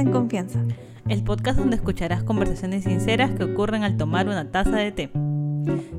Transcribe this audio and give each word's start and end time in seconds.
en 0.00 0.10
confianza. 0.10 0.64
El 1.08 1.22
podcast 1.22 1.58
donde 1.58 1.76
escucharás 1.76 2.24
conversaciones 2.24 2.84
sinceras 2.84 3.32
que 3.32 3.44
ocurren 3.44 3.82
al 3.82 3.96
tomar 3.96 4.26
una 4.26 4.50
taza 4.50 4.76
de 4.76 4.90
té. 4.90 5.10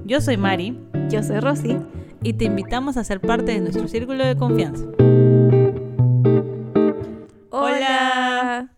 Yo 0.05 0.19
soy 0.19 0.37
Mari. 0.37 0.79
Yo 1.09 1.21
soy 1.21 1.39
Rosy. 1.39 1.77
Y 2.23 2.33
te 2.33 2.45
invitamos 2.45 2.97
a 2.97 3.03
ser 3.03 3.21
parte 3.21 3.51
de 3.51 3.59
nuestro 3.59 3.87
círculo 3.87 4.25
de 4.25 4.35
confianza. 4.35 4.85
Hola. 7.51 8.71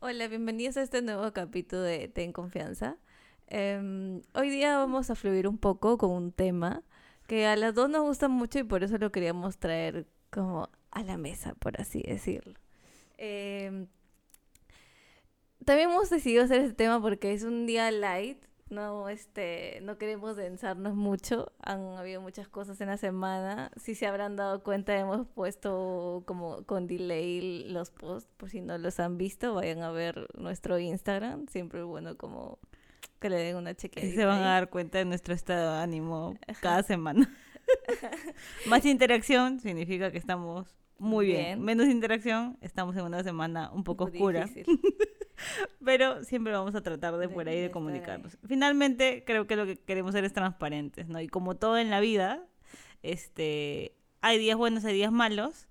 Hola, 0.00 0.28
bienvenidos 0.28 0.76
a 0.76 0.82
este 0.82 1.00
nuevo 1.00 1.32
capítulo 1.32 1.82
de 1.82 2.08
Té 2.08 2.24
en 2.24 2.32
Confianza. 2.32 2.98
Em, 3.46 4.20
hoy 4.34 4.50
día 4.50 4.76
vamos 4.76 5.10
a 5.10 5.14
fluir 5.14 5.48
un 5.48 5.58
poco 5.58 5.96
con 5.96 6.10
un 6.10 6.32
tema 6.32 6.82
que 7.26 7.46
a 7.46 7.56
las 7.56 7.74
dos 7.74 7.88
nos 7.88 8.02
gusta 8.02 8.28
mucho 8.28 8.58
y 8.58 8.64
por 8.64 8.84
eso 8.84 8.98
lo 8.98 9.10
queríamos 9.10 9.58
traer 9.58 10.06
como 10.30 10.68
a 10.90 11.02
la 11.02 11.16
mesa, 11.16 11.54
por 11.54 11.80
así 11.80 12.02
decirlo. 12.02 12.54
Em, 13.16 13.86
también 15.64 15.90
hemos 15.90 16.10
decidido 16.10 16.44
hacer 16.44 16.60
este 16.62 16.74
tema 16.74 17.00
porque 17.00 17.32
es 17.32 17.42
un 17.42 17.66
día 17.66 17.90
light, 17.90 18.38
no, 18.70 19.08
este, 19.08 19.80
no 19.82 19.98
queremos 19.98 20.36
densarnos 20.36 20.94
mucho, 20.94 21.52
han 21.60 21.96
habido 21.96 22.20
muchas 22.20 22.48
cosas 22.48 22.80
en 22.80 22.88
la 22.88 22.96
semana, 22.96 23.70
si 23.76 23.94
se 23.94 24.06
habrán 24.06 24.36
dado 24.36 24.62
cuenta 24.62 24.96
hemos 24.96 25.26
puesto 25.26 26.22
como 26.26 26.64
con 26.64 26.86
delay 26.86 27.64
los 27.68 27.90
posts, 27.90 28.30
por 28.36 28.48
si 28.48 28.60
no 28.60 28.78
los 28.78 29.00
han 29.00 29.18
visto, 29.18 29.54
vayan 29.54 29.82
a 29.82 29.90
ver 29.90 30.28
nuestro 30.34 30.78
Instagram, 30.78 31.46
siempre 31.48 31.80
es 31.80 31.86
bueno 31.86 32.16
como 32.16 32.58
que 33.18 33.28
le 33.28 33.36
den 33.36 33.56
una 33.56 33.74
chequeadita. 33.74 34.14
Y 34.14 34.16
se 34.16 34.24
van 34.24 34.42
a 34.42 34.52
dar 34.52 34.70
cuenta 34.70 34.98
de 34.98 35.04
nuestro 35.04 35.34
estado 35.34 35.74
de 35.74 35.82
ánimo 35.82 36.38
cada 36.60 36.82
semana. 36.82 37.28
Más 38.66 38.84
interacción 38.86 39.60
significa 39.60 40.10
que 40.10 40.18
estamos 40.18 40.68
muy 41.00 41.26
bien. 41.26 41.38
Bien. 41.44 41.62
Menos 41.62 41.86
interacción, 41.88 42.56
estamos 42.60 42.94
en 42.96 43.02
una 43.04 43.22
semana 43.24 43.70
un 43.72 43.82
poco 43.84 44.06
Muy 44.06 44.12
oscura. 44.16 44.48
Pero 45.84 46.22
siempre 46.24 46.52
vamos 46.52 46.74
a 46.74 46.82
tratar 46.82 47.14
de 47.16 47.26
De- 47.26 47.34
por 47.34 47.48
ahí 47.48 47.60
de 47.60 47.70
comunicarnos. 47.70 48.36
Finalmente, 48.46 49.24
creo 49.26 49.46
que 49.46 49.56
lo 49.56 49.64
que 49.66 49.76
queremos 49.78 50.12
ser 50.12 50.24
es 50.24 50.32
transparentes, 50.32 51.08
¿no? 51.08 51.20
Y 51.20 51.28
como 51.28 51.56
todo 51.56 51.78
en 51.78 51.88
la 51.90 52.00
vida, 52.00 52.44
este, 53.02 53.96
hay 54.20 54.38
días 54.38 54.56
buenos, 54.58 54.84
hay 54.84 54.94
días 54.94 55.12
malos, 55.12 55.68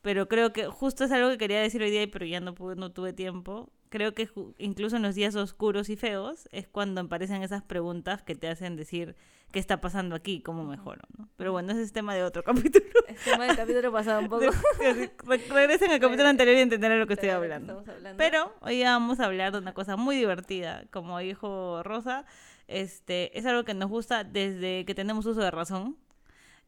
pero 0.00 0.28
creo 0.28 0.52
que 0.52 0.66
justo 0.66 1.04
es 1.04 1.10
algo 1.12 1.28
que 1.30 1.38
quería 1.38 1.60
decir 1.60 1.82
hoy 1.82 1.90
día, 1.90 2.06
pero 2.10 2.24
ya 2.24 2.40
no 2.40 2.54
pude, 2.54 2.76
no 2.76 2.92
tuve 2.92 3.12
tiempo. 3.12 3.72
Creo 3.90 4.14
que 4.14 4.28
incluso 4.58 4.96
en 4.96 5.02
los 5.02 5.14
días 5.14 5.34
oscuros 5.34 5.90
y 5.90 5.96
feos 5.96 6.48
es 6.52 6.66
cuando 6.68 7.00
aparecen 7.02 7.42
esas 7.42 7.62
preguntas 7.62 8.22
que 8.22 8.34
te 8.36 8.48
hacen 8.48 8.76
decir 8.76 9.16
qué 9.50 9.58
está 9.58 9.80
pasando 9.80 10.14
aquí, 10.14 10.40
cómo 10.42 10.64
mejoro, 10.64 11.02
¿no? 11.18 11.28
Pero 11.36 11.50
bueno, 11.50 11.72
ese 11.72 11.82
es 11.82 11.92
tema 11.92 12.14
de 12.14 12.22
otro 12.22 12.42
capítulo. 12.44 12.84
El 13.08 13.16
tema 13.16 13.46
del 13.46 13.56
capítulo 13.56 13.90
pasado 13.92 14.20
un 14.20 14.28
poco. 14.28 14.44
Re- 14.78 15.10
Regresen 15.48 15.90
al 15.90 15.98
capítulo 16.00 16.28
anterior 16.28 16.56
y 16.56 16.60
entenderán 16.60 17.00
lo 17.00 17.06
que 17.08 17.14
estoy 17.14 17.30
hablando. 17.30 17.80
hablando. 17.86 18.16
Pero 18.16 18.54
hoy 18.60 18.80
vamos 18.84 19.18
a 19.18 19.26
hablar 19.26 19.50
de 19.52 19.58
una 19.58 19.74
cosa 19.74 19.96
muy 19.96 20.14
divertida, 20.16 20.84
como 20.92 21.18
dijo 21.18 21.82
Rosa, 21.82 22.24
este, 22.68 23.36
es 23.36 23.44
algo 23.44 23.64
que 23.64 23.74
nos 23.74 23.90
gusta 23.90 24.22
desde 24.22 24.84
que 24.84 24.94
tenemos 24.94 25.26
uso 25.26 25.40
de 25.40 25.50
razón. 25.50 25.96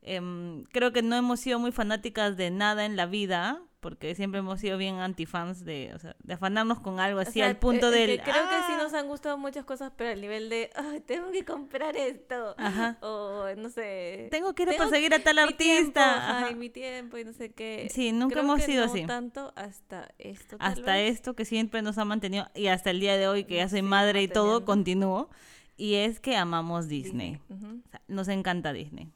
Em, 0.05 0.65
creo 0.73 0.93
que 0.93 1.03
no 1.03 1.15
hemos 1.15 1.39
sido 1.39 1.61
muy 1.61 1.71
fanáticas 1.71 2.37
de 2.37 2.51
nada 2.51 2.85
en 2.85 2.97
la 2.97 3.07
vida, 3.07 3.63
porque 3.83 4.15
siempre 4.15 4.39
hemos 4.39 4.61
sido 4.61 4.79
bien 4.79 5.01
antifans 5.01 5.65
de, 5.65 5.91
o 5.93 5.99
sea, 5.99 6.15
de 6.23 6.35
afanarnos 6.35 6.79
con 6.79 7.01
algo 7.01 7.19
O 7.19 7.23
así 7.23 7.33
sea, 7.41 7.49
al 7.49 7.57
punto 7.57 7.93
eh, 7.93 8.05
eh, 8.05 8.07
del... 8.07 8.23
creo 8.23 8.49
que 8.49 8.57
sí 8.69 8.73
"Ah". 8.75 8.79
nos 8.81 8.95
han 8.95 9.09
gustado 9.09 9.37
muchas 9.37 9.65
cosas, 9.65 9.91
pero 9.97 10.11
al 10.11 10.21
nivel 10.21 10.49
de, 10.49 10.71
ay, 10.77 11.01
tengo 11.01 11.33
que 11.33 11.45
comprar 11.45 11.97
esto. 11.97 12.55
Ajá. 12.59 12.97
O 13.01 13.45
no 13.57 13.69
sé. 13.71 14.29
Tengo 14.31 14.55
que 14.55 14.63
ir 14.63 14.71
a 14.71 14.77
perseguir 14.79 15.13
a 15.13 15.19
tal 15.19 15.37
artista. 15.41 16.17
ajá, 16.17 16.39
ajá. 16.39 16.51
y 16.53 16.55
mi 16.55 16.71
tiempo 16.71 17.19
y 17.19 17.25
no 17.25 17.33
sé 17.33 17.51
qué. 17.51 17.89
Sí, 17.93 18.13
nunca 18.13 18.35
Creo 18.35 18.45
hemos 18.45 18.61
que 18.61 18.67
sido 18.67 18.87
no 18.87 18.93
así. 18.93 19.05
tanto 19.05 19.53
hasta 19.57 20.09
esto. 20.19 20.59
tal 20.59 20.73
hasta 20.73 20.95
vez. 20.95 21.13
esto 21.15 21.35
que 21.35 21.45
siempre 21.45 21.83
nos 21.83 21.99
ha 21.99 22.05
mantenido 22.05 22.49
y 22.55 22.69
hasta 22.69 22.91
el 22.91 23.01
día 23.01 23.17
de 23.17 23.27
hoy 23.27 23.43
que 23.45 23.57
ya 23.57 23.69
soy 23.69 23.83
madre 23.83 24.23
y 24.23 24.29
todo, 24.29 24.65
continúo. 24.65 25.29
Y 25.77 25.95
es 25.97 26.21
que 26.21 26.37
amamos 26.37 26.87
Disney. 26.87 27.41
Ujú. 27.49 27.83
O 27.85 27.91
sea, 27.91 28.01
nos 28.07 28.29
encanta 28.29 28.73
Disney. 28.73 29.09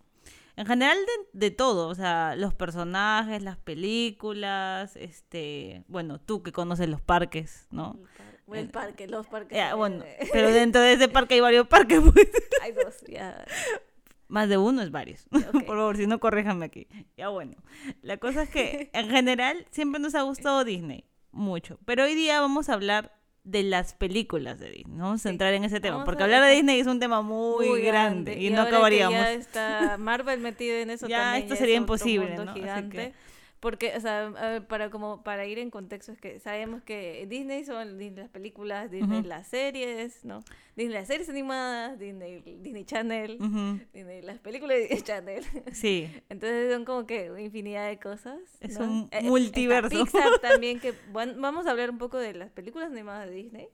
En 0.57 0.67
general 0.67 0.97
de, 0.97 1.39
de 1.49 1.51
todo, 1.51 1.89
o 1.89 1.95
sea, 1.95 2.35
los 2.37 2.55
personajes, 2.55 3.43
las 3.43 3.59
películas, 3.59 4.97
este, 4.97 5.85
bueno, 5.89 6.19
tú 6.19 6.43
que 6.43 6.53
conoces 6.53 6.89
los 6.89 7.01
parques, 7.03 7.67
¿no? 7.71 7.99
El, 7.99 8.01
par- 8.17 8.41
bueno, 8.47 8.63
el 8.63 8.71
parque, 8.71 9.07
los 9.09 9.27
parques. 9.27 9.55
Ya, 9.57 9.75
bueno, 9.75 10.03
pero 10.33 10.51
dentro 10.51 10.81
de 10.81 10.95
ese 10.95 11.09
parque 11.09 11.35
hay 11.35 11.41
varios 11.41 11.67
parques, 11.67 12.01
pues. 12.13 12.29
Hay 12.63 12.73
dos, 12.73 13.03
ya. 13.07 13.45
Más 14.29 14.49
de 14.49 14.57
uno 14.59 14.83
es 14.83 14.91
varios. 14.91 15.27
Por 15.31 15.65
favor, 15.67 15.97
si 15.97 16.07
no, 16.07 16.19
corréjame 16.19 16.65
aquí. 16.67 16.89
Ya 17.17 17.29
bueno. 17.29 17.53
La 18.03 18.17
cosa 18.17 18.43
es 18.43 18.49
que 18.51 18.91
en 18.95 19.09
general 19.11 19.67
siempre 19.71 20.01
nos 20.01 20.15
ha 20.15 20.23
gustado 20.23 20.65
Disney. 20.65 21.05
Mucho. 21.33 21.79
Pero 21.85 22.05
hoy 22.05 22.15
día 22.15 22.41
vamos 22.41 22.69
a 22.71 22.75
hablar 22.75 23.13
de 23.47 23.63
las 23.63 23.95
películas 23.95 24.59
de 24.59 24.71
Disney. 24.71 24.97
¿no? 24.97 25.17
A 25.17 25.53
Sí. 25.53 25.57
en 25.57 25.65
ese 25.65 25.81
tema. 25.81 25.95
Vamos 25.97 26.05
Porque 26.07 26.25
hablar 26.25 26.43
de 26.45 26.51
Disney 26.51 26.81
es 26.81 26.87
un 26.87 26.99
tema 26.99 27.23
muy, 27.23 27.81
grande, 27.81 28.37
y, 28.39 28.51
no 28.51 28.59
ahora 28.59 28.71
que 28.71 28.77
acabaríamos. 28.77 29.13
Ya 29.19 29.33
está 29.33 29.97
Marvel 29.99 30.41
metido 30.41 30.77
en 30.77 30.91
eso 30.91 31.07
Ya, 31.09 31.19
también. 31.23 31.43
esto 31.45 31.55
es 31.55 31.61
sería 31.61 31.75
otro 31.77 31.83
imposible, 31.85 32.37
¿no? 32.37 32.51
Así 32.51 32.61
Gigante. 32.61 32.97
que- 32.97 33.15
Porque, 33.67 33.95
o 33.97 34.01
sea, 34.01 34.65
para 34.69 34.91
como 34.91 35.25
para 35.25 35.45
ir 35.45 35.59
en 35.59 35.71
contexto 35.71 36.13
es 36.13 36.21
que 36.21 36.39
sabemos 36.39 36.85
que 36.85 37.27
Disney 37.29 37.65
son 37.65 37.99
Disney 37.99 38.23
las 38.23 38.29
películas, 38.29 38.93
Disney 38.93 39.25
las 39.25 39.49
series, 39.49 40.25
¿no? 40.25 40.45
Disney 40.77 40.95
las 40.95 41.09
series 41.09 41.29
animadas, 41.29 41.99
Disney, 41.99 42.43
Disney 42.63 42.85
Channel. 42.85 43.39
Disney 43.93 44.23
las 44.23 44.39
películas 44.39 44.77
de 44.77 44.83
Disney 44.83 45.03
Channel. 45.03 45.45
Sí. 45.73 46.09
Entonces 46.29 46.73
son 46.73 46.85
como 46.85 47.09
que 47.09 47.27
infinidad 47.41 47.89
de 47.89 47.99
cosas. 47.99 48.39
Es 48.61 48.79
¿no? 48.79 48.85
un 48.85 49.09
Eh, 49.11 49.17
está 49.17 49.29
multiverso. 49.29 49.89
Pixar 49.89 50.39
también, 50.41 50.79
que 50.79 50.95
bueno, 51.11 51.35
vamos 51.39 51.67
a 51.67 51.73
hablar 51.73 51.91
un 51.91 51.99
poco 51.99 52.19
de 52.19 52.35
las 52.35 52.53
películas 52.53 52.93
animadas 52.93 53.29
de 53.29 53.35
Disney. 53.35 53.69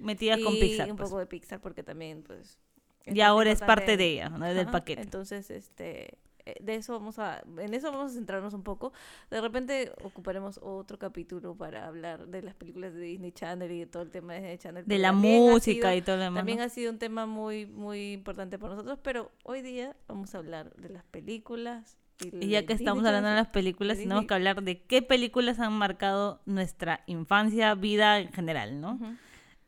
Metidas 0.00 0.40
con 0.40 0.54
y 0.54 0.60
Pixar. 0.60 0.90
un 0.90 0.96
pues. 0.96 1.08
poco 1.08 1.20
de 1.20 1.26
Pixar 1.26 1.60
porque 1.60 1.84
también, 1.84 2.24
pues... 2.24 2.58
Y 3.04 3.20
ahora 3.20 3.52
es 3.52 3.60
parte 3.60 3.96
de 3.96 4.06
ella, 4.06 4.28
¿no? 4.28 4.44
del 4.52 4.66
paquete. 4.66 5.02
Entonces, 5.02 5.50
este, 5.50 6.14
eh, 6.14 6.18
de 6.60 6.74
eso 6.76 6.92
vamos 6.92 7.18
a, 7.18 7.42
en 7.58 7.74
eso 7.74 7.90
vamos 7.90 8.12
a 8.12 8.14
centrarnos 8.14 8.54
un 8.54 8.62
poco. 8.62 8.92
De 9.30 9.40
repente 9.40 9.92
ocuparemos 10.04 10.58
otro 10.62 10.98
capítulo 10.98 11.54
para 11.56 11.86
hablar 11.86 12.26
de 12.28 12.42
las 12.42 12.54
películas 12.54 12.94
de 12.94 13.00
Disney 13.00 13.32
Channel 13.32 13.70
y 13.72 13.80
de 13.80 13.86
todo 13.86 14.02
el 14.02 14.10
tema 14.10 14.34
de 14.34 14.40
Disney 14.40 14.58
Channel. 14.58 14.84
de 14.86 14.98
la 14.98 15.12
música 15.12 15.88
sido- 15.88 15.96
y 15.96 16.02
todo 16.02 16.16
lo 16.16 16.22
demás. 16.22 16.38
También 16.40 16.58
¿no? 16.58 16.64
ha 16.64 16.68
sido 16.68 16.90
un 16.92 16.98
tema 16.98 17.26
muy, 17.26 17.66
muy 17.66 18.12
importante 18.12 18.58
para 18.58 18.74
nosotros, 18.74 18.98
pero 19.02 19.30
hoy 19.44 19.62
día 19.62 19.96
vamos 20.08 20.34
a 20.34 20.38
hablar 20.38 20.72
de 20.76 20.88
las 20.90 21.04
películas. 21.04 21.96
Y, 22.22 22.46
Y 22.46 22.48
ya 22.48 22.64
que 22.64 22.72
estamos 22.72 23.04
hablando 23.04 23.28
de 23.28 23.34
las 23.34 23.48
películas, 23.48 23.98
de 23.98 24.04
tenemos 24.04 24.22
Disney. 24.22 24.28
que 24.28 24.34
hablar 24.34 24.62
de 24.62 24.82
qué 24.82 25.02
películas 25.02 25.58
han 25.60 25.74
marcado 25.74 26.40
nuestra 26.46 27.02
infancia, 27.06 27.74
vida 27.74 28.18
en 28.20 28.32
general, 28.32 28.80
¿no? 28.80 28.92
Ujú. 28.94 29.16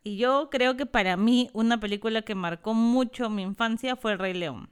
Y 0.03 0.17
yo 0.17 0.49
creo 0.49 0.75
que 0.77 0.85
para 0.87 1.15
mí 1.17 1.49
una 1.53 1.79
película 1.79 2.23
que 2.23 2.33
marcó 2.33 2.73
mucho 2.73 3.29
mi 3.29 3.43
infancia 3.43 3.95
fue 3.97 4.13
El 4.13 4.19
Rey 4.19 4.33
León. 4.33 4.69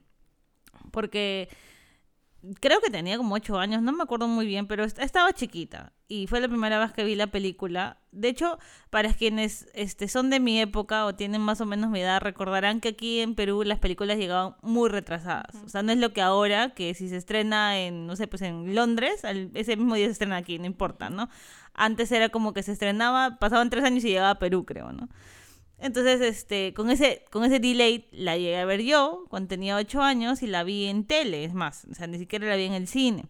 Porque 0.91 1.49
creo 2.59 2.79
que 2.81 2.89
tenía 2.89 3.17
como 3.17 3.35
ocho 3.35 3.57
años, 3.59 3.81
no 3.81 3.91
me 3.91 4.03
acuerdo 4.03 4.27
muy 4.27 4.45
bien, 4.45 4.67
pero 4.67 4.83
est- 4.83 4.99
estaba 4.99 5.33
chiquita. 5.33 5.93
Y 6.07 6.27
fue 6.27 6.39
la 6.39 6.47
primera 6.47 6.79
vez 6.79 6.93
que 6.93 7.03
vi 7.03 7.15
la 7.15 7.27
película. 7.27 7.97
De 8.11 8.29
hecho, 8.29 8.57
para 8.89 9.13
quienes 9.13 9.67
este, 9.73 10.07
son 10.07 10.29
de 10.29 10.39
mi 10.39 10.59
época 10.61 11.05
o 11.05 11.15
tienen 11.15 11.41
más 11.41 11.59
o 11.61 11.65
menos 11.65 11.89
mi 11.89 11.99
edad, 11.99 12.21
recordarán 12.21 12.79
que 12.79 12.89
aquí 12.89 13.19
en 13.19 13.35
Perú 13.35 13.63
las 13.63 13.79
películas 13.79 14.17
llegaban 14.17 14.55
muy 14.61 14.89
retrasadas. 14.89 15.53
O 15.65 15.69
sea, 15.69 15.83
no 15.83 15.91
es 15.91 15.97
lo 15.97 16.13
que 16.13 16.21
ahora, 16.21 16.69
que 16.73 16.93
si 16.93 17.09
se 17.09 17.17
estrena 17.17 17.77
en, 17.79 18.07
no 18.07 18.15
sé, 18.15 18.27
pues 18.27 18.41
en 18.43 18.73
Londres, 18.75 19.25
al- 19.25 19.51
ese 19.53 19.75
mismo 19.75 19.95
día 19.95 20.05
se 20.05 20.13
estrena 20.13 20.37
aquí, 20.37 20.59
no 20.59 20.65
importa, 20.65 21.09
¿no? 21.09 21.29
Antes 21.73 22.11
era 22.11 22.29
como 22.29 22.53
que 22.53 22.63
se 22.63 22.71
estrenaba, 22.71 23.37
pasaban 23.39 23.69
tres 23.69 23.83
años 23.83 24.03
y 24.05 24.09
llegaba 24.09 24.31
a 24.31 24.39
Perú, 24.39 24.65
creo, 24.65 24.91
¿no? 24.93 25.09
Entonces, 25.79 26.21
este, 26.21 26.73
con 26.73 26.89
ese, 26.89 27.25
con 27.31 27.43
ese 27.43 27.59
delay 27.59 28.07
la 28.11 28.35
llegué 28.37 28.57
a 28.57 28.65
ver 28.65 28.81
yo 28.81 29.25
cuando 29.29 29.49
tenía 29.49 29.75
ocho 29.75 30.01
años 30.01 30.41
y 30.41 30.47
la 30.47 30.63
vi 30.63 30.85
en 30.85 31.05
tele, 31.05 31.43
es 31.43 31.53
más, 31.53 31.85
o 31.89 31.93
sea, 31.93 32.07
ni 32.07 32.17
siquiera 32.17 32.47
la 32.47 32.55
vi 32.55 32.63
en 32.63 32.73
el 32.73 32.87
cine. 32.87 33.25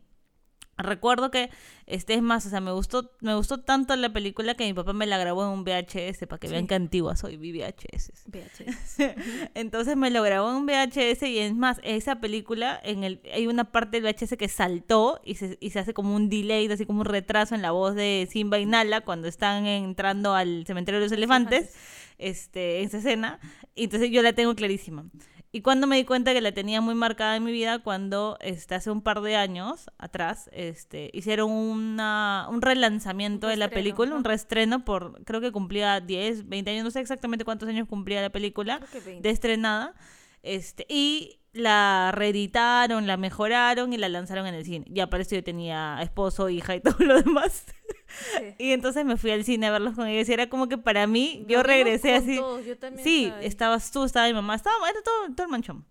Recuerdo 0.79 1.31
que, 1.31 1.49
este, 1.87 2.13
es 2.13 2.21
más, 2.21 2.45
o 2.45 2.51
sea, 2.51 2.61
me 2.61 2.71
gustó, 2.71 3.11
me 3.19 3.33
gustó 3.33 3.61
tanto 3.61 3.95
la 3.95 4.13
película 4.13 4.53
que 4.53 4.63
mi 4.63 4.75
papá 4.75 4.93
me 4.93 5.07
la 5.07 5.17
grabó 5.17 5.43
en 5.43 5.49
un 5.49 5.63
VHS 5.63 6.27
para 6.27 6.37
que 6.37 6.47
vean 6.47 6.67
qué 6.67 6.75
antigua 6.75 7.15
soy, 7.15 7.35
vi 7.35 7.51
VHS. 7.51 8.11
VHS. 8.27 9.15
Entonces 9.55 9.97
me 9.97 10.11
lo 10.11 10.21
grabó 10.21 10.51
en 10.51 10.57
un 10.57 10.65
VHS 10.67 11.23
y 11.23 11.39
es 11.39 11.55
más, 11.55 11.79
esa 11.81 12.19
película, 12.19 12.79
en 12.83 13.03
el, 13.03 13.21
hay 13.33 13.47
una 13.47 13.71
parte 13.71 13.99
del 13.99 14.13
VHS 14.13 14.37
que 14.37 14.47
saltó 14.47 15.19
y 15.25 15.35
se, 15.35 15.57
y 15.59 15.71
se 15.71 15.79
hace 15.79 15.95
como 15.95 16.15
un 16.15 16.29
delay, 16.29 16.71
así 16.71 16.85
como 16.85 17.01
un 17.01 17.07
retraso 17.07 17.55
en 17.55 17.63
la 17.63 17.71
voz 17.71 17.95
de 17.95 18.27
Simba 18.31 18.59
y 18.59 18.67
Nala 18.67 19.01
cuando 19.01 19.27
están 19.27 19.65
entrando 19.65 20.35
al 20.35 20.63
cementerio 20.67 20.99
de 20.99 21.07
los 21.07 21.11
elefantes, 21.11 21.73
este, 22.17 22.79
en 22.79 22.87
esa 22.87 22.97
escena. 22.97 23.39
Y 23.75 23.85
entonces 23.85 24.09
yo 24.11 24.21
la 24.21 24.33
tengo 24.33 24.55
clarísima. 24.55 25.05
Y 25.51 25.61
cuando 25.61 25.87
me 25.87 25.95
di 25.95 26.03
cuenta 26.03 26.33
que 26.33 26.41
la 26.41 26.51
tenía 26.51 26.81
muy 26.81 26.93
marcada 26.93 27.35
en 27.35 27.43
mi 27.43 27.51
vida, 27.51 27.79
cuando 27.79 28.37
este, 28.41 28.75
hace 28.75 28.91
un 28.91 29.01
par 29.01 29.21
de 29.21 29.37
años 29.37 29.89
atrás 29.97 30.49
este, 30.51 31.09
hicieron 31.13 31.49
una, 31.51 32.47
un 32.49 32.61
relanzamiento 32.61 33.47
Un 33.47 33.51
de 33.51 33.57
la 33.57 33.69
película, 33.69 34.13
un 34.13 34.23
reestreno 34.23 34.83
por, 34.83 35.23
creo 35.23 35.39
que 35.39 35.51
cumplía 35.51 36.01
10, 36.01 36.49
20 36.49 36.71
años, 36.71 36.83
no 36.83 36.91
sé 36.91 36.99
exactamente 36.99 37.45
cuántos 37.45 37.69
años 37.69 37.87
cumplía 37.87 38.21
la 38.21 38.29
película 38.29 38.77
Creo 38.77 38.91
que 38.91 38.99
20. 38.99 39.27
de 39.27 39.33
estrenada. 39.33 39.95
Este, 40.43 40.85
y 40.89 41.39
la 41.53 42.11
reeditaron, 42.13 43.07
la 43.07 43.17
mejoraron 43.17 43.93
y 43.93 43.97
la 43.97 44.09
lanzaron 44.09 44.47
en 44.47 44.53
el 44.53 44.65
cine. 44.65 44.85
Ya 44.89 45.09
para 45.09 45.23
eso 45.23 45.35
yo 45.35 45.43
tenía 45.43 45.97
esposo, 46.01 46.49
hija 46.49 46.75
y 46.75 46.81
todo 46.81 46.97
lo 46.99 47.21
demás. 47.21 47.65
Sí. 48.07 48.55
Y 48.57 48.71
entonces 48.71 49.03
me 49.05 49.17
fui 49.17 49.31
al 49.31 49.43
cine 49.43 49.67
a 49.67 49.71
verlos 49.71 49.95
con 49.95 50.07
ellos 50.07 50.27
y 50.29 50.33
era 50.33 50.47
como 50.49 50.67
que 50.69 50.77
para 50.77 51.07
mí, 51.07 51.39
yo 51.41 51.45
vimos 51.47 51.63
regresé 51.65 52.13
así. 52.15 52.37
todos, 52.37 52.65
yo 52.65 52.77
también 52.77 53.03
Sí, 53.03 53.25
estaba 53.25 53.43
estabas 53.43 53.91
tú, 53.91 54.03
estaba 54.05 54.27
mi 54.27 54.33
mamá, 54.33 54.55
estaba 54.55 54.75
era 54.89 55.01
todo, 55.01 55.33
todo 55.35 55.45
el 55.45 55.51
manchón. 55.51 55.85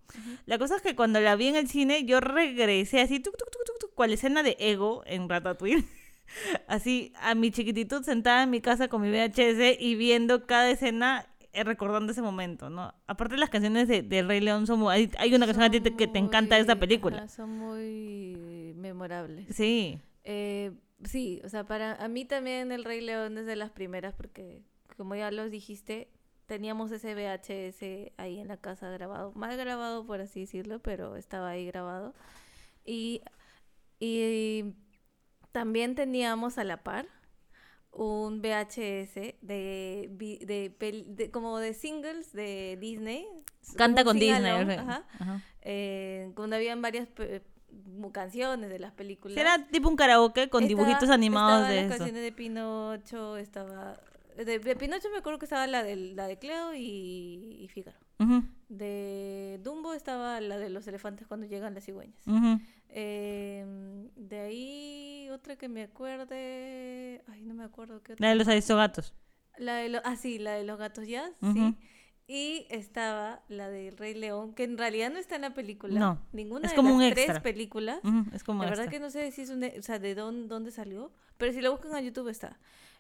La 0.46 0.58
cosa 0.58 0.76
es 0.76 0.82
que 0.82 0.96
cuando 0.96 1.20
la 1.20 1.36
vi 1.36 1.48
en 1.48 1.56
el 1.56 1.68
cine, 1.68 2.04
yo 2.04 2.20
regresé 2.20 3.00
así, 3.00 3.20
tuc, 3.20 3.36
tuc, 3.36 3.48
tuc, 3.50 3.94
cual 3.94 4.12
escena 4.12 4.42
de 4.42 4.56
Ego 4.58 5.02
en 5.06 5.28
Ratatouille. 5.28 5.84
Así, 6.66 7.12
a 7.20 7.34
mi 7.36 7.50
chiquititud 7.52 8.02
sentada 8.02 8.42
en 8.42 8.50
mi 8.50 8.60
casa 8.60 8.88
con 8.88 9.00
mi 9.00 9.10
VHS 9.10 9.78
y 9.78 9.94
viendo 9.94 10.44
cada 10.46 10.68
escena, 10.70 11.26
eh, 11.52 11.62
recordando 11.64 12.10
ese 12.12 12.20
momento, 12.20 12.68
¿no? 12.68 12.92
Aparte 13.06 13.36
las 13.36 13.48
canciones 13.48 13.86
de, 13.88 14.02
de 14.02 14.22
Rey 14.22 14.40
León 14.40 14.66
son 14.66 14.80
muy... 14.80 14.92
Hay, 14.92 15.10
hay 15.18 15.34
una 15.34 15.46
canción 15.46 15.64
a 15.64 15.70
ti 15.70 15.80
te- 15.80 15.94
que 15.94 16.06
te 16.08 16.18
encanta 16.18 16.56
de 16.56 16.62
esta 16.62 16.76
película. 16.76 17.28
son 17.28 17.56
muy 17.58 18.72
memorables. 18.76 19.46
Sí. 19.54 20.00
Eh, 20.24 20.72
sí, 21.04 21.40
o 21.44 21.48
sea, 21.48 21.64
para 21.64 21.94
a 21.94 22.08
mí 22.08 22.25
también 22.25 22.72
El 22.72 22.84
Rey 22.84 23.00
León 23.00 23.38
es 23.38 23.46
de 23.46 23.56
las 23.56 23.70
primeras 23.70 24.14
porque, 24.14 24.62
como 24.96 25.14
ya 25.14 25.31
los 25.31 25.50
dijiste, 25.50 26.08
teníamos 26.46 26.90
ese 26.93 27.14
VHS 27.14 28.12
ahí 28.16 28.38
en 28.38 28.48
la 28.48 28.56
casa 28.56 28.88
grabado, 28.90 29.32
mal 29.34 29.56
grabado 29.56 30.06
por 30.06 30.20
así 30.20 30.40
decirlo, 30.40 30.81
pero 30.81 31.16
estaba 31.16 31.50
ahí 31.50 31.66
grabado. 31.66 32.14
Y, 32.84 33.22
y 33.98 34.75
también 35.52 35.94
teníamos 35.94 36.58
a 36.58 36.64
la 36.64 36.82
par 36.82 37.06
un 37.90 38.42
VHS 38.42 39.14
de, 39.40 40.10
de, 40.10 41.31
como 41.32 41.58
de 41.58 41.72
singles 41.75 42.32
de 42.32 42.76
Disney. 42.81 43.26
Canta 43.76 44.04
con 44.04 44.19
Disney. 44.19 44.52
ajá, 44.52 45.04
Ajá. 45.19 45.40
eh, 45.62 46.31
donde 46.37 46.56
habían 46.56 46.82
varias 46.82 47.08
pe- 47.08 47.42
canciones 48.12 48.70
de 48.70 48.78
las 48.78 48.93
películas. 48.93 49.37
Era 49.37 49.67
tipo 49.69 49.88
un 49.88 49.96
karaoke 49.96 50.49
con 50.49 50.64
Estaba- 50.64 50.69
dibujitos 50.84 51.11
animados 51.11 51.69
de 51.69 51.76
las 51.76 51.84
eso. 51.87 51.96
canciones 51.99 52.23
de 52.23 52.32
Pinocho, 52.32 53.37
estaba... 53.37 53.99
De, 54.37 54.58
de 54.58 54.76
Pinocho 54.76 55.08
me 55.11 55.19
acuerdo 55.19 55.38
que 55.38 55.46
estaba 55.46 55.67
la 55.67 55.82
de, 55.82 55.96
la 55.96 56.26
de 56.26 56.38
Cleo 56.38 56.75
y, 56.75 57.58
y 57.61 57.69
Fígaro. 57.69 57.99
De 58.69 59.61
Dumbo 59.62 59.93
estaba 59.94 60.40
la 60.40 60.58
de 60.58 60.69
los 60.70 60.87
elefantes 60.88 61.26
cuando 61.26 61.46
llegan 61.46 61.75
las 61.75 61.84
cigüeñas. 61.84 62.23
Eh, 62.88 63.64
de 64.17 64.38
ahí 64.40 65.28
otra 65.31 65.56
que 65.56 65.69
me 65.69 65.82
acuerde... 65.84 67.23
Ay, 67.28 67.43
no 67.43 67.55
me 67.55 67.64
acuerdo 67.64 68.02
qué 68.02 68.12
La 68.12 68.14
otra. 68.17 68.28
de 68.31 68.34
los 68.37 68.49
aristogatos. 68.49 69.14
La 69.58 69.76
de 69.76 69.88
lo- 69.88 70.00
ah, 70.05 70.17
sí, 70.17 70.38
la 70.38 70.52
de 70.52 70.64
los 70.64 70.78
gatos 70.78 71.06
jazz, 71.06 71.31
sí. 71.52 71.76
Y 72.28 72.67
estaba 72.70 73.40
la 73.49 73.69
del 73.70 73.96
Rey 73.96 74.14
León, 74.14 74.52
que 74.55 74.64
en 74.64 74.76
realidad 74.78 75.11
no 75.12 75.19
está 75.19 75.37
en 75.37 75.43
la 75.43 75.55
película. 75.55 75.99
No, 76.00 76.20
Ninguna 76.32 76.67
es 76.67 76.73
de 76.73 76.76
como 76.76 76.88
las 76.88 76.96
un 76.96 77.11
tres 77.12 77.19
extra. 77.26 77.40
películas. 77.43 78.00
Ujú, 78.02 78.25
Es 78.34 78.43
como 78.43 78.64
La 78.64 78.70
verdad 78.70 78.87
extra. 78.87 78.99
que 78.99 79.05
no 79.05 79.11
sé 79.11 79.31
si 79.31 79.43
es 79.43 79.50
un, 79.50 79.62
o 79.62 79.82
sea, 79.82 79.99
de 80.00 80.14
dónde, 80.17 80.49
dónde 80.49 80.70
salió, 80.73 81.12
pero 81.38 81.52
si 81.52 81.61
lo 81.61 81.70
buscan 81.70 81.94
a 81.94 82.00
YouTube 82.00 82.28
está. 82.28 82.58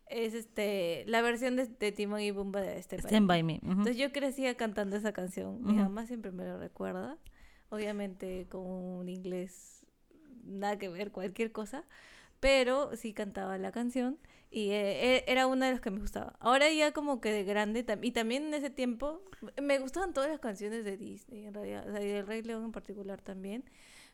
Es 0.08 0.34
este 0.34 1.02
la 1.08 1.20
versión 1.22 1.56
de, 1.56 1.66
de 1.66 1.90
Timón 1.90 2.20
y 2.20 2.30
Pumba 2.30 2.60
de 2.60 2.78
este 2.78 2.94
Stand 2.96 3.26
by 3.26 3.42
me. 3.42 3.54
ujú. 3.62 3.70
Entonces 3.72 3.96
yo 3.96 4.12
crecía 4.12 4.54
cantando 4.56 4.94
esa 4.96 5.12
canción. 5.12 5.60
Mi 5.64 5.72
Ujú. 5.72 5.80
mamá 5.82 6.06
siempre 6.06 6.30
me 6.30 6.44
lo 6.44 6.58
recuerda. 6.58 7.18
Obviamente 7.70 8.46
con 8.48 8.62
un 8.64 9.08
inglés 9.08 9.84
nada 10.44 10.78
que 10.78 10.88
ver, 10.88 11.10
cualquier 11.10 11.50
cosa. 11.50 11.82
Pero 12.40 12.94
sí 12.96 13.12
cantaba 13.12 13.58
la 13.58 13.72
canción 13.72 14.18
y 14.50 14.70
eh, 14.70 15.16
e- 15.16 15.24
era 15.26 15.46
una 15.46 15.66
de 15.66 15.72
las 15.72 15.80
que 15.80 15.90
me 15.90 16.00
gustaba. 16.00 16.34
Ahora 16.40 16.70
ya 16.70 16.92
como 16.92 17.20
que 17.20 17.30
de 17.32 17.44
grande, 17.44 17.84
tam- 17.84 18.04
y 18.04 18.12
también 18.12 18.46
en 18.46 18.54
ese 18.54 18.70
tiempo, 18.70 19.22
me 19.60 19.78
gustaban 19.78 20.12
todas 20.12 20.30
las 20.30 20.38
canciones 20.40 20.84
de 20.84 20.96
Disney, 20.96 21.46
en 21.46 21.54
realidad, 21.54 21.88
o 21.88 21.92
sea, 21.92 22.02
y 22.02 22.08
del 22.08 22.26
Rey 22.26 22.42
León 22.42 22.64
en 22.64 22.72
particular 22.72 23.20
también. 23.22 23.64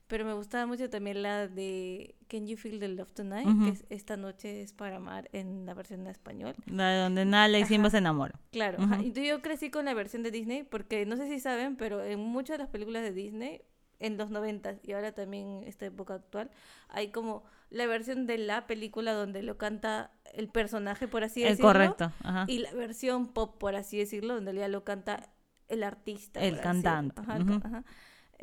Pero 0.09 0.25
me 0.25 0.33
gustaba 0.35 0.67
mucho 0.67 0.91
también 0.91 1.23
la 1.23 1.49
de 1.49 2.17
Can 2.29 2.47
You 2.47 2.57
Feel 2.57 2.79
the 2.81 2.89
Love 2.89 3.13
Tonight, 3.13 3.47
Ujú. 3.47 3.65
que 3.65 3.71
es 3.71 3.85
Esta 3.89 4.17
noche 4.17 4.61
es 4.63 4.73
para 4.73 4.97
amar 4.97 5.29
en 5.33 5.65
la 5.65 5.75
versión 5.75 6.01
en 6.01 6.09
español. 6.09 6.55
La 6.67 6.91
de 6.91 6.99
donde 6.99 7.25
Nala 7.25 7.59
y 7.59 7.65
Simba 7.65 7.89
se 7.89 7.99
enamoran. 7.99 8.39
Claro, 8.51 8.79
ajá. 8.83 8.97
Ujú. 8.97 9.05
y 9.07 9.13
yo 9.27 9.41
crecí 9.43 9.71
con 9.71 9.85
la 9.87 9.95
versión 9.95 10.23
de 10.23 10.31
Disney 10.31 10.65
porque 10.65 11.07
no 11.07 11.17
sé 11.17 11.29
si 11.29 11.41
saben, 11.41 11.77
pero 11.77 12.03
en 12.05 12.19
muchas 12.21 12.59
de 12.59 12.65
las 12.65 12.69
películas 12.71 13.03
de 13.03 13.13
Disney, 13.13 13.63
en 14.01 14.19
los 14.19 14.31
90 14.31 14.75
y 14.83 14.93
ahora 14.93 15.13
también 15.13 15.63
esta 15.65 15.87
época 15.87 16.15
actual, 16.15 16.51
hay 16.89 17.09
como 17.09 17.45
la 17.73 17.87
versión 17.87 18.27
de 18.27 18.39
la 18.39 18.67
película 18.67 19.13
donde 19.13 19.43
lo 19.43 19.57
canta 19.59 20.11
el 20.35 20.49
personaje, 20.49 21.09
por 21.09 21.25
así 21.25 21.43
decirlo, 21.43 21.69
correcto. 21.69 22.13
Ajá. 22.23 22.45
y 22.49 22.59
la 22.59 22.73
versión 22.75 23.29
pop, 23.29 23.59
por 23.59 23.75
así 23.75 23.99
decirlo, 23.99 24.35
donde 24.35 24.55
ya 24.55 24.69
lo 24.69 24.85
canta 24.85 25.31
el 25.69 25.83
artista. 25.83 26.41
El 26.41 26.61
cantante, 26.61 27.21
Ajá, 27.21 27.37
el. 27.37 27.85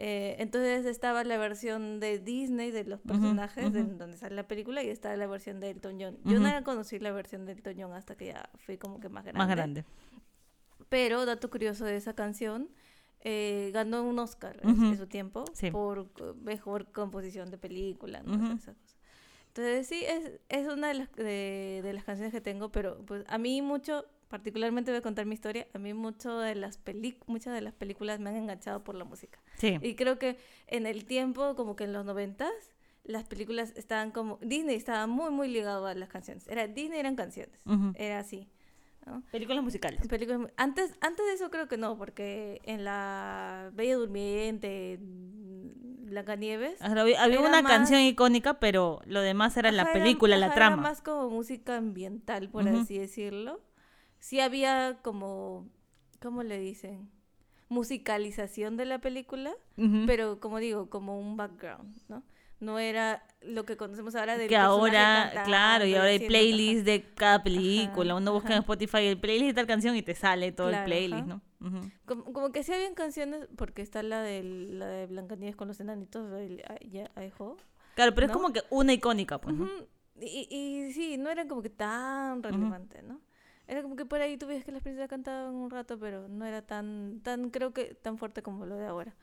Eh, 0.02 0.38
entonces 0.40 0.86
estaba 0.86 1.24
la 1.26 1.38
versión 1.38 2.00
de 2.00 2.20
Disney 2.20 2.72
de 2.72 2.86
los 2.86 3.02
personajes 3.02 3.74
de 3.74 3.84
donde 3.84 4.16
sale 4.18 4.34
la 4.36 4.48
película 4.48 4.82
y 4.82 4.88
está 4.90 5.14
la 5.18 5.28
versión 5.28 5.60
de 5.60 5.72
Elton 5.72 5.98
John. 6.00 6.18
Yo 6.24 6.40
no 6.40 6.64
conocí 6.64 7.00
la 7.00 7.12
versión 7.12 7.46
de 7.46 7.52
Elton 7.52 7.76
John 7.78 7.92
hasta 7.94 8.16
que 8.16 8.28
ya 8.28 8.50
fui 8.66 8.78
como 8.78 9.00
que 9.02 9.10
más 9.10 9.24
grande. 9.26 9.38
Más 9.38 9.50
grande. 9.50 9.84
Pero, 10.88 11.26
dato 11.26 11.50
curioso 11.50 11.86
de 11.86 11.98
esa 11.98 12.14
canción, 12.14 12.70
eh, 13.22 13.72
ganó 13.74 14.04
un 14.04 14.18
Oscar 14.20 14.60
en- 14.64 14.98
su 14.98 15.06
tiempo 15.08 15.44
Sí. 15.54 15.70
por 15.70 16.08
mejor 16.38 16.92
composición 16.94 17.52
de 17.52 17.58
película, 17.58 18.24
¿no? 18.24 18.36
Esas 18.36 18.76
cosas. 18.76 18.89
Entonces, 19.60 19.88
sí, 19.88 20.06
es, 20.08 20.40
es 20.48 20.68
una 20.72 20.88
de 20.88 20.94
las, 20.94 21.12
de, 21.16 21.82
de 21.84 21.94
las 21.94 22.06
canciones 22.06 22.32
que 22.32 22.40
tengo, 22.40 22.72
pero 22.72 23.04
pues 23.06 23.26
a 23.28 23.38
mí 23.38 23.62
mucho, 23.62 24.06
particularmente 24.30 24.92
voy 24.92 25.00
a 25.00 25.02
contar 25.02 25.26
mi 25.26 25.34
historia, 25.34 25.68
a 25.74 25.80
mí 25.80 25.94
mucho 25.94 26.40
de 26.40 26.56
las 26.56 26.78
peli 26.78 27.18
muchas 27.28 27.54
de 27.54 27.62
las 27.62 27.74
películas 27.74 28.22
me 28.22 28.30
han 28.30 28.38
enganchado 28.38 28.84
por 28.86 28.96
la 28.96 29.04
música. 29.04 29.40
Sí. 29.58 29.78
Y 29.82 29.96
creo 29.96 30.18
que 30.18 30.38
en 30.68 30.86
el 30.86 31.04
tiempo, 31.04 31.56
como 31.56 31.76
que 31.76 31.84
en 31.84 31.92
los 31.92 32.06
noventas, 32.06 32.54
las 33.04 33.26
películas 33.26 33.74
estaban 33.76 34.12
como, 34.12 34.38
Disney 34.42 34.76
estaba 34.76 35.08
muy, 35.08 35.30
muy 35.32 35.50
ligado 35.50 35.88
a 35.88 35.94
las 35.94 36.08
canciones. 36.08 36.48
Era, 36.48 36.68
Disney 36.68 37.00
eran 37.00 37.16
canciones, 37.18 37.62
era 37.96 38.20
así. 38.20 38.48
¿No? 39.06 39.24
Películas 39.32 39.64
musicales. 39.64 40.08
Películas 40.08 40.52
antes, 40.58 40.94
antes 41.02 41.26
de 41.26 41.34
eso 41.34 41.50
creo 41.50 41.68
que 41.68 41.78
no, 41.78 41.98
porque 41.98 42.62
en 42.64 42.84
la 42.84 43.72
Bella 43.74 43.96
Durmiente, 43.96 45.00
mm, 45.02 46.10
Blancanieves, 46.10 46.82
Había, 46.82 47.40
una 47.40 47.62
más- 47.62 47.72
canción 47.72 48.02
icónica, 48.02 48.60
pero 48.60 49.00
lo 49.06 49.22
demás 49.22 49.56
era 49.58 49.72
la 49.72 49.84
era- 49.84 49.94
película, 49.94 50.38
la 50.38 50.48
ajá, 50.48 50.56
trama. 50.56 50.74
Era 50.76 50.82
más 50.82 51.02
como 51.02 51.30
música 51.30 51.78
ambiental, 51.78 52.50
por 52.50 52.68
así 52.68 52.98
decirlo. 52.98 53.62
Sí 54.20 54.40
había 54.40 54.98
como, 55.04 55.70
¿cómo 56.20 56.44
le 56.44 56.60
dicen? 56.60 57.10
Musicalización 57.70 58.76
de 58.78 58.86
la 58.86 59.00
película, 59.00 59.54
pero 60.08 60.40
como 60.40 60.58
digo, 60.60 60.90
como 60.90 61.20
un 61.20 61.38
background, 61.38 61.96
¿no? 62.10 62.24
No 62.60 62.78
era 62.78 63.24
lo 63.42 63.64
que 63.66 63.78
conocemos 63.78 64.16
ahora 64.16 64.38
del 64.38 64.50
que 64.50 64.58
ahora, 64.58 65.32
claro, 65.46 65.86
y 65.86 65.96
ahora 65.96 66.10
hay 66.10 66.20
playlists 66.20 66.84
de 66.86 67.04
cada 67.16 67.42
película. 67.42 68.16
Uno 68.16 68.34
busca 68.34 68.54
en. 68.54 68.60
Spotify 68.60 69.06
el 69.08 69.18
playlist 69.20 69.48
de 69.48 69.54
tal 69.54 69.68
canción 69.68 69.96
y 69.96 70.02
te 70.02 70.14
sale 70.14 70.52
todo 70.52 70.68
Claro, 70.68 70.84
el 70.84 70.90
playlist, 70.90 71.30
ajá. 71.30 71.42
¿no? 71.62 71.92
Como, 72.06 72.24
como 72.34 72.52
que 72.52 72.64
sí 72.64 72.74
habían 72.74 72.96
canciones, 72.96 73.48
porque 73.56 73.82
está 73.82 74.04
la 74.04 74.22
de, 74.22 74.44
la 74.44 74.88
de 74.88 75.08
Blancanieves 75.08 75.56
con 75.56 75.68
los 75.70 75.80
enanitos, 75.80 76.32
el- 76.34 76.64
ya, 76.90 77.10
Aiho. 77.16 77.56
Claro, 77.96 78.14
pero 78.16 78.28
es 78.28 78.34
como 78.34 78.52
que 78.54 78.62
una 78.70 78.94
icónica, 78.94 79.40
pues, 79.40 79.56
y, 80.22 80.48
y 80.50 80.94
sí, 80.94 81.18
no 81.18 81.30
eran 81.30 81.48
como 81.48 81.62
que 81.62 81.70
tan 81.70 82.44
relevantes, 82.44 83.04
¿no? 83.04 83.22
Era 83.68 83.82
como 83.84 83.96
que 83.96 84.06
por 84.06 84.20
ahí 84.20 84.36
tú 84.38 84.48
ves 84.48 84.66
que 84.66 84.72
las 84.72 84.82
princesas 84.82 85.08
cantaban 85.10 85.54
un 85.54 85.70
rato, 85.70 86.00
pero 86.00 86.28
no 86.28 86.44
era 86.46 86.62
tan, 86.62 87.20
tan 87.24 87.52
creo 87.52 87.72
que 87.72 87.94
tan 87.94 88.18
fuerte 88.18 88.42
como 88.42 88.66
lo 88.66 88.76
de 88.76 88.86
ahora. 88.88 89.16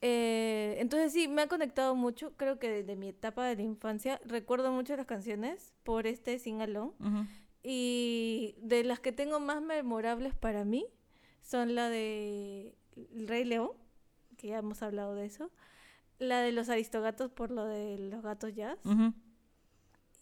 Eh, 0.00 0.76
entonces 0.78 1.12
sí, 1.12 1.26
me 1.28 1.42
ha 1.42 1.48
conectado 1.48 1.94
mucho, 1.94 2.36
creo 2.36 2.58
que 2.58 2.70
desde 2.70 2.94
mi 2.96 3.08
etapa 3.08 3.46
de 3.46 3.56
la 3.56 3.62
infancia, 3.62 4.20
recuerdo 4.24 4.70
mucho 4.70 4.96
las 4.96 5.06
canciones 5.06 5.74
por 5.82 6.06
este 6.06 6.38
Sing 6.38 6.60
Along. 6.60 6.92
Ujú. 7.00 7.26
Y 7.62 8.54
de 8.58 8.84
las 8.84 9.00
que 9.00 9.12
tengo 9.12 9.40
más 9.40 9.60
memorables 9.60 10.34
para 10.34 10.64
mí 10.64 10.86
son 11.42 11.74
la 11.74 11.90
de 11.90 12.76
El 12.96 13.26
Rey 13.26 13.44
León, 13.44 13.72
que 14.36 14.48
ya 14.48 14.58
hemos 14.58 14.82
hablado 14.82 15.14
de 15.14 15.26
eso, 15.26 15.50
la 16.18 16.40
de 16.40 16.52
los 16.52 16.68
Aristogatos 16.68 17.30
por 17.30 17.50
lo 17.50 17.64
de 17.64 17.98
los 17.98 18.22
gatos 18.22 18.54
jazz, 18.54 18.78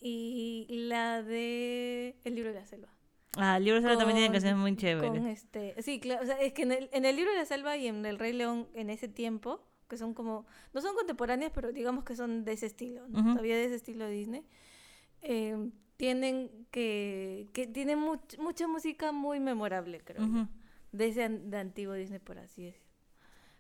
y 0.01 0.67
la 0.69 1.23
de 1.23 2.17
El 2.25 2.35
libro 2.35 2.53
de 2.53 2.61
la 2.61 2.67
selva. 2.67 2.96
Ah, 3.37 3.57
el 3.59 3.65
libro 3.65 3.81
de 3.81 3.87
Selva 3.87 3.99
también 3.99 4.17
tiene 4.19 4.33
canciones 4.33 4.59
muy 4.59 4.77
chéveres. 4.77 5.11
Con 5.11 5.27
este, 5.27 5.81
sí, 5.83 6.01
claro, 6.01 6.23
o 6.23 6.27
sea, 6.27 6.41
es 6.41 6.53
que 6.53 6.63
en 6.63 6.73
el, 6.73 6.89
en 6.93 7.05
el 7.05 7.17
libro 7.17 7.31
de 7.33 7.39
la 7.39 7.45
selva 7.45 7.77
y 7.77 7.87
en 7.87 8.05
El 8.07 8.19
Rey 8.19 8.33
León 8.33 8.67
en 8.75 8.91
ese 8.91 9.09
tiempo, 9.09 9.61
que 9.89 9.97
son 9.97 10.15
como, 10.15 10.47
no 10.73 10.81
son 10.81 10.95
contemporáneas, 10.95 11.53
pero 11.55 11.71
digamos 11.73 12.05
que 12.05 12.17
son 12.17 12.45
de 12.45 12.53
ese 12.53 12.67
estilo, 12.67 13.07
¿no? 13.09 13.21
Ujú. 13.21 13.31
todavía 13.33 13.57
de 13.57 13.67
ese 13.67 13.77
estilo 13.77 14.09
Disney, 14.09 14.43
eh, 15.23 15.71
tienen 15.97 16.51
que, 16.71 17.49
que 17.53 17.67
tienen 17.67 17.99
much- 18.01 18.39
mucha 18.39 18.67
música 18.69 19.13
muy 19.13 19.41
memorable, 19.41 20.01
creo 20.01 20.25
yo, 20.27 20.31
Ujú. 20.31 20.49
de 20.93 21.07
ese 21.09 21.29
de 21.29 21.57
antiguo 21.59 21.95
Disney, 21.95 22.19
por 22.19 22.39
así 22.39 22.65
decirlo. 22.65 22.87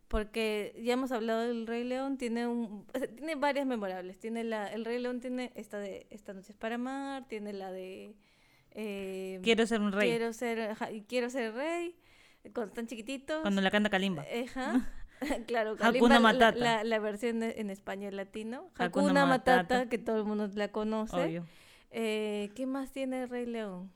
Porque 0.09 0.81
ya 0.85 0.93
hemos 0.93 1.11
hablado 1.11 1.41
del 1.41 1.67
Rey 1.67 1.83
León, 1.83 2.17
tiene 2.17 2.47
un, 2.47 2.87
o 2.95 2.99
sea, 2.99 3.09
tiene 3.09 3.35
varias 3.35 3.67
memorables. 3.67 4.19
Tiene 4.19 4.45
la, 4.45 4.73
el 4.73 4.85
Rey 4.85 5.01
León 5.01 5.19
tiene 5.21 5.51
esta 5.57 5.79
de 5.81 6.07
Esta 6.11 6.33
noche 6.33 6.53
es 6.53 6.57
para 6.59 6.77
amar, 6.77 7.27
tiene 7.27 7.53
la 7.53 7.73
de 7.73 8.15
eh, 8.79 9.41
Quiero 9.43 9.67
ser 9.67 9.81
un 9.81 9.91
rey. 9.93 10.09
Quiero 10.11 10.33
ser, 10.33 10.77
quiero 11.09 11.31
ser 11.31 11.55
rey. 11.55 11.97
Cuando 12.55 12.67
están 12.73 12.87
chiquititos. 12.87 13.41
Cuando 13.43 13.61
la 13.61 13.71
canta 13.71 13.91
Kalimba. 13.91 14.25
Eh, 14.29 14.47
Ajá. 14.49 14.89
claro, 15.47 15.71
Hakuna 15.73 15.87
Kalimba, 15.93 16.09
la- 16.11 16.21
Matata. 16.21 16.59
La, 16.59 16.85
la 16.85 16.99
versión 16.99 17.41
de- 17.41 17.55
en 17.59 17.71
español 17.71 18.15
latino. 18.17 18.71
Hakuna 18.75 18.87
Hakuna 18.87 19.27
Matata, 19.27 19.57
Matata. 19.63 19.89
que 19.89 19.99
todo 19.99 20.19
el 20.19 20.25
mundo 20.25 20.49
la 20.55 20.69
conoce. 20.69 21.17
Obvio. 21.17 21.47
Eh, 21.91 22.51
¿Qué 22.55 22.67
más 22.67 22.93
tiene 22.93 23.23
el 23.23 23.29
Rey 23.31 23.47
León? 23.47 23.91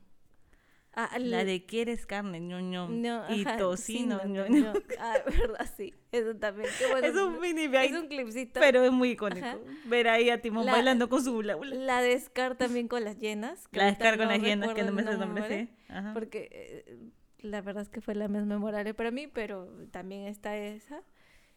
Ah, 0.93 1.19
La 1.21 1.45
de 1.45 1.65
quieres 1.67 2.05
carne, 2.05 2.41
ñoño. 2.41 2.89
no, 2.89 3.25
y 3.33 3.43
ajá, 3.43 3.57
tocino, 3.59 4.19
sí, 4.21 4.29
no, 4.29 4.35
ñoño. 4.49 4.73
no, 4.73 4.81
Ah, 4.99 5.19
verdad, 5.27 5.71
sí. 5.77 5.95
Eso 6.11 6.35
también. 6.37 6.69
Qué 6.79 6.87
bueno. 6.89 7.07
Es 7.07 7.15
un 7.15 7.39
mini 7.41 7.65
Es 7.77 7.93
un 7.93 8.09
clipcito. 8.09 8.59
pero 8.59 8.83
es 8.85 8.91
muy 8.91 9.11
icónico. 9.11 9.47
Ajá. 9.47 9.59
Ver 9.85 10.09
ahí 10.09 10.31
a 10.31 10.41
Timón 10.43 10.67
La- 10.67 10.73
bailando 10.73 11.09
con 11.09 11.23
su 11.23 11.37
hula 11.37 11.57
hula. 11.57 11.77
La 11.77 12.03
de 12.03 12.19
Scar 12.19 12.57
también 12.57 12.89
con 12.89 13.05
las 13.05 13.19
llenas. 13.19 13.69
La 13.71 13.85
ahorita 13.85 13.99
descargo 14.05 14.23
con 14.25 14.27
no 14.33 14.33
las 14.39 14.43
llenas, 14.43 14.75
que 14.75 14.83
no 14.83 14.93
me 14.93 15.03
sé 15.05 15.11
nombre, 15.17 15.27
nombre, 15.43 15.67
sí. 15.67 15.93
Ajá. 15.93 16.13
Porque 16.13 16.49
eh, 16.51 16.99
la 17.39 17.61
verdad 17.63 17.83
es 17.85 17.89
que 17.89 18.01
fue 18.01 18.17
la 18.17 18.27
más 18.27 18.45
memorable 18.45 18.93
para 18.93 19.13
mí, 19.13 19.29
pero 19.29 19.69
también 19.93 20.27
está 20.27 20.57
esa. 20.57 21.03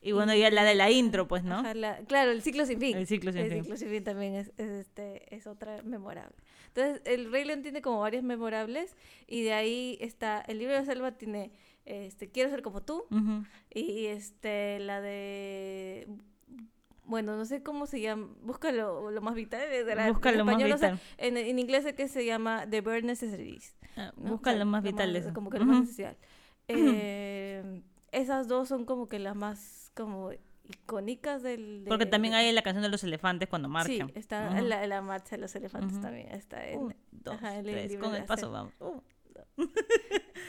Y 0.06 0.12
bueno, 0.12 0.36
ya 0.36 0.52
la 0.52 0.64
de 0.66 0.76
la 0.76 0.92
intro, 0.92 1.28
pues, 1.28 1.44
¿no? 1.44 1.60
Ajá, 1.60 1.74
la- 1.74 1.98
claro, 2.00 2.32
el 2.32 2.42
ciclo 2.42 2.66
sin 2.66 2.80
fin. 2.80 2.98
El 2.98 3.08
ciclo 3.08 3.32
sin 3.32 3.42
el 3.42 3.52
fin. 3.52 3.62
ciclo 3.64 3.78
sin 3.78 3.90
fin 3.90 4.04
también 4.04 4.36
es, 4.36 4.52
es, 4.58 4.70
este, 4.70 5.34
es 5.36 5.48
otra 5.48 5.82
memorable. 5.84 6.36
Entonces, 6.68 7.02
el 7.06 7.32
Rey 7.32 7.46
León 7.46 7.62
tiene 7.62 7.82
como 7.82 8.00
varias 8.00 8.24
memorables 8.24 8.96
y 9.28 9.44
de 9.44 9.54
ahí 9.54 9.98
está, 10.02 10.42
el 10.42 10.60
libro 10.60 10.76
de 10.76 10.86
selva 10.86 11.12
tiene, 11.14 11.52
este, 11.86 12.30
Quiero 12.30 12.50
ser 12.50 12.62
como 12.64 12.82
tú 12.82 13.06
Ujú. 13.12 13.46
y 13.74 14.08
este, 14.08 14.80
la 14.80 15.00
de... 15.02 16.08
Bueno, 17.06 17.36
no 17.36 17.44
sé 17.46 17.62
cómo 17.62 17.86
se 17.86 18.00
llama. 18.00 18.30
Búscalo 18.42 19.12
lo 19.12 19.22
más 19.22 19.36
vital. 19.36 19.62
la- 19.86 20.08
en 20.08 20.14
Busca 20.14 20.32
lo 20.32 20.46
más 20.46 20.54
español, 20.54 20.70
no 20.70 20.78
sé, 20.78 20.86
vital. 20.94 21.00
en, 21.18 21.36
en 21.38 21.60
inglés 21.60 21.86
es 21.86 21.94
que 21.96 22.08
se 22.08 22.26
llama 22.26 22.66
The 22.70 22.80
Bare 22.82 23.02
Necessities. 23.02 23.76
Ah, 23.98 24.14
¿no? 24.16 24.32
Busca 24.32 24.52
O 24.52 24.56
sea, 24.56 24.66
más 24.66 24.84
vital 24.84 25.14
eso. 25.16 25.34
Como 25.34 25.50
que 25.50 25.60
lo 25.60 25.66
más 25.66 25.84
esencial. 25.84 26.16
Eh, 26.70 27.82
esas 28.14 28.48
dos 28.48 28.70
son 28.70 28.86
como 28.86 29.08
que 29.10 29.20
las 29.20 29.36
más 29.36 29.83
como 29.94 30.32
icónicas 30.66 31.44
del... 31.44 31.84
Porque 31.88 32.06
también 32.06 32.34
hay 32.34 32.52
la 32.52 32.62
canción 32.62 32.84
de 32.84 32.90
los 32.90 33.04
elefantes 33.04 33.50
cuando 33.50 33.70
marchan. 33.70 34.08
Sí, 34.10 34.14
está 34.20 34.58
en 34.58 34.70
la, 34.70 35.02
marcha 35.02 35.36
de 35.36 35.42
los 35.42 35.56
elefantes 35.56 36.00
también. 36.02 36.30
Está 36.32 36.68
en, 36.68 36.80
Un, 36.80 36.96
dos, 37.12 37.36
ajá, 37.36 37.58
en 37.60 37.68
el 37.68 37.88
tres, 37.88 37.98
con 37.98 38.16
el 38.16 38.26
paso 38.26 38.52
vamos. 38.52 38.74
Uh. 38.80 39.02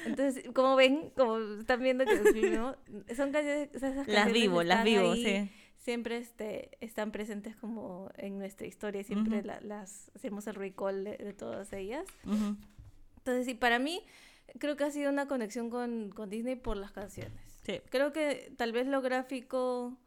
Entonces, 0.07 0.45
como 0.55 0.77
ven, 0.77 1.11
como 1.17 1.39
están 1.61 1.83
viendo 1.83 2.05
que 2.05 2.15
escribimos, 2.15 2.77
son 3.17 3.33
canciones, 3.33 3.71
o 3.75 3.79
sea, 3.79 3.91
esas 3.91 4.09
Las 4.09 4.33
vivo, 4.33 4.63
las 4.63 4.85
vivo, 4.85 5.13
ahí, 5.13 5.25
sí. 5.25 5.51
Siempre 5.79 6.17
este, 6.17 6.71
están 6.81 7.11
presentes 7.11 7.57
como 7.57 8.11
en 8.17 8.39
nuestra 8.39 8.67
historia, 8.67 9.03
siempre 9.05 9.43
la- 9.43 9.61
las 9.61 10.11
hacemos 10.15 10.47
el 10.47 10.55
recall 10.55 11.05
de, 11.05 11.19
de 11.19 11.33
todas 11.35 11.73
ellas. 11.75 12.07
Entonces, 13.19 13.45
sí, 13.47 13.55
para 13.55 13.79
mí 13.79 14.03
creo 14.59 14.77
que 14.77 14.85
ha 14.85 14.91
sido 14.91 15.11
una 15.11 15.27
conexión 15.27 15.69
con, 15.69 16.11
con 16.11 16.31
Disney 16.31 16.57
por 16.57 16.77
las 16.77 16.93
canciones. 16.93 17.54
Sí. 17.65 17.81
Creo 17.91 18.13
que 18.13 18.53
tal 18.57 18.73
vez 18.73 18.87
lo 18.87 19.01
gráfico 19.03 19.99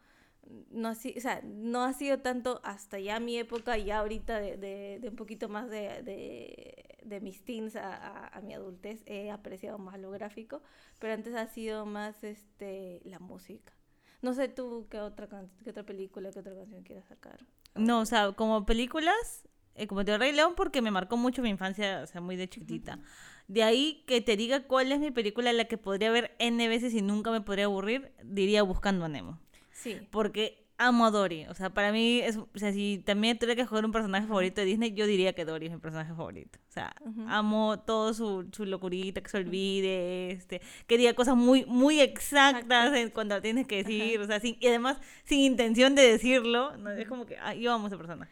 no 0.72 0.90
ha, 0.90 0.96
si- 0.96 1.16
o 1.18 1.22
sea, 1.22 1.42
no 1.44 1.84
ha 1.84 1.94
sido 1.94 2.20
tanto 2.20 2.62
hasta 2.64 3.00
ya 3.00 3.20
mi 3.20 3.38
época, 3.38 3.78
ya 3.78 4.00
ahorita 4.00 4.40
de, 4.40 4.58
de, 4.58 5.00
de 5.02 5.10
un 5.10 5.16
poquito 5.16 5.50
más 5.50 5.70
de, 5.70 6.04
de, 6.04 6.98
de 7.04 7.20
mis 7.22 7.44
teens 7.44 7.76
a, 7.76 7.94
a, 7.96 8.28
a 8.38 8.42
mi 8.42 8.54
adultez, 8.54 9.04
he 9.06 9.32
apreciado 9.32 9.78
más 9.78 10.00
lo 10.00 10.12
gráfico, 10.12 10.62
pero 11.00 11.14
antes 11.14 11.36
ha 11.36 11.48
sido 11.48 11.86
más 11.86 12.24
este 12.24 13.02
la 13.06 13.20
música. 13.20 13.74
No 14.22 14.34
sé 14.34 14.48
tú 14.48 14.88
qué 14.90 15.00
otra, 15.00 15.28
qué 15.64 15.70
otra 15.70 15.84
película, 15.84 16.32
qué 16.32 16.40
otra 16.40 16.56
canción 16.56 16.84
quieras 16.84 17.06
sacar. 17.06 17.40
No, 17.76 18.00
o 18.02 18.06
sea, 18.06 18.32
como 18.32 18.66
películas, 18.66 19.44
eh, 19.77 19.88
como 19.88 20.03
te 20.03 20.12
digo, 20.12 20.19
Rey 20.19 20.31
León 20.34 20.53
porque 20.55 20.81
me 20.81 20.91
marcó 20.91 21.17
mucho 21.17 21.41
mi 21.41 21.50
infancia, 21.50 22.01
o 22.03 22.07
sea, 22.07 22.22
muy 22.22 22.36
de 22.36 22.48
chiquitita. 22.50 23.00
De 23.48 23.63
ahí 23.63 24.03
que 24.07 24.19
te 24.22 24.36
diga 24.36 24.63
cuál 24.63 24.91
es 24.91 25.00
mi 25.00 25.12
película 25.12 25.53
la 25.53 25.65
que 25.65 25.77
podría 25.77 26.12
ver 26.12 26.36
N 26.39 26.67
veces 26.67 26.93
y 26.93 27.01
nunca 27.01 27.31
me 27.31 27.41
podría 27.41 27.65
aburrir, 27.65 28.12
diría 28.24 28.62
Buscando 28.63 29.05
a 29.05 29.10
Nemo. 29.10 29.39
Sí. 29.72 29.98
Porque 30.12 30.65
amo 30.79 31.05
a 31.05 31.12
Dory. 31.12 31.46
O 31.48 31.53
sea, 31.55 31.69
para 31.72 31.91
mí, 31.91 32.19
es, 32.19 32.38
o 32.38 32.48
sea, 32.55 32.72
si 32.74 33.01
también 33.03 33.38
tuviera 33.39 33.55
que 33.55 33.62
escoger 33.62 33.86
un 33.86 33.91
personaje 33.91 34.27
favorito 34.27 34.62
de 34.62 34.67
Disney, 34.67 34.93
yo 34.93 35.07
diría 35.07 35.34
que 35.34 35.46
Dory 35.46 35.67
es 35.67 35.72
mi 35.72 35.79
personaje 35.79 36.13
favorito. 36.13 36.60
O 36.67 36.72
sea, 36.72 36.93
Ujú. 37.05 37.24
amo 37.27 37.79
todo 37.79 38.13
su, 38.13 38.48
su 38.51 38.65
locurita, 38.65 39.22
que 39.22 39.29
se 39.29 39.38
olvide, 39.38 40.31
este, 40.31 40.62
que 40.86 40.98
diga 40.98 41.13
cosas 41.13 41.36
muy, 41.36 41.65
muy 41.65 42.00
exactas 42.01 42.93
en- 42.96 43.10
cuando 43.12 43.41
tienes 43.41 43.65
que 43.65 43.77
decir. 43.84 44.19
O 44.19 44.27
sea, 44.27 44.39
sin, 44.39 44.57
y 44.60 44.67
además 44.67 45.00
sin 45.24 45.39
intención 45.39 45.96
de 45.96 46.03
decirlo. 46.03 46.75
¿no? 46.77 46.91
Es 46.91 47.07
como 47.07 47.25
que, 47.25 47.38
ah, 47.38 47.55
yo 47.55 47.72
amo 47.74 47.86
a 47.86 47.88
ese 47.88 47.98
personaje. 47.98 48.31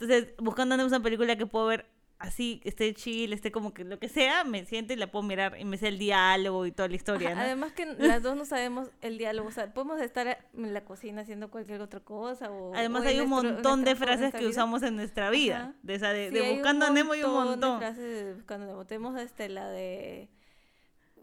Entonces, 0.00 0.34
buscando 0.38 0.74
es 0.76 0.82
una 0.84 1.00
película 1.00 1.36
que 1.36 1.46
puedo 1.46 1.66
ver 1.66 1.86
así, 2.20 2.60
esté 2.64 2.92
chill, 2.94 3.32
esté 3.32 3.52
como 3.52 3.72
que 3.72 3.84
lo 3.84 3.98
que 4.00 4.08
sea, 4.08 4.42
me 4.42 4.64
siento 4.64 4.92
y 4.92 4.96
la 4.96 5.08
puedo 5.08 5.22
mirar 5.22 5.56
y 5.58 5.64
me 5.64 5.76
sé 5.76 5.86
el 5.88 5.98
diálogo 5.98 6.66
y 6.66 6.72
toda 6.72 6.88
la 6.88 6.96
historia, 6.96 7.32
¿no? 7.34 7.40
Además 7.40 7.72
que 7.72 7.86
las 7.98 8.22
dos 8.24 8.36
no 8.36 8.44
sabemos 8.44 8.90
el 9.02 9.18
diálogo, 9.18 9.48
o 9.48 9.52
sea, 9.52 9.72
podemos 9.72 10.00
estar 10.00 10.26
en 10.56 10.74
la 10.74 10.84
cocina 10.84 11.22
haciendo 11.22 11.48
cualquier 11.50 11.80
otra 11.80 12.00
cosa 12.00 12.50
o 12.50 12.74
Además 12.74 13.04
o 13.04 13.08
hay 13.08 13.20
un 13.20 13.30
nuestro- 13.30 13.52
montón 13.52 13.84
de 13.84 13.94
frases 13.94 14.32
que 14.32 14.38
vida. 14.40 14.50
usamos 14.50 14.82
en 14.82 14.96
nuestra 14.96 15.30
vida. 15.30 15.56
Ajá. 15.58 15.74
De, 15.82 15.94
esa 15.94 16.08
de, 16.12 16.28
Sí, 16.30 16.34
de 16.34 16.44
hay 16.46 16.54
Buscando 16.54 16.86
a 16.86 16.90
Nemo 16.90 17.14
y 17.14 17.22
un 17.22 17.30
de 17.30 17.50
montón. 17.50 17.78
frases 17.78 18.24
de 18.24 18.34
Buscando 18.34 18.64
a 18.64 18.68
Nemo. 18.68 18.84
Tenemos 18.84 19.20
este, 19.20 19.48
la 19.48 19.68
de 19.68 20.28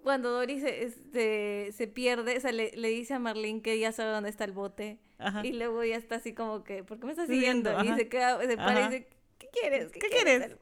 cuando 0.06 0.32
Dory 0.32 0.62
se, 0.62 0.84
este, 0.84 1.72
se 1.74 1.88
pierde, 1.88 2.38
o 2.38 2.40
sea, 2.40 2.52
le, 2.54 2.72
le 2.76 2.88
dice 2.90 3.16
a 3.16 3.20
Marlene 3.20 3.62
que 3.62 3.78
ya 3.80 3.92
sabe 3.92 4.12
dónde 4.12 4.30
está 4.30 4.46
el 4.46 4.54
bote 4.54 5.00
Ajá. 5.18 5.46
y 5.46 5.52
luego 5.52 5.84
ya 5.84 5.98
está 5.98 6.16
así 6.16 6.34
como 6.34 6.64
que, 6.64 6.84
¿por 6.84 7.00
qué 7.00 7.06
me 7.08 7.12
estás 7.12 7.28
Siguiendo, 7.28 7.72
siguiendo? 7.72 7.92
ajá. 7.92 8.02
Y 8.02 8.04
se 8.04 8.08
queda, 8.08 8.40
se 8.40 8.56
para 8.56 8.82
y 8.82 8.84
dice, 8.86 9.08
¿qué 9.40 9.48
quieres? 9.52 9.92
¿Qué 9.92 10.00
quieres? 10.00 10.58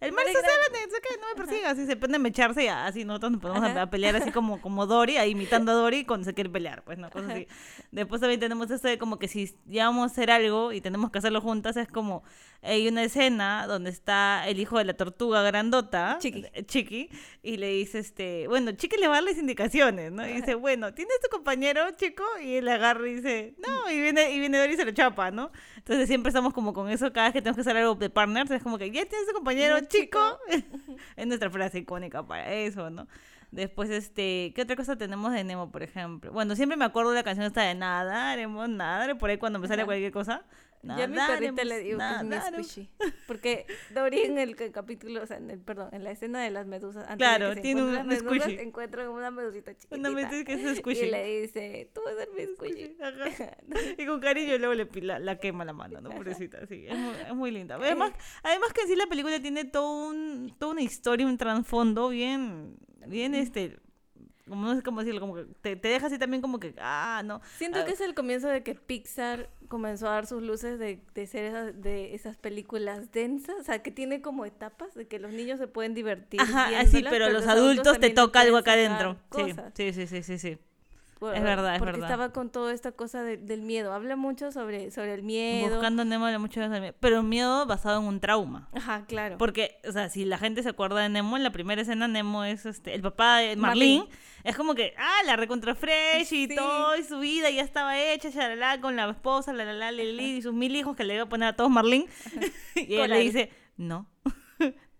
El 0.00 0.12
mar 0.12 0.24
se 0.26 0.32
cae, 0.34 1.18
no 1.20 1.28
me 1.28 1.34
persigas. 1.36 1.72
Así 1.72 1.86
se 1.86 1.96
pone 1.96 2.16
a 2.16 2.18
mecharse 2.18 2.64
y 2.64 2.68
así 2.68 3.04
nosotros 3.04 3.32
nos 3.32 3.40
ponemos 3.40 3.62
a, 3.64 3.82
a 3.82 3.90
pelear 3.90 4.16
así 4.16 4.30
como, 4.32 4.60
como 4.60 4.86
Dory, 4.86 5.16
ahí 5.16 5.30
imitando 5.30 5.72
a 5.72 5.74
Dory 5.74 6.04
cuando 6.04 6.24
se 6.24 6.34
quiere 6.34 6.50
pelear, 6.50 6.82
pues 6.84 6.98
no, 6.98 7.10
cosas 7.10 7.30
así. 7.30 7.46
Después 7.90 8.20
también 8.20 8.40
tenemos 8.40 8.70
esto 8.70 8.88
de 8.88 8.98
como 8.98 9.18
que 9.18 9.28
si 9.28 9.54
ya 9.66 9.86
vamos 9.86 10.02
a 10.10 10.12
hacer 10.12 10.30
algo 10.30 10.72
y 10.72 10.80
tenemos 10.80 11.10
que 11.10 11.18
hacerlo 11.18 11.40
juntas, 11.40 11.76
es 11.76 11.88
como 11.88 12.22
hay 12.62 12.86
una 12.86 13.02
escena 13.02 13.66
donde 13.66 13.90
está 13.90 14.46
el 14.46 14.60
hijo 14.60 14.78
de 14.78 14.84
la 14.84 14.94
tortuga 14.94 15.42
grandota, 15.42 16.18
Chiqui. 16.20 16.46
eh, 16.52 16.64
Chiqui, 16.64 17.10
y 17.42 17.56
le 17.56 17.68
dice, 17.68 17.98
este, 17.98 18.46
bueno, 18.46 18.70
Chiqui 18.72 18.96
le 18.98 19.08
va 19.08 19.14
a 19.14 19.16
dar 19.16 19.24
las 19.24 19.38
indicaciones, 19.38 20.12
¿no? 20.12 20.26
Y 20.28 20.34
dice, 20.34 20.54
bueno, 20.54 20.94
¿tienes 20.94 21.18
tu 21.20 21.28
compañero, 21.28 21.90
chico? 21.96 22.22
Y 22.40 22.54
él 22.54 22.68
agarra 22.68 23.08
y 23.08 23.14
dice, 23.14 23.54
no, 23.58 23.90
y 23.90 24.00
viene, 24.00 24.30
y 24.30 24.38
viene 24.38 24.58
Dory 24.58 24.74
y 24.74 24.76
se 24.76 24.84
lo 24.84 24.92
chapa, 24.92 25.32
¿no? 25.32 25.50
Entonces 25.76 26.06
siempre 26.06 26.28
estamos 26.30 26.54
como 26.54 26.72
con 26.72 26.88
eso 26.88 27.12
cada 27.12 27.26
vez 27.26 27.32
que 27.32 27.42
tenemos 27.42 27.56
que 27.56 27.62
hacer 27.62 27.76
algo 27.76 27.96
de 27.96 28.10
partners, 28.10 28.50
es 28.52 28.62
como 28.62 28.78
que 28.78 28.92
ya 28.92 29.04
tienes 29.06 29.26
tu 29.26 29.34
compañero, 29.34 29.81
Chico. 29.88 30.38
es 31.16 31.26
nuestra 31.26 31.50
frase 31.50 31.78
icónica 31.78 32.24
para 32.24 32.52
eso, 32.52 32.90
¿no? 32.90 33.06
Después, 33.50 33.90
este, 33.90 34.52
¿qué 34.54 34.62
otra 34.62 34.76
cosa 34.76 34.96
tenemos 34.96 35.32
de 35.32 35.44
Nemo, 35.44 35.70
por 35.70 35.82
ejemplo? 35.82 36.32
Bueno, 36.32 36.56
siempre 36.56 36.76
me 36.78 36.86
acuerdo 36.86 37.10
de 37.10 37.16
la 37.16 37.22
canción 37.22 37.46
esta 37.46 37.62
de 37.62 37.74
Nadaremos, 37.74 38.68
nadar, 38.68 39.18
por 39.18 39.28
ahí 39.28 39.36
cuando 39.36 39.58
me 39.58 39.68
sale 39.68 39.84
cualquier 39.84 40.10
cosa. 40.10 40.42
Yo 40.84 40.92
a 41.04 41.06
mi 41.06 41.16
perrita 41.16 41.64
le 41.64 41.78
digo 41.78 41.98
que 41.98 42.04
es 42.16 42.24
mi 42.24 42.36
squishy. 42.64 42.90
Porque 43.28 43.66
Dory 43.94 44.20
en 44.22 44.38
el 44.38 44.56
ca- 44.56 44.72
capítulo, 44.72 45.22
o 45.22 45.26
sea, 45.26 45.36
en 45.36 45.48
el, 45.50 45.60
perdón, 45.60 45.90
en 45.92 46.02
la 46.02 46.10
escena 46.10 46.42
de 46.42 46.50
las 46.50 46.66
medusas, 46.66 47.04
antes 47.04 47.18
Claro, 47.18 47.50
de 47.50 47.50
que 47.50 47.56
se 47.56 47.62
tiene 47.62 47.80
encuentren 47.82 48.00
un 48.02 48.08
las 48.08 48.22
medusas, 48.22 48.42
squishy. 48.48 48.60
encuentra 48.62 49.10
una 49.10 49.30
medusita 49.30 49.72
chiquitita. 49.76 49.96
Una 50.10 50.10
vez 50.10 50.44
que 50.44 50.52
es 50.54 50.78
squishy. 50.78 51.04
Y 51.06 51.10
le 51.10 51.40
dice, 51.42 51.90
tú 51.94 52.00
vas 52.04 52.14
a 52.14 52.18
ser 52.18 52.28
mi 52.34 52.54
squishy. 52.54 52.96
Ajá. 53.00 53.56
Y 53.98 54.06
con 54.06 54.20
cariño 54.20 54.58
luego 54.58 54.74
le 54.74 54.88
la, 55.02 55.18
la 55.18 55.38
quema 55.38 55.64
la 55.64 55.72
mano, 55.72 56.00
¿no? 56.00 56.10
Pobrecita, 56.10 56.66
sí. 56.66 56.86
Es 56.88 56.96
muy, 56.98 57.14
es 57.28 57.34
muy 57.34 57.50
linda. 57.52 57.76
Además, 57.76 58.12
además 58.42 58.72
que 58.72 58.82
en 58.82 58.88
sí 58.88 58.96
la 58.96 59.06
película 59.06 59.40
tiene 59.40 59.64
todo 59.64 60.08
un, 60.08 60.54
toda 60.58 60.72
una 60.72 60.82
historia, 60.82 61.26
un 61.26 61.38
trasfondo 61.38 62.08
bien, 62.08 62.76
bien 63.06 63.34
este, 63.34 63.76
como 64.48 64.64
no 64.66 64.74
sé 64.74 64.82
cómo 64.82 65.00
decirlo, 65.00 65.20
como 65.20 65.34
que 65.36 65.44
te, 65.60 65.76
te 65.76 65.88
deja 65.88 66.06
así 66.06 66.18
también 66.18 66.42
como 66.42 66.58
que, 66.58 66.74
ah, 66.78 67.22
no. 67.24 67.40
Siento 67.56 67.80
Ah, 67.80 67.84
que 67.84 67.92
es 67.92 68.00
el 68.00 68.14
comienzo 68.14 68.48
de 68.48 68.62
que 68.62 68.74
Pixar 68.74 69.48
comenzó 69.68 70.08
a 70.08 70.12
dar 70.12 70.26
sus 70.26 70.42
luces 70.42 70.78
de, 70.78 71.00
de 71.14 71.26
ser 71.26 71.44
esas, 71.44 71.80
de 71.80 72.14
esas 72.14 72.36
películas 72.36 73.12
densas, 73.12 73.56
o 73.60 73.62
sea, 73.62 73.82
que 73.82 73.90
tiene 73.90 74.20
como 74.20 74.44
etapas 74.44 74.94
de 74.94 75.06
que 75.06 75.18
los 75.18 75.32
niños 75.32 75.58
se 75.58 75.68
pueden 75.68 75.94
divertir. 75.94 76.40
Ajá, 76.40 76.66
así, 76.66 76.90
viéndolas, 76.92 77.12
pero 77.12 77.30
los 77.30 77.46
adultos 77.46 77.98
te 78.00 78.10
toca 78.10 78.40
algo 78.40 78.56
acá 78.56 78.72
adentro. 78.72 79.16
Sí, 79.74 79.92
sí, 79.92 80.06
sí, 80.06 80.22
sí, 80.22 80.38
sí. 80.38 80.58
Por- 81.22 81.36
es 81.36 81.42
verdad, 81.44 81.74
es 81.74 81.78
porque 81.78 81.92
verdad. 81.92 82.10
estaba 82.10 82.32
con 82.32 82.50
toda 82.50 82.72
esta 82.72 82.90
cosa 82.90 83.22
de- 83.22 83.36
del 83.36 83.62
miedo. 83.62 83.92
Habla 83.92 84.16
mucho 84.16 84.50
sobre, 84.50 84.90
sobre 84.90 85.14
el 85.14 85.22
miedo. 85.22 85.70
Buscando 85.70 86.04
Nemo 86.04 86.26
habla 86.26 86.40
mucho 86.40 86.60
de 86.60 86.68
miedo, 86.80 86.94
pero 86.98 87.22
miedo 87.22 87.64
basado 87.64 88.00
en 88.00 88.06
un 88.08 88.18
trauma. 88.18 88.68
Ajá, 88.72 89.04
claro. 89.06 89.38
Porque, 89.38 89.78
o 89.88 89.92
sea, 89.92 90.08
si 90.08 90.24
la 90.24 90.36
gente 90.36 90.64
se 90.64 90.70
acuerda 90.70 91.00
de 91.00 91.08
Nemo, 91.08 91.36
en 91.36 91.44
la 91.44 91.52
primera 91.52 91.80
escena 91.80 92.08
Nemo 92.08 92.42
es 92.42 92.66
este, 92.66 92.92
el 92.92 93.02
papá 93.02 93.36
de 93.38 93.54
Marlene. 93.54 93.98
Marlene. 94.00 94.16
Es 94.42 94.56
como 94.56 94.74
que, 94.74 94.94
ah, 94.98 95.20
la 95.24 95.36
recontra 95.36 95.76
fresh 95.76 96.32
y 96.32 96.48
Sí. 96.48 96.56
todo, 96.56 96.96
y 96.96 97.04
su 97.04 97.20
vida 97.20 97.48
ya 97.50 97.62
estaba 97.62 97.96
hecha, 98.00 98.28
shalala, 98.30 98.80
con 98.80 98.96
la 98.96 99.08
esposa, 99.08 99.52
la 99.52 99.64
la 99.64 99.74
la, 99.74 99.92
li, 99.92 100.10
li, 100.14 100.24
y 100.38 100.42
sus 100.42 100.52
mil 100.52 100.74
hijos 100.74 100.96
que 100.96 101.04
le 101.04 101.14
iba 101.14 101.22
a 101.22 101.28
poner 101.28 101.50
a 101.50 101.52
todos 101.54 101.70
Marlene. 101.70 102.06
y 102.74 102.94
ella 102.94 103.06
le 103.06 103.18
dice, 103.20 103.50
no, 103.76 104.08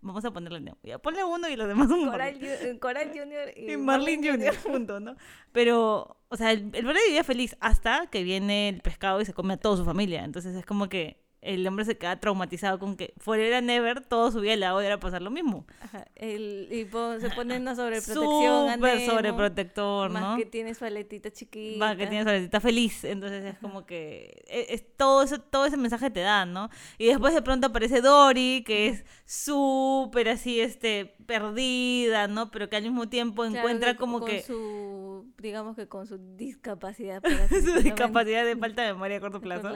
vamos 0.02 0.24
a 0.24 0.30
ponerle 0.30 0.60
Nemo. 0.60 0.78
Ya, 0.82 0.98
ponle 0.98 1.24
uno 1.24 1.48
y 1.48 1.56
los 1.56 1.66
demás 1.68 1.88
son 1.88 2.06
Coral. 2.10 2.38
Ju- 2.38 2.44
eh, 2.44 2.78
Coral 2.78 3.08
Junior 3.08 3.48
y, 3.56 3.72
Y 3.72 3.76
Marlene 3.78 4.30
Jr. 4.30 4.56
junto, 4.62 5.00
¿no? 5.00 5.16
Pero, 5.52 6.18
o 6.28 6.36
sea, 6.36 6.50
el, 6.52 6.60
el 6.60 6.84
verdadero 6.84 7.06
vivía 7.06 7.24
feliz 7.24 7.56
hasta 7.60 8.06
que 8.08 8.22
viene 8.22 8.68
el 8.68 8.80
pescado 8.82 9.20
y 9.20 9.24
se 9.24 9.32
come 9.32 9.54
a 9.54 9.56
toda 9.56 9.76
su 9.78 9.84
familia. 9.84 10.24
Entonces 10.24 10.54
es 10.54 10.66
como 10.66 10.88
que 10.88 11.21
el 11.42 11.66
hombre 11.66 11.84
se 11.84 11.98
queda 11.98 12.18
traumatizado 12.20 12.78
con 12.78 12.96
que 12.96 13.12
fuera 13.18 13.60
never, 13.60 14.00
todo 14.00 14.30
su 14.30 14.40
vida 14.40 14.54
le 14.56 14.70
va 14.70 14.94
a 14.94 15.00
pasar 15.00 15.20
lo 15.22 15.30
mismo. 15.30 15.66
Ajá, 15.80 16.06
el, 16.14 16.68
y 16.70 16.84
po- 16.84 17.18
se 17.18 17.30
pone 17.30 17.56
una 17.56 17.74
sobreprotección 17.74 18.72
Súper 18.74 19.00
sobreprotector, 19.04 20.10
Más 20.10 20.22
¿no? 20.22 20.36
que 20.36 20.46
tiene 20.46 20.72
su 20.74 20.84
aletita 20.84 21.30
chiquita. 21.32 21.84
Va, 21.84 21.96
que 21.96 22.06
tiene 22.06 22.24
soletita 22.24 22.60
feliz, 22.60 23.02
entonces 23.04 23.44
es 23.44 23.58
como 23.58 23.84
que 23.86 24.44
e- 24.46 24.66
es, 24.70 24.84
todo 24.96 25.22
eso, 25.22 25.40
todo 25.40 25.66
ese 25.66 25.76
mensaje 25.76 26.10
te 26.10 26.20
da, 26.20 26.46
¿no? 26.46 26.70
Y 26.96 27.06
después 27.06 27.34
de 27.34 27.42
pronto 27.42 27.66
aparece 27.66 28.00
Dory, 28.00 28.62
que 28.64 28.86
es 28.88 29.04
súper 29.26 30.28
así, 30.28 30.60
este, 30.60 31.16
perdida, 31.32 32.28
¿no? 32.28 32.50
Pero 32.50 32.68
que 32.68 32.76
al 32.76 32.82
mismo 32.82 33.08
tiempo 33.08 33.42
Claro, 33.42 33.56
encuentra 33.58 33.92
que 33.92 33.98
como 33.98 34.20
con 34.20 34.28
que 34.28 34.42
su, 34.42 35.32
digamos 35.38 35.76
que 35.76 35.88
con 35.88 36.06
su 36.06 36.18
discapacidad. 36.36 37.22
su 37.50 37.80
discapacidad 37.82 38.44
de 38.44 38.56
falta 38.56 38.82
de 38.82 38.92
memoria 38.92 39.16
a 39.16 39.20
corto 39.20 39.38
¿no? 39.38 39.42
plazo. 39.42 39.72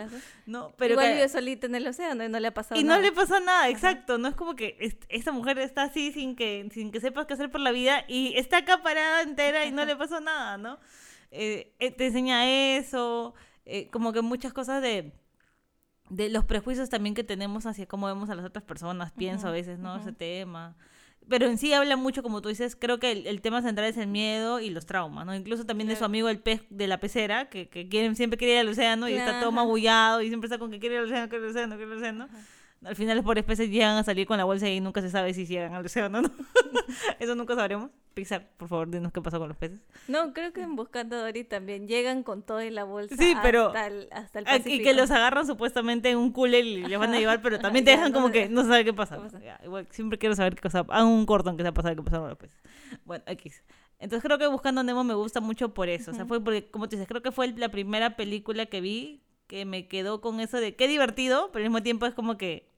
¿no? 0.47 0.73
Pero 0.77 0.93
Igual 0.95 1.07
que- 1.09 1.15
vive 1.15 1.29
solita 1.29 1.67
en 1.67 1.75
el 1.75 1.87
océano 1.87 2.25
y 2.25 2.29
no 2.29 2.39
le 2.41 2.49
ha 2.49 2.55
pasado 2.55 2.81
y 2.81 2.85
no 2.85 2.91
nada. 2.91 3.03
le 3.03 3.13
pasa 3.13 3.41
nada, 3.41 3.69
exacto, 3.69 4.19
no 4.19 4.29
es 4.29 4.35
como 4.35 4.55
que 4.55 4.77
est- 4.81 5.05
esta 5.09 5.33
mujer 5.33 5.59
está 5.59 5.85
así 5.85 6.13
sin 6.13 6.37
que 6.37 6.69
sin 6.73 6.91
que 6.93 7.01
sepas 7.01 7.27
qué 7.27 7.35
hacer 7.35 7.51
por 7.51 7.61
la 7.61 7.73
vida 7.73 8.05
y 8.09 8.35
está 8.37 8.59
acá 8.59 8.83
parada 8.83 9.23
entera 9.23 9.65
y 9.65 9.73
no 9.73 9.85
le 9.85 9.97
pasó 9.97 10.21
nada, 10.21 10.59
¿no? 10.59 10.79
Eh, 11.31 11.75
eh, 11.81 11.91
te 11.91 12.07
enseña 12.07 12.47
eso, 12.77 13.35
eh, 13.65 13.89
como 13.91 14.13
que 14.13 14.23
muchas 14.23 14.53
cosas 14.53 14.83
de 14.83 15.13
de 16.09 16.29
los 16.29 16.45
prejuicios 16.45 16.89
también 16.89 17.17
que 17.17 17.25
tenemos 17.25 17.67
hacia 17.67 17.87
cómo 17.87 18.07
vemos 18.07 18.31
a 18.31 18.37
las 18.37 18.45
otras 18.47 18.63
personas, 18.65 19.11
pienso 19.11 19.49
a 19.49 19.51
veces, 19.51 19.81
¿no? 19.81 19.97
Ese 19.97 20.13
tema. 20.13 20.77
Pero 21.29 21.47
en 21.47 21.59
sí 21.59 21.73
habla 21.73 21.97
mucho, 21.97 22.23
como 22.23 22.41
tú 22.41 22.49
dices, 22.49 22.77
creo 22.77 22.99
que 23.01 23.11
el, 23.11 23.27
el 23.27 23.41
tema 23.41 23.61
central 23.61 23.89
es 23.89 23.97
el 23.97 24.07
miedo 24.07 24.61
y 24.61 24.71
los 24.71 24.87
traumas, 24.87 25.27
¿no? 25.27 25.35
Incluso 25.35 25.67
también 25.67 25.89
de 25.89 25.95
su 25.97 26.05
amigo 26.05 26.29
el 26.29 26.39
pez 26.39 26.63
de 26.71 26.87
la 26.87 26.99
pecera, 27.01 27.49
que, 27.49 27.69
que 27.69 27.89
quiere- 27.89 28.15
siempre 28.15 28.37
quiere 28.39 28.55
ir 28.55 28.61
al 28.61 28.69
océano 28.69 29.09
y 29.09 29.15
está 29.15 29.33
todo 29.41 29.51
magullado 29.53 30.23
y 30.23 30.29
siempre 30.29 30.47
está 30.47 30.59
con 30.59 30.71
que 30.71 30.79
quiere 30.79 30.95
ir 30.95 31.01
al 31.01 31.07
océano, 31.07 31.29
quiere 31.29 31.45
ir 31.45 31.49
al 31.49 31.57
océano, 31.57 31.77
quiere 31.77 31.91
ir 31.91 31.93
al 31.93 31.99
océano. 31.99 32.29
Al 32.85 32.95
final 32.95 33.17
los 33.17 33.25
pobres 33.25 33.43
peces 33.45 33.69
llegan 33.71 33.97
a 33.97 34.05
salir 34.05 34.27
con 34.27 34.37
la 34.39 34.45
bolsa 34.45 34.69
y 34.69 34.81
nunca 34.81 35.01
se 35.01 35.11
sabe 35.11 35.33
si 35.35 35.47
llegan 35.47 35.75
al 35.75 35.85
océano, 35.85 36.23
¿no? 36.23 36.31
Eso 37.19 37.35
nunca 37.35 37.55
sabremos. 37.55 37.91
Pixar, 38.15 38.49
por 38.57 38.69
favor, 38.69 38.89
dinos 38.91 39.13
qué 39.13 39.21
pasó 39.21 39.39
con 39.39 39.49
los 39.49 39.57
peces. 39.59 39.81
No, 40.09 40.33
creo 40.33 40.53
que 40.53 40.63
en 40.63 40.75
Buscando 40.77 41.17
a 41.17 41.21
Dory 41.21 41.45
también 41.45 41.87
llegan 41.89 42.23
con 42.23 42.43
todo 42.43 42.63
y 42.63 42.71
la 42.71 42.85
bolsa 42.85 43.15
Sí, 43.17 43.35
pero- 43.43 43.67
hasta 43.69 43.87
el, 43.89 44.09
hasta 44.11 44.39
el 44.39 44.45
Ah, 44.47 44.57
y 44.57 44.59
Pacífico. 44.61 44.85
que 44.85 44.95
los 44.95 45.11
agarran 45.11 45.47
supuestamente 45.47 46.11
en 46.11 46.17
un 46.19 46.33
cooler 46.33 46.65
y 46.65 46.83
les 46.87 46.99
van 46.99 47.13
a 47.13 47.19
llevar, 47.19 47.43
pero 47.43 47.59
también 47.61 47.85
te 47.85 47.91
dejan 47.91 48.13
no 48.13 48.19
como 48.19 48.31
que 48.33 48.49
no 48.49 48.63
sabe 48.65 48.85
qué 48.85 48.95
pasa. 48.95 49.17
¿Qué 49.17 49.23
pasa? 49.23 49.41
Ya, 49.41 49.61
igual, 49.65 49.87
siempre 49.91 50.19
quiero 50.19 50.35
saber 50.35 50.55
qué 50.55 50.63
cosa. 50.63 50.81
Hagan 50.89 51.07
un 51.09 51.27
corto 51.27 51.51
aunque 51.51 51.63
sea 51.63 51.75
pasado 51.75 51.95
qué 51.97 52.03
pasó 52.03 52.21
con 52.21 52.29
los 52.31 52.39
peces. 52.39 52.57
Bueno, 53.05 53.25
X. 53.27 53.63
Entonces 53.99 54.23
creo 54.23 54.39
que 54.39 54.47
Buscando 54.47 54.81
a 54.83 54.85
Nemo 54.85 55.05
me 55.05 55.15
gusta 55.15 55.41
mucho 55.41 55.75
por 55.75 55.89
eso. 55.89 56.11
O 56.11 56.15
sea, 56.15 56.25
fue 56.27 56.43
porque, 56.43 56.71
como 56.71 56.87
tú 56.89 56.97
dices, 56.97 57.09
creo 57.09 57.23
que 57.23 57.33
fue 57.33 57.49
la 57.53 57.71
primera 57.71 58.17
película 58.17 58.67
que 58.67 58.81
vi 58.81 59.23
que 59.47 59.65
me 59.65 59.89
quedó 59.89 60.21
con 60.21 60.41
eso 60.41 60.59
de 60.59 60.75
qué 60.75 60.89
divertido, 60.89 61.51
pero 61.53 61.65
al 61.65 61.71
mismo 61.71 61.83
tiempo 61.83 62.07
es 62.07 62.15
como 62.15 62.37
que 62.37 62.69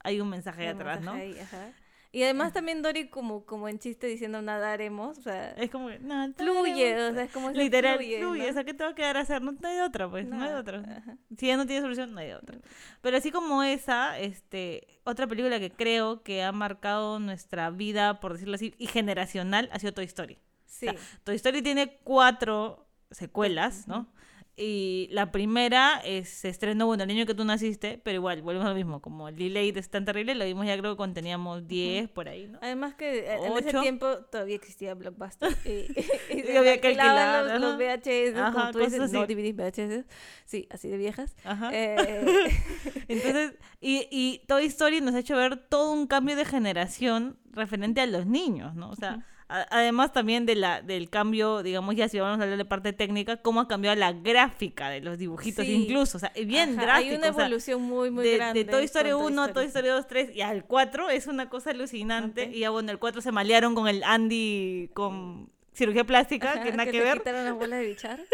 hay 0.00 0.20
un 0.20 0.28
mensaje 0.28 0.62
Hay 0.62 0.74
un 0.74 0.80
atrás, 0.80 1.00
¿no? 1.02 1.14
mensaje 1.14 1.40
ahí, 1.40 1.44
ajá. 1.44 1.72
Y 2.12 2.22
además 2.22 2.52
también 2.52 2.80
Dory 2.80 3.08
como, 3.08 3.44
como 3.44 3.68
en 3.68 3.80
chiste 3.80 4.06
diciendo 4.06 4.40
nadaremos, 4.40 5.18
o 5.18 5.22
sea, 5.22 5.50
Es 5.52 5.68
como 5.68 5.88
que, 5.88 5.98
no, 5.98 6.32
fluye, 6.34 7.08
o 7.08 7.12
sea, 7.12 7.24
es 7.24 7.32
como 7.32 7.50
Literal, 7.50 7.96
fluye, 7.96 8.20
fluye, 8.20 8.44
¿no? 8.44 8.50
o 8.50 8.52
sea, 8.52 8.62
¿qué 8.62 8.72
te 8.72 8.84
va 8.84 8.90
a 8.90 8.94
quedar 8.94 9.16
a 9.16 9.20
hacer? 9.22 9.42
No, 9.42 9.50
no 9.50 9.68
hay 9.68 9.80
otra, 9.80 10.08
pues, 10.08 10.24
no 10.24 10.36
hay 10.36 10.42
de 10.42 10.46
Nada, 10.46 10.60
otra. 10.60 10.78
ajá. 10.78 11.18
Si 11.36 11.48
ya 11.48 11.56
no 11.56 11.66
tiene 11.66 11.82
solución, 11.82 12.14
no 12.14 12.20
hay 12.20 12.30
otra. 12.30 12.58
Pero 13.00 13.16
así 13.16 13.32
como 13.32 13.64
esa, 13.64 14.16
este, 14.20 14.86
otra 15.02 15.26
película 15.26 15.58
que 15.58 15.72
creo 15.72 16.22
que 16.22 16.44
ha 16.44 16.52
marcado 16.52 17.18
nuestra 17.18 17.70
vida, 17.70 18.20
por 18.20 18.34
decirlo 18.34 18.54
así, 18.54 18.74
y 18.78 18.86
generacional, 18.86 19.68
ha 19.72 19.80
sido 19.80 19.92
Toy 19.92 20.04
Story. 20.04 20.38
Sí. 20.66 20.86
O 20.86 20.92
sea, 20.92 21.00
Toy 21.24 21.34
Story 21.34 21.62
tiene 21.62 21.98
cuatro 22.04 22.86
secuelas, 23.10 23.88
¿no? 23.88 24.06
Y 24.56 25.08
la 25.10 25.32
primera 25.32 26.00
es, 26.04 26.28
se 26.28 26.48
estrenó, 26.48 26.86
bueno, 26.86 27.02
el 27.02 27.10
año 27.10 27.26
que 27.26 27.34
tú 27.34 27.44
naciste, 27.44 27.98
pero 28.04 28.16
igual, 28.16 28.40
volvemos 28.42 28.66
a 28.66 28.68
lo 28.70 28.76
mismo, 28.76 29.02
como 29.02 29.28
el 29.28 29.34
delay 29.36 29.72
es 29.74 29.88
tan 29.90 30.04
terrible, 30.04 30.36
lo 30.36 30.44
vimos 30.44 30.64
ya 30.64 30.78
creo 30.78 30.92
que 30.92 30.96
cuando 30.96 31.14
teníamos 31.14 31.66
10 31.66 32.08
por 32.10 32.28
ahí, 32.28 32.46
¿no? 32.46 32.60
Además 32.62 32.94
que 32.94 33.18
eh, 33.18 33.34
en 33.46 33.52
ese 33.56 33.70
Ocho. 33.70 33.80
tiempo 33.80 34.16
todavía 34.30 34.54
existía 34.54 34.94
Blockbuster 34.94 35.50
y, 35.64 35.70
y 35.70 35.84
Y 36.38 36.42
se 36.42 36.56
había 36.58 36.80
que 36.80 36.86
alquilar, 36.88 37.46
los, 37.46 37.60
los. 37.60 37.76
VHS, 37.78 38.36
Ajá, 38.38 38.52
como 38.52 38.70
tú 38.70 38.78
dices, 38.78 38.98
cosas 39.00 39.12
no 39.12 39.22
así. 39.22 39.34
DVDs, 39.34 39.56
VHS, 39.56 40.04
sí, 40.44 40.68
así 40.70 40.88
de 40.88 40.98
viejas. 40.98 41.34
Ajá. 41.44 41.70
Eh, 41.72 42.24
Entonces, 43.08 43.54
y, 43.80 44.06
y 44.10 44.42
Toy 44.46 44.66
Story 44.66 45.00
nos 45.00 45.14
ha 45.16 45.18
hecho 45.18 45.36
ver 45.36 45.56
todo 45.56 45.92
un 45.92 46.06
cambio 46.06 46.36
de 46.36 46.44
generación 46.44 47.38
referente 47.50 48.00
a 48.00 48.06
los 48.06 48.26
niños, 48.26 48.74
¿no? 48.76 48.90
O 48.90 48.94
sea, 48.96 49.10
a- 49.14 49.26
además 49.48 50.12
también 50.12 50.46
de 50.46 50.54
la, 50.54 50.80
del 50.82 51.10
cambio, 51.10 51.62
digamos, 51.62 51.94
ya 51.96 52.08
si 52.08 52.18
vamos 52.18 52.40
a 52.40 52.42
hablar 52.42 52.58
de 52.58 52.64
parte 52.64 52.92
técnica, 52.92 53.36
cómo 53.36 53.60
ha 53.60 53.68
cambiado 53.68 53.96
la 53.96 54.12
gráfica 54.12 54.88
de 54.90 55.00
los 55.00 55.18
dibujitos 55.18 55.64
Sí. 55.64 55.72
incluso, 55.72 56.16
o 56.16 56.20
sea, 56.20 56.32
bien 56.46 56.70
ajá, 56.78 56.82
drástico. 56.82 57.10
Hay 57.12 57.16
una 57.18 57.30
o 57.30 57.34
sea, 57.34 57.44
evolución 57.46 57.82
muy, 57.82 58.10
muy 58.10 58.24
de, 58.24 58.36
grande. 58.36 58.64
de 58.64 58.70
Toy 58.70 58.84
Story 58.84 59.10
con 59.10 59.22
1, 59.24 59.52
Toy 59.52 59.66
Story 59.66 59.88
2, 59.88 60.06
3 60.06 60.36
y 60.36 60.40
al 60.40 60.64
4 60.64 61.10
es 61.10 61.26
una 61.26 61.48
cosa 61.48 61.70
alucinante. 61.70 62.50
Y 62.52 62.60
ya 62.60 62.70
bueno, 62.70 62.90
el 62.90 62.98
4 62.98 63.20
se 63.20 63.32
malearon 63.32 63.74
con 63.74 63.86
el 63.88 64.02
Andy 64.04 64.90
con 64.94 65.50
cirugía 65.72 66.04
plástica, 66.04 66.52
Ajá, 66.52 66.62
que 66.62 66.70
nada 66.72 66.86
que, 66.90 66.98
le 66.98 67.04
ver. 67.04 67.18
quitaron 67.18 67.44
las 67.44 67.54
bolas 67.54 67.80
de 67.80 67.86
bichar. 67.86 68.20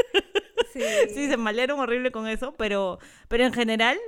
Sí, 0.72 0.80
Sí, 1.12 1.28
se 1.28 1.36
malearon 1.36 1.80
horrible 1.80 2.12
con 2.12 2.28
eso, 2.28 2.54
pero, 2.56 3.00
pero 3.26 3.44
en 3.44 3.52
general 3.52 3.98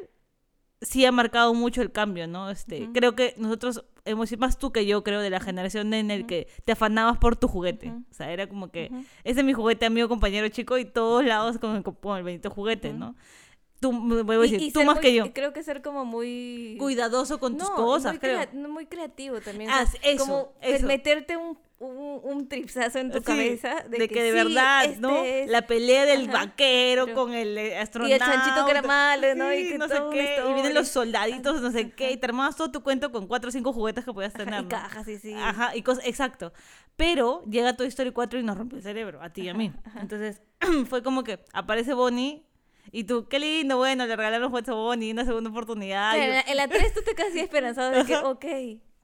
sí 0.83 1.05
ha 1.07 1.13
marcado 1.13 1.55
mucho 1.55 1.81
el 1.83 1.91
cambio, 1.91 2.27
¿no? 2.27 2.51
Este. 2.51 2.89
Creo 2.93 3.15
que 3.15 3.35
nosotros 3.39 3.85
hemos 4.05 4.29
sido 4.29 4.41
más 4.41 4.59
tú 4.59 4.73
que 4.73 4.85
yo, 4.85 5.03
creo, 5.05 5.21
de 5.21 5.31
la 5.31 5.41
generación 5.41 5.95
en 5.95 6.11
el 6.11 6.27
que 6.27 6.49
te 6.65 6.73
afanabas 6.73 7.19
por 7.19 7.37
tu 7.37 7.49
juguete. 7.49 7.91
O 8.11 8.15
sea, 8.15 8.31
era 8.33 8.49
como 8.49 8.71
que, 8.71 8.91
ese 9.25 9.41
es 9.41 9.45
mi 9.47 9.53
juguete, 9.53 9.87
amigo, 9.87 10.09
compañero, 10.09 10.49
chico, 10.49 10.77
y 10.79 10.85
todos 10.85 11.25
lados 11.25 11.59
con 11.59 11.77
el, 11.77 11.83
con 11.83 12.19
el 12.19 12.25
bendito 12.25 12.51
juguete. 12.51 12.93
¿no? 12.93 13.15
Tú, 13.81 13.91
voy 14.25 14.37
a 14.37 14.41
decir, 14.41 14.61
y 14.63 14.71
tú 14.73 14.85
más 14.85 14.97
muy- 14.97 15.03
que 15.03 15.15
yo. 15.15 15.33
Creo 15.33 15.53
que 15.53 15.63
ser 15.65 15.83
como 15.83 16.05
muy... 16.05 16.77
Cuidadoso 16.79 17.41
con 17.41 17.57
tus 17.59 17.69
cosas, 17.71 18.13
muy 18.13 18.19
creo. 18.21 18.39
crea- 18.49 18.69
muy 18.69 18.87
creativo 18.87 19.41
también. 19.41 19.71
o 19.71 19.73
Ah, 19.75 19.87
sea, 19.87 20.01
eso, 20.05 20.25
como 20.25 20.53
eso. 20.61 20.87
meterte 20.87 21.37
un, 21.37 21.59
un, 21.83 22.21
un 22.23 22.49
tripsazo 22.49 22.99
en 22.99 23.11
tu 23.11 23.19
Sí, 23.19 23.25
cabeza. 23.25 23.75
De, 23.89 23.99
de, 23.99 24.09
que, 24.09 24.23
de 24.23 24.31
sí, 24.31 24.37
verdad, 24.37 24.85
este 24.85 25.01
¿no? 25.01 25.23
es- 25.25 25.51
La 25.51 25.67
pelea 25.67 26.05
del 26.05 26.29
Ajá, 26.29 26.47
vaquero 26.47 27.05
pero- 27.07 27.17
con 27.17 27.35
el 27.35 27.59
eh, 27.59 27.77
astronauta. 27.79 28.11
Y 28.11 28.15
el 28.15 28.21
chanchito 28.21 28.65
que 28.65 28.71
era 28.71 28.83
malo, 28.83 29.35
¿no? 29.35 29.53
Y 29.53 29.65
Sí, 29.65 29.69
que 29.73 29.79
no 29.79 29.89
sé 29.89 30.01
qué. 30.13 30.39
Y 30.49 30.53
vienen 30.55 30.75
los 30.75 30.89
soldaditos, 30.89 31.61
no 31.61 31.71
sé 31.71 31.81
Ajá, 31.81 31.91
qué. 31.97 32.13
Y 32.13 32.17
te 32.17 32.27
armabas 32.27 32.57
todo 32.57 32.71
tu 32.71 32.83
cuento 32.83 33.11
con 33.11 33.27
cuatro 33.27 33.49
o 33.49 33.53
cinco 33.53 33.73
juguetes 33.73 34.05
que 34.05 34.13
podías 34.13 34.35
Ajá, 34.35 34.45
tener. 34.45 34.61
y 34.61 34.63
¿no? 34.65 34.69
cajas, 34.69 35.05
sí, 35.05 35.19
sí. 35.19 35.35
Ajá, 35.35 35.77
y 35.77 35.83
cosas, 35.83 36.07
exacto. 36.07 36.53
Pero 36.97 37.43
llega 37.51 37.77
Toy 37.77 37.89
Story 37.89 38.13
4 38.13 38.39
y 38.39 38.43
nos 38.43 38.57
rompe 38.57 38.77
el 38.77 38.83
cerebro, 38.83 39.21
a 39.23 39.31
ti 39.31 39.43
y 39.43 39.49
a 39.49 39.55
mí. 39.55 39.73
Entonces, 40.01 40.41
fue 40.89 41.03
como 41.03 41.25
que 41.25 41.41
aparece 41.53 41.95
Bonnie 41.95 42.45
y 42.91 43.05
tú, 43.05 43.27
qué 43.29 43.39
lindo, 43.39 43.77
bueno, 43.79 44.07
le 44.07 44.15
regalaron 44.15 44.51
juguetes 44.51 44.69
a 44.71 44.75
Bonnie, 44.75 45.11
una 45.13 45.25
segunda 45.25 45.51
oportunidad. 45.51 46.17
Y 46.17 46.21
en, 46.21 46.31
la, 46.31 46.41
en 46.43 46.57
la 46.57 46.69
3 46.69 46.93
tú 46.95 47.01
te 47.03 47.15
quedas 47.15 47.31
así 47.31 47.41
esperanzado 47.41 47.91
de 47.93 48.05
que, 48.05 48.15
Ajá. 48.15 48.29
ok, 48.29 48.45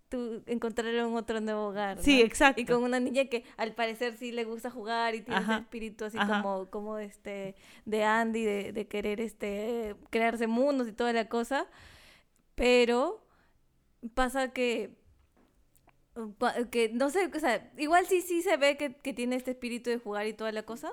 tú 0.08 0.42
encontraron 0.46 1.14
otro 1.16 1.40
nuevo 1.40 1.68
hogar. 1.68 2.02
Sí, 2.02 2.20
¿no? 2.20 2.24
exacto. 2.26 2.60
Y 2.60 2.66
con 2.66 2.82
una 2.82 3.00
niña 3.00 3.26
que 3.26 3.44
al 3.56 3.74
parecer 3.74 4.16
sí 4.16 4.32
le 4.32 4.44
gusta 4.44 4.70
jugar 4.70 5.14
y 5.14 5.22
tiene 5.22 5.40
Ajá, 5.40 5.54
ese 5.54 5.62
espíritu 5.62 6.04
así 6.04 6.18
ajá. 6.18 6.42
como, 6.42 6.70
como 6.70 6.98
este 6.98 7.54
de 7.84 8.04
Andy, 8.04 8.44
de, 8.44 8.72
de 8.72 8.86
querer 8.88 9.20
este 9.20 9.96
crearse 10.10 10.46
mundos 10.46 10.88
y 10.88 10.92
toda 10.92 11.12
la 11.12 11.28
cosa. 11.28 11.66
Pero 12.54 13.24
pasa 14.14 14.52
que 14.52 14.96
que 16.70 16.90
no 16.92 17.10
sé, 17.10 17.30
o 17.34 17.38
sea, 17.40 17.70
igual 17.76 18.06
sí 18.06 18.22
sí 18.22 18.42
se 18.42 18.56
ve 18.56 18.76
que, 18.76 18.94
que 18.96 19.12
tiene 19.12 19.36
este 19.36 19.52
espíritu 19.52 19.90
de 19.90 19.98
jugar 19.98 20.26
y 20.26 20.32
toda 20.32 20.50
la 20.52 20.64
cosa, 20.64 20.92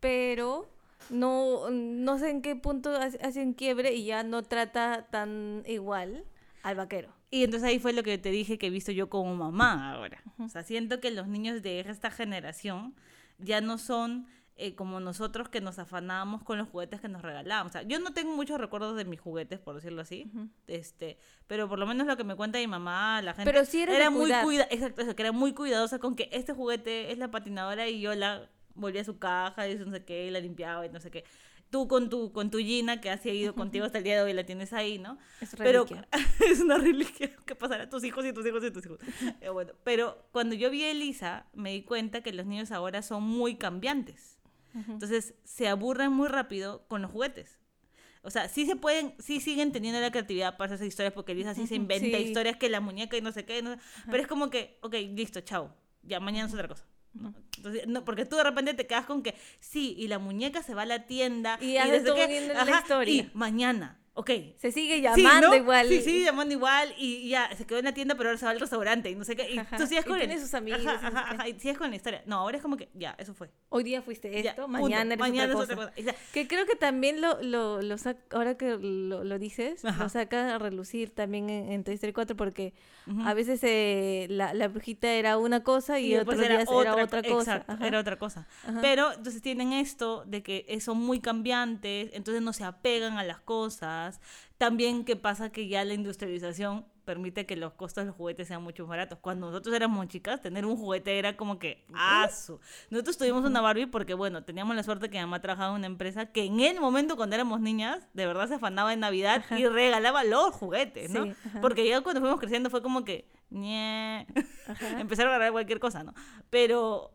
pero 0.00 0.68
no, 1.08 1.70
no 1.70 2.18
sé 2.18 2.30
en 2.30 2.42
qué 2.42 2.56
punto 2.56 2.90
hace 2.96 3.18
hace 3.22 3.42
un 3.42 3.54
quiebre 3.54 3.92
y 3.94 4.04
ya 4.06 4.22
no 4.24 4.42
trata 4.42 5.06
tan 5.10 5.62
igual 5.66 6.24
al 6.62 6.76
vaquero. 6.76 7.12
Y 7.30 7.44
entonces 7.44 7.68
ahí 7.68 7.78
fue 7.78 7.92
lo 7.92 8.02
que 8.02 8.18
te 8.18 8.30
dije 8.30 8.58
que 8.58 8.66
he 8.66 8.70
visto 8.70 8.90
yo 8.90 9.08
como 9.08 9.34
mamá 9.36 9.92
ahora. 9.92 10.22
O 10.38 10.48
sea, 10.48 10.64
siento 10.64 11.00
que 11.00 11.10
los 11.10 11.28
niños 11.28 11.62
de 11.62 11.80
esta 11.80 12.10
generación 12.10 12.94
ya 13.38 13.60
no 13.60 13.78
son 13.78 14.26
eh, 14.62 14.74
como 14.74 15.00
nosotros 15.00 15.48
que 15.48 15.62
nos 15.62 15.78
afanábamos 15.78 16.42
con 16.42 16.58
los 16.58 16.68
juguetes 16.68 17.00
que 17.00 17.08
nos 17.08 17.22
regalaban. 17.22 17.66
O 17.66 17.70
sea, 17.70 17.82
yo 17.82 17.98
no 17.98 18.12
tengo 18.12 18.36
muchos 18.36 18.60
recuerdos 18.60 18.94
de 18.94 19.06
mis 19.06 19.18
juguetes, 19.18 19.58
por 19.58 19.76
decirlo 19.76 20.02
así. 20.02 20.30
este 20.66 21.18
Pero 21.46 21.66
por 21.66 21.78
lo 21.78 21.86
menos 21.86 22.06
lo 22.06 22.16
que 22.16 22.24
me 22.24 22.34
cuenta 22.34 22.58
mi 22.58 22.66
mamá, 22.66 23.22
la 23.22 23.32
gente... 23.32 23.50
Pero 23.50 23.64
sí 23.64 23.80
era 23.80 24.10
muy 24.10 24.30
cuida 24.42 24.66
Exacto, 24.70 25.00
eso, 25.00 25.16
que 25.16 25.22
era 25.22 25.32
muy 25.32 25.54
cuidadosa 25.54 25.98
con 25.98 26.14
que 26.14 26.28
este 26.32 26.52
juguete 26.52 27.10
es 27.10 27.16
la 27.16 27.30
patinadora 27.30 27.88
y 27.88 28.00
yo 28.00 28.14
la 28.14 28.50
volvía 28.74 29.00
a 29.00 29.04
su 29.04 29.18
caja 29.18 29.66
y 29.66 29.76
no 29.76 29.92
sé 29.92 30.04
qué, 30.04 30.26
y 30.26 30.30
la 30.30 30.40
limpiaba 30.40 30.84
y 30.84 30.90
no 30.90 31.00
sé 31.00 31.10
qué. 31.10 31.24
Tú 31.70 31.86
con 31.86 32.10
tu, 32.10 32.32
con 32.32 32.50
tu 32.50 32.58
Gina, 32.58 33.00
que 33.00 33.10
ha 33.10 33.16
seguido 33.18 33.54
contigo 33.54 33.84
hasta 33.86 33.98
el 33.98 34.04
día 34.04 34.16
de 34.16 34.22
hoy, 34.22 34.32
la 34.32 34.44
tienes 34.44 34.72
ahí, 34.72 34.98
¿no? 34.98 35.18
Es 35.40 35.54
Pero 35.56 35.84
reliquia. 35.84 36.08
es 36.50 36.60
una 36.60 36.78
reliquia 36.78 37.30
que 37.46 37.54
pasará 37.54 37.84
a 37.84 37.88
tus 37.90 38.02
hijos 38.04 38.24
y 38.26 38.32
tus 38.32 38.44
hijos 38.44 38.64
y 38.64 38.70
tus 38.72 38.84
hijos. 38.86 38.98
Eh, 39.40 39.50
bueno, 39.50 39.72
pero 39.84 40.26
cuando 40.32 40.56
yo 40.56 40.68
vi 40.70 40.82
a 40.82 40.90
Elisa, 40.90 41.46
me 41.54 41.72
di 41.72 41.82
cuenta 41.82 42.22
que 42.22 42.32
los 42.32 42.44
niños 42.46 42.72
ahora 42.72 43.02
son 43.02 43.22
muy 43.22 43.54
cambiantes. 43.56 44.36
Entonces, 44.74 45.34
se 45.44 45.66
aburren 45.68 46.12
muy 46.12 46.28
rápido 46.28 46.84
con 46.88 47.02
los 47.02 47.10
juguetes. 47.10 47.58
O 48.22 48.30
sea, 48.30 48.48
sí 48.48 48.66
se 48.66 48.76
pueden, 48.76 49.14
sí 49.18 49.40
siguen 49.40 49.72
teniendo 49.72 50.00
la 50.00 50.10
creatividad 50.10 50.56
para 50.56 50.74
hacer 50.74 50.86
historias, 50.86 51.12
porque 51.14 51.32
Elisa 51.32 51.54
sí 51.54 51.66
se 51.66 51.74
inventa 51.74 52.18
sí. 52.18 52.24
historias 52.24 52.56
que 52.56 52.68
la 52.68 52.80
muñeca 52.80 53.16
y 53.16 53.20
no 53.20 53.32
sé 53.32 53.44
qué. 53.44 53.62
no- 53.62 53.76
pero 54.10 54.22
es 54.22 54.28
como 54.28 54.50
que, 54.50 54.78
ok, 54.82 54.94
listo, 55.14 55.40
chao. 55.40 55.74
Ya 56.02 56.20
mañana 56.20 56.46
es 56.48 56.54
otra 56.54 56.68
cosa. 56.68 56.84
¿No? 57.14 57.34
Entonces, 57.56 57.86
no, 57.86 58.04
porque 58.04 58.24
tú 58.24 58.36
de 58.36 58.44
repente 58.44 58.74
te 58.74 58.86
quedas 58.86 59.06
con 59.06 59.22
que 59.22 59.34
sí, 59.60 59.94
y 59.98 60.08
la 60.08 60.18
muñeca 60.18 60.62
se 60.62 60.74
va 60.74 60.82
a 60.82 60.86
la 60.86 61.06
tienda 61.06 61.58
Y 61.60 61.76
y, 61.76 62.04
todo 62.04 62.14
qué, 62.14 62.26
bien 62.26 62.48
la 62.48 62.62
ajá, 62.62 62.80
historia. 62.80 63.14
y 63.14 63.30
mañana. 63.34 63.99
Ok. 64.20 64.30
Se 64.58 64.70
sigue 64.70 64.96
Sí, 64.96 65.02
llamando 65.02 65.48
¿no? 65.48 65.54
igual. 65.56 65.88
Sí, 65.88 66.02
sigue 66.02 66.24
llamando 66.24 66.52
igual 66.54 66.92
y, 66.98 67.16
y 67.16 67.28
ya 67.30 67.48
se 67.56 67.64
quedó 67.66 67.78
en 67.78 67.86
la 67.86 67.94
tienda, 67.94 68.14
pero 68.16 68.28
ahora 68.28 68.38
se 68.38 68.44
va 68.44 68.50
al 68.50 68.60
restaurante 68.60 69.08
y 69.10 69.14
no 69.14 69.24
sé 69.24 69.34
qué. 69.34 69.50
Y 69.50 69.58
Ajá, 69.58 69.76
tú 69.78 69.86
sigues 69.86 70.04
y 70.04 70.08
con 70.08 70.18
tiene 70.18 70.34
el- 70.34 70.40
sus 70.40 70.52
amigos, 70.54 70.84
Ajá, 70.86 71.00
y 71.02 71.06
ajá, 71.06 71.30
ajá, 71.34 71.48
y 71.48 71.58
sigues 71.58 71.78
con 71.78 71.90
la 71.90 71.96
historia. 71.96 72.22
No, 72.26 72.36
ahora 72.36 72.56
es 72.58 72.62
como 72.62 72.76
que 72.76 72.88
ya, 72.94 73.14
eso 73.18 73.32
fue. 73.34 73.50
Hoy 73.70 73.82
día 73.82 74.02
fuiste 74.02 74.30
Ya, 74.42 74.50
esto, 74.50 74.66
punto. 74.66 74.82
mañana 74.82 75.14
eres 75.14 75.18
Mañana 75.18 75.54
otra 75.56 75.74
cosa. 75.76 75.90
otra 75.90 76.02
cosa. 76.12 76.14
Que 76.32 76.46
creo 76.48 76.66
que 76.66 76.76
también 76.76 77.20
lo, 77.20 77.40
lo, 77.42 77.80
lo 77.82 77.94
sac- 77.96 78.18
ahora 78.32 78.56
que 78.56 78.76
lo, 78.76 79.24
lo 79.24 79.38
dices, 79.38 79.82
lo 79.84 80.08
saca 80.08 80.54
a 80.54 80.58
relucir 80.58 81.10
también 81.14 81.48
en, 81.48 81.72
en 81.72 81.84
Toy 81.84 81.94
Story 81.94 82.12
4 82.12 82.36
porque 82.36 82.74
a 83.24 83.34
veces 83.34 83.60
eh, 83.64 84.26
la, 84.30 84.54
la 84.54 84.68
brujita 84.68 85.08
era 85.12 85.36
una 85.38 85.62
cosa 85.62 85.98
y, 85.98 86.10
después 86.12 86.38
otros 86.38 86.48
días 86.50 86.68
era 86.70 86.94
otra 87.02 87.22
cosa. 87.22 87.56
Exacto, 87.56 87.84
era 87.84 87.98
otra 88.00 88.18
cosa. 88.18 88.46
Pero 88.82 89.12
entonces 89.12 89.40
tienen 89.42 89.72
esto 89.72 90.24
de 90.26 90.42
que 90.42 90.78
son 90.80 90.98
muy 90.98 91.20
cambiantes, 91.20 92.10
entonces 92.12 92.42
no 92.42 92.52
se 92.52 92.64
apegan 92.64 93.18
a 93.18 93.24
las 93.24 93.40
cosas. 93.40 94.09
También 94.58 95.04
que 95.04 95.16
pasa 95.16 95.50
que 95.50 95.68
ya 95.68 95.84
la 95.84 95.94
industrialización 95.94 96.86
permite 97.04 97.44
que 97.44 97.56
los 97.56 97.72
costos 97.72 98.02
de 98.04 98.08
los 98.08 98.16
juguetes 98.16 98.46
sean 98.46 98.62
mucho 98.62 98.84
más 98.84 98.90
baratos. 98.90 99.18
Cuando 99.20 99.46
nosotros 99.46 99.74
éramos 99.74 100.06
chicas, 100.08 100.40
tener 100.40 100.64
un 100.64 100.76
juguete 100.76 101.18
era 101.18 101.36
como 101.36 101.58
que 101.58 101.84
asu. 101.92 102.60
Nosotros 102.88 103.18
tuvimos 103.18 103.44
una 103.44 103.60
Barbie 103.60 103.86
porque, 103.86 104.14
bueno, 104.14 104.44
teníamos 104.44 104.76
la 104.76 104.82
suerte 104.84 105.10
que 105.10 105.18
mi 105.18 105.22
mamá 105.24 105.40
trabajaba 105.40 105.70
en 105.70 105.78
una 105.78 105.86
empresa 105.86 106.26
que 106.26 106.44
en 106.44 106.60
el 106.60 106.80
momento 106.80 107.16
cuando 107.16 107.34
éramos 107.34 107.60
niñas, 107.60 108.06
de 108.14 108.26
verdad 108.26 108.46
se 108.46 108.54
afanaba 108.54 108.92
en 108.92 109.00
Navidad 109.00 109.44
y 109.58 109.66
regalaba 109.66 110.22
los 110.22 110.54
juguetes, 110.54 111.10
¿no? 111.10 111.24
Sí. 111.24 111.32
Porque 111.60 111.88
ya 111.88 112.00
cuando 112.02 112.20
fuimos 112.20 112.38
creciendo 112.38 112.70
fue 112.70 112.80
como 112.80 113.04
que, 113.04 113.28
ñe, 113.50 114.26
empezaron 114.98 115.32
a 115.32 115.38
regalar 115.38 115.52
cualquier 115.52 115.80
cosa, 115.80 116.04
¿no? 116.04 116.14
Pero 116.48 117.10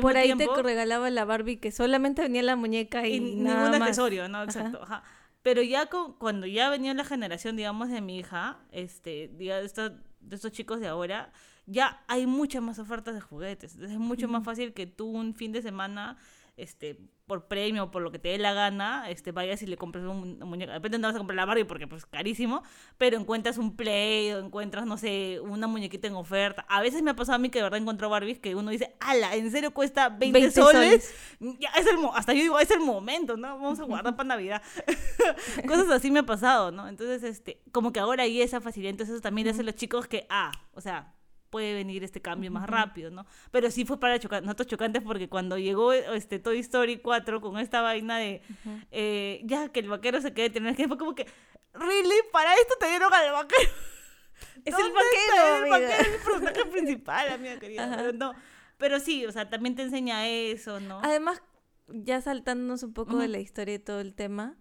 Por 0.00 0.16
ahí 0.16 0.34
tiempo, 0.34 0.52
te 0.54 0.62
regalaba 0.62 1.10
la 1.10 1.24
Barbie 1.24 1.58
que 1.58 1.70
solamente 1.70 2.22
venía 2.22 2.42
la 2.42 2.56
muñeca 2.56 3.06
y, 3.06 3.16
y 3.16 3.20
nada 3.36 3.66
ningún 3.66 3.78
más. 3.78 3.88
accesorio, 3.90 4.28
¿no? 4.28 4.38
Ajá. 4.38 4.44
Exacto. 4.44 4.82
ajá. 4.82 5.04
Pero 5.42 5.62
ya 5.62 5.86
con- 5.86 6.12
cuando 6.14 6.46
ya 6.46 6.70
venía 6.70 6.94
la 6.94 7.04
generación, 7.04 7.56
digamos, 7.56 7.88
de 7.90 8.00
mi 8.00 8.18
hija, 8.18 8.58
este, 8.70 9.28
diga, 9.36 9.58
de 9.58 9.66
estos, 9.66 9.92
de 10.20 10.36
estos 10.36 10.52
chicos 10.52 10.80
de 10.80 10.88
ahora, 10.88 11.32
ya 11.66 12.02
hay 12.08 12.26
muchas 12.26 12.62
más 12.62 12.78
ofertas 12.78 13.14
de 13.14 13.20
juguetes. 13.20 13.72
Entonces 13.74 13.94
es 13.96 14.00
mucho 14.00 14.28
más 14.28 14.44
fácil 14.44 14.72
que 14.72 14.86
tú 14.86 15.06
un 15.08 15.34
fin 15.34 15.52
de 15.52 15.62
semana, 15.62 16.16
este, 16.56 16.98
por 17.26 17.48
premio, 17.48 17.90
por 17.90 18.02
lo 18.02 18.10
que 18.12 18.18
te 18.18 18.28
dé 18.28 18.38
la 18.38 18.52
gana, 18.52 19.08
este, 19.08 19.32
vayas 19.32 19.62
y 19.62 19.66
le 19.66 19.76
compres 19.78 20.04
un, 20.04 20.38
un 20.42 20.48
muñeco. 20.48 20.70
De 20.70 20.78
repente 20.78 20.98
no 20.98 21.08
vas 21.08 21.14
a 21.14 21.18
comprar 21.18 21.36
la 21.36 21.46
Barbie 21.46 21.64
porque 21.64 21.86
pues 21.86 22.04
carísimo, 22.04 22.62
pero 22.98 23.16
encuentras 23.16 23.56
un 23.58 23.74
Play 23.74 24.32
o 24.32 24.38
encuentras, 24.40 24.84
no 24.84 24.98
sé, 24.98 25.40
una 25.40 25.66
muñequita 25.66 26.08
en 26.08 26.14
oferta. 26.14 26.66
A 26.68 26.82
veces 26.82 27.02
me 27.02 27.10
ha 27.12 27.16
pasado 27.16 27.36
a 27.36 27.38
mí 27.38 27.48
que 27.48 27.58
de 27.58 27.62
verdad 27.64 27.80
encuentro 27.80 28.10
Barbies 28.10 28.38
que 28.38 28.54
uno 28.54 28.70
dice, 28.70 28.94
ala, 29.00 29.34
¿en 29.34 29.50
serio 29.50 29.72
cuesta 29.72 30.10
20, 30.10 30.38
20 30.40 30.50
soles? 30.60 31.14
Ya 31.58 31.70
es 31.78 31.86
el 31.86 31.96
mo- 31.98 32.14
hasta 32.14 32.34
yo 32.34 32.42
digo, 32.42 32.58
es 32.58 32.70
el 32.70 32.80
momento, 32.80 33.36
¿no? 33.36 33.48
Vamos 33.58 33.80
a 33.80 33.84
guardar 33.84 34.14
para 34.14 34.28
Navidad. 34.28 34.62
Cosas 35.66 35.88
así 35.90 36.10
me 36.10 36.20
ha 36.20 36.26
pasado, 36.26 36.70
¿no? 36.70 36.86
Entonces, 36.88 37.22
este, 37.22 37.62
como 37.72 37.92
que 37.92 38.00
ahora 38.00 38.24
hay 38.24 38.42
esa 38.42 38.60
facilidad, 38.60 38.90
entonces 38.90 39.14
eso 39.14 39.22
también 39.22 39.46
le 39.46 39.52
hace 39.52 39.60
a 39.62 39.64
los 39.64 39.74
chicos 39.74 40.06
que, 40.06 40.26
ah, 40.28 40.52
o 40.74 40.80
sea, 40.80 41.14
puede 41.52 41.74
venir 41.74 42.02
este 42.02 42.20
cambio 42.20 42.50
más 42.50 42.66
rápido, 42.68 43.10
¿no? 43.10 43.26
Pero 43.52 43.70
sí 43.70 43.84
fue 43.84 44.00
para 44.00 44.18
choca- 44.18 44.40
nosotros 44.40 44.66
chocantes 44.66 45.02
porque 45.04 45.28
cuando 45.28 45.56
llegó 45.58 45.92
este 45.92 46.38
Toy 46.40 46.58
Story 46.58 46.96
4 46.96 47.40
con 47.40 47.58
esta 47.58 47.82
vaina 47.82 48.18
de 48.18 48.42
eh, 48.90 49.40
ya 49.44 49.68
que 49.68 49.80
el 49.80 49.88
vaquero 49.88 50.20
se 50.20 50.32
quede 50.32 50.50
tener 50.50 50.74
que 50.74 50.88
fue 50.88 50.96
como 50.98 51.14
que 51.14 51.26
really 51.74 52.14
para 52.32 52.54
esto 52.54 52.74
te 52.80 52.88
dieron 52.88 53.12
al 53.14 53.32
vaquero 53.32 53.70
Es 54.64 54.74
el 54.74 54.80
¿Dónde 54.80 54.94
vaquero, 54.94 55.64
el 55.64 55.70
vaquero 55.70 55.92
es 55.92 56.08
el 56.08 56.20
personaje 56.20 56.64
principal 56.72 57.28
amiga 57.32 57.58
querida 57.60 57.84
Ajá. 57.84 57.96
pero 57.98 58.12
no. 58.14 58.32
Pero 58.78 58.98
sí 58.98 59.24
o 59.26 59.30
sea 59.32 59.48
también 59.48 59.74
te 59.76 59.82
enseña 59.82 60.26
eso 60.28 60.80
no 60.80 61.00
Además, 61.04 61.42
ya 61.86 62.20
saltándonos 62.22 62.82
un 62.82 62.94
poco 62.94 63.18
de 63.18 63.28
la 63.28 63.38
historia 63.38 63.74
y 63.74 63.78
todo 63.78 64.00
el 64.00 64.14
tema, 64.14 64.56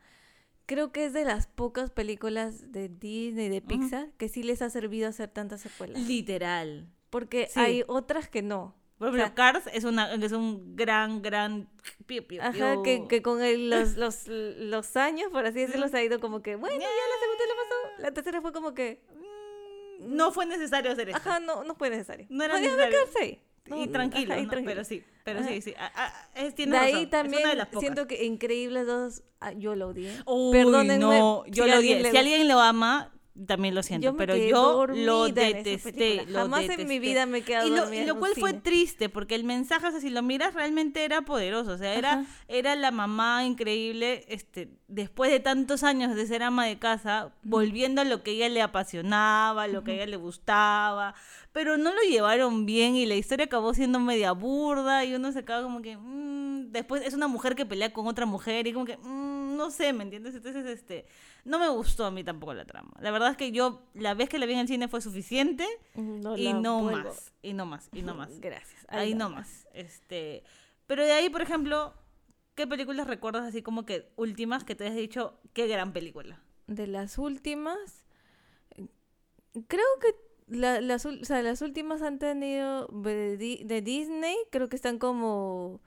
creo 0.71 0.91
que 0.93 1.03
es 1.05 1.11
de 1.13 1.25
las 1.25 1.47
pocas 1.47 1.89
películas 1.91 2.71
de 2.71 2.87
Disney, 2.87 3.49
de 3.49 3.61
Pixar, 3.61 4.07
que 4.17 4.29
sí 4.29 4.41
les 4.43 4.61
ha 4.61 4.69
servido 4.69 5.09
hacer 5.09 5.29
tantas 5.29 5.59
secuelas. 5.61 6.01
literal 6.07 6.87
Porque 7.09 7.47
Sí. 7.51 7.59
hay 7.59 7.83
otras 7.87 8.29
que 8.29 8.41
no. 8.41 8.73
por 8.97 9.07
O 9.09 9.15
ejemplo 9.15 9.25
sea, 9.25 9.33
Cars 9.53 9.65
es 9.73 9.83
una 9.83 10.13
es 10.13 10.31
un 10.31 10.75
gran 10.75 11.21
gran 11.21 11.67
piu, 12.05 12.25
piu, 12.25 12.39
Ajá, 12.41 12.51
piu. 12.73 12.83
que, 12.83 13.07
que 13.09 13.21
con 13.21 13.41
el- 13.41 13.69
los, 13.69 13.97
los, 13.97 14.27
los 14.27 14.95
años, 14.95 15.29
por 15.31 15.45
así 15.45 15.59
decirlo, 15.59 15.87
se 15.89 15.97
ha 15.97 16.03
ido 16.03 16.19
como 16.19 16.41
que, 16.41 16.55
bueno, 16.55 16.75
ya 16.79 16.87
la 16.87 17.19
segunda 17.19 17.45
le 17.45 17.53
pasó. 17.55 18.01
La 18.03 18.11
tercera 18.13 18.41
fue 18.41 18.53
como 18.53 18.73
que, 18.73 19.01
Mm, 20.01 20.15
no 20.15 20.31
fue 20.31 20.45
necesario 20.45 20.91
hacer 20.91 21.09
esto 21.09 21.17
ajá, 21.29 21.39
no, 21.39 21.63
no 21.63 21.75
fue 21.75 21.89
necesario. 21.89 22.25
No 22.29 22.43
era 22.43 22.53
Podía 22.53 22.67
necesario. 22.69 22.91
quedarse 22.97 23.19
ahí. 23.23 23.41
No, 23.65 23.81
y 23.83 23.87
tranquilo, 23.87 24.33
ajá, 24.33 24.41
y 24.41 24.45
¿no? 24.45 24.51
pero 24.65 24.83
sí 24.83 25.03
pero 25.23 25.39
Ajá. 25.41 25.49
sí 25.49 25.61
sí 25.61 25.73
ah, 25.77 25.91
ah, 25.95 26.13
es, 26.35 26.55
tiene 26.55 26.71
De 26.73 26.77
ahí 26.79 27.03
es 27.03 27.09
también 27.11 27.43
una 27.43 27.65
de 27.65 27.79
siento 27.79 28.07
que 28.07 28.25
Increíbles 28.25 28.87
2, 28.87 29.21
ah, 29.39 29.51
yo 29.53 29.75
lo 29.75 29.89
odié. 29.89 30.11
Uy, 30.25 30.51
Perdónenme 30.51 30.97
no, 30.97 31.43
si 31.45 31.51
yo 31.51 31.67
lo 31.67 31.73
alguien 31.73 31.99
odié. 31.99 32.03
le- 32.03 32.11
Si 32.11 32.17
alguien 32.17 32.47
lo 32.47 32.59
ama, 32.59 33.11
también 33.47 33.75
lo 33.75 33.81
siento, 33.83 34.11
Yo 34.11 34.17
pero 34.17 34.35
yo 34.35 34.87
lo 34.87 35.29
detesté. 35.29 36.25
lo 36.25 36.39
Jamás 36.39 36.67
en 36.69 36.87
mi 36.87 36.99
vida 36.99 37.25
me 37.27 37.37
he 37.39 37.41
quedado 37.43 37.67
y 37.67 37.71
lo, 37.71 37.93
y 37.93 38.03
lo 38.05 38.17
cual 38.19 38.33
fue 38.35 38.53
triste, 38.53 39.09
porque 39.09 39.35
el 39.35 39.43
mensaje, 39.43 39.87
o 39.87 39.91
sea, 39.91 40.01
si 40.01 40.09
lo 40.09 40.21
miras, 40.23 40.53
realmente 40.53 41.05
era 41.05 41.21
poderoso. 41.21 41.71
O 41.73 41.77
sea, 41.77 41.93
era, 41.93 42.13
Ajá. 42.13 42.25
era 42.47 42.75
la 42.75 42.91
mamá 42.91 43.45
increíble, 43.45 44.25
este, 44.27 44.69
después 44.87 45.31
de 45.31 45.39
tantos 45.39 45.83
años 45.83 46.13
de 46.15 46.25
ser 46.27 46.43
ama 46.43 46.65
de 46.65 46.77
casa, 46.79 47.31
volviendo 47.43 48.01
a 48.01 48.05
lo 48.05 48.21
que 48.23 48.31
a 48.31 48.33
ella 48.33 48.49
le 48.49 48.61
apasionaba, 48.61 49.67
lo 49.67 49.83
que 49.83 49.91
a 49.91 49.95
ella 49.95 50.07
le 50.07 50.17
gustaba. 50.17 51.13
Pero 51.53 51.77
no 51.77 51.93
lo 51.93 52.01
llevaron 52.03 52.65
bien 52.65 52.95
y 52.95 53.05
la 53.05 53.15
historia 53.15 53.45
acabó 53.45 53.73
siendo 53.73 53.99
media 53.99 54.31
burda 54.31 55.03
y 55.03 55.13
uno 55.15 55.31
se 55.31 55.39
acaba 55.39 55.63
como 55.63 55.81
que... 55.81 55.97
mm, 55.97 56.71
después 56.71 57.05
es 57.05 57.13
una 57.13 57.27
mujer 57.27 57.55
que 57.55 57.65
pelea 57.65 57.91
con 57.91 58.07
otra 58.07 58.25
mujer 58.25 58.67
y 58.67 58.73
como 58.73 58.85
que... 58.85 58.97
mm, 58.97 59.57
no 59.57 59.69
sé, 59.69 59.91
¿me 59.93 60.03
entiendes? 60.03 60.35
Entonces, 60.35 60.65
este... 60.65 61.05
No 61.43 61.59
me 61.59 61.67
gustó 61.69 62.05
a 62.05 62.11
mí 62.11 62.23
tampoco 62.23 62.53
la 62.53 62.65
trama. 62.65 62.91
La 62.99 63.11
verdad 63.11 63.31
es 63.31 63.37
que 63.37 63.51
yo, 63.51 63.81
la 63.93 64.13
vez 64.13 64.29
que 64.29 64.39
la 64.39 64.45
vi 64.45 64.53
en 64.53 64.59
el 64.59 64.67
cine 64.67 64.87
fue 64.87 65.01
suficiente 65.01 65.67
No 65.95 66.37
y 66.37 66.53
no 66.53 66.83
vuelvo. 66.83 67.09
más. 67.09 67.31
Y 67.41 67.53
no 67.53 67.65
más, 67.65 67.89
y 67.91 68.01
no 68.01 68.13
más. 68.15 68.29
Gracias. 68.39 68.85
Ahí 68.87 69.13
no 69.13 69.29
más. 69.29 69.67
Este, 69.73 70.43
pero 70.87 71.03
de 71.03 71.11
ahí, 71.11 71.29
por 71.29 71.41
ejemplo, 71.41 71.93
¿qué 72.55 72.67
películas 72.67 73.07
recuerdas 73.07 73.43
así 73.45 73.61
como 73.61 73.85
que 73.85 74.09
últimas 74.15 74.63
que 74.63 74.75
te 74.75 74.87
has 74.87 74.95
dicho 74.95 75.39
qué 75.53 75.67
gran 75.67 75.93
película? 75.93 76.39
De 76.67 76.85
las 76.87 77.17
últimas, 77.17 78.05
creo 79.67 79.85
que 79.99 80.15
la- 80.47 80.81
las, 80.81 81.05
o 81.05 81.23
sea, 81.23 81.41
las 81.41 81.61
últimas 81.61 82.01
han 82.01 82.19
tenido 82.19 82.87
de, 82.87 83.37
Di- 83.37 83.63
de 83.63 83.81
Disney, 83.81 84.35
creo 84.51 84.67
que 84.69 84.75
están 84.75 84.97
como 84.99 85.79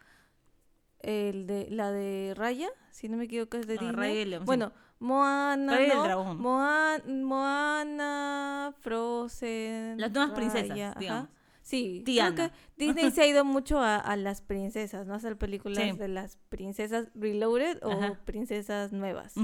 el 1.00 1.46
de 1.46 1.68
la 1.70 1.90
de 1.92 2.32
Raya, 2.36 2.68
si 2.90 3.08
no 3.08 3.16
me 3.16 3.24
equivoco 3.24 3.56
es 3.58 3.66
de 3.66 3.74
Ah, 3.74 3.80
Disney. 3.80 3.96
Raya 3.96 4.20
y 4.20 4.24
León, 4.24 4.42
sí. 4.42 4.46
bueno, 4.46 4.72
Moana, 5.00 5.72
Raya 5.74 5.86
y 5.86 5.90
el 5.90 5.96
¿no? 5.96 6.04
Dragón. 6.04 6.40
Moa- 6.40 7.02
Moana, 7.06 8.74
Frozen, 8.80 10.00
Las 10.00 10.12
nuevas 10.12 10.32
princesas, 10.34 10.70
ajá. 10.78 10.98
digamos. 10.98 11.28
Sí, 11.62 12.02
Tiana. 12.04 12.34
creo 12.34 12.48
que 12.50 12.54
Disney 12.76 13.10
se 13.10 13.22
ha 13.22 13.26
ido 13.26 13.42
mucho 13.44 13.78
a, 13.80 13.96
a 13.96 14.16
las 14.16 14.42
princesas, 14.42 15.06
¿no? 15.06 15.14
Hacer 15.14 15.38
películas 15.38 15.82
Sí. 15.82 15.92
de 15.96 16.08
las 16.08 16.36
princesas 16.50 17.08
reloaded 17.14 17.78
o 17.82 17.90
Ajá. 17.90 18.20
princesas 18.26 18.92
nuevas. 18.92 19.34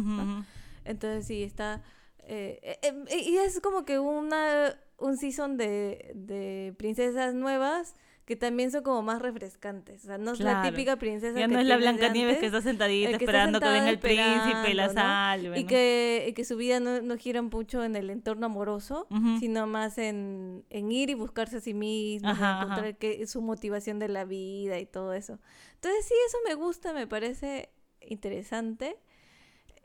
Entonces 0.84 1.26
sí, 1.26 1.42
está... 1.42 1.82
eh, 2.18 2.60
eh, 2.82 3.04
eh, 3.08 3.22
y 3.26 3.36
es 3.38 3.60
como 3.60 3.84
que 3.86 3.98
una 3.98 4.74
un 5.00 5.16
season 5.16 5.56
de, 5.56 6.12
de 6.14 6.74
princesas 6.76 7.34
nuevas 7.34 7.94
que 8.30 8.36
también 8.36 8.70
son 8.70 8.84
como 8.84 9.02
más 9.02 9.20
refrescantes. 9.20 10.04
O 10.04 10.06
sea, 10.06 10.16
no 10.16 10.34
es 10.34 10.38
la 10.38 10.62
típica 10.62 10.96
princesa 10.96 11.36
Ya 11.36 11.48
que 11.48 11.52
no 11.52 11.58
es 11.58 11.66
la 11.66 12.10
Nieves 12.10 12.38
que 12.38 12.46
está 12.46 12.62
sentadita 12.62 13.10
el 13.10 13.18
que 13.18 13.24
está 13.24 13.32
esperando 13.32 13.58
que 13.58 13.68
venga 13.68 13.90
el 13.90 13.98
príncipe 13.98 14.70
y 14.70 14.74
la 14.74 14.84
esperando, 14.86 14.94
¿no? 14.94 15.00
salve. 15.00 15.58
Y 15.58 15.62
¿no? 15.64 15.68
que, 15.68 16.26
y 16.28 16.32
que 16.32 16.44
su 16.44 16.56
vida 16.56 16.78
no, 16.78 17.02
no 17.02 17.16
gira 17.16 17.42
mucho 17.42 17.82
en 17.82 17.96
el 17.96 18.08
entorno 18.08 18.46
amoroso, 18.46 19.08
sino 19.40 19.66
más 19.66 19.98
en, 19.98 20.64
en 20.70 20.92
ir 20.92 21.10
y 21.10 21.14
buscarse 21.14 21.56
a 21.56 21.60
sí 21.60 21.74
mismo, 21.74 22.28
Ajá, 22.28 22.52
ajá. 22.52 22.62
encontrar 22.62 22.98
que, 22.98 23.26
su 23.26 23.42
motivación 23.42 23.98
de 23.98 24.06
la 24.06 24.24
vida 24.24 24.78
y 24.78 24.86
todo 24.86 25.12
eso. 25.12 25.40
Entonces 25.74 26.06
sí, 26.06 26.14
eso 26.28 26.38
me 26.46 26.54
gusta, 26.54 26.92
me 26.92 27.08
parece 27.08 27.70
interesante. 28.00 28.96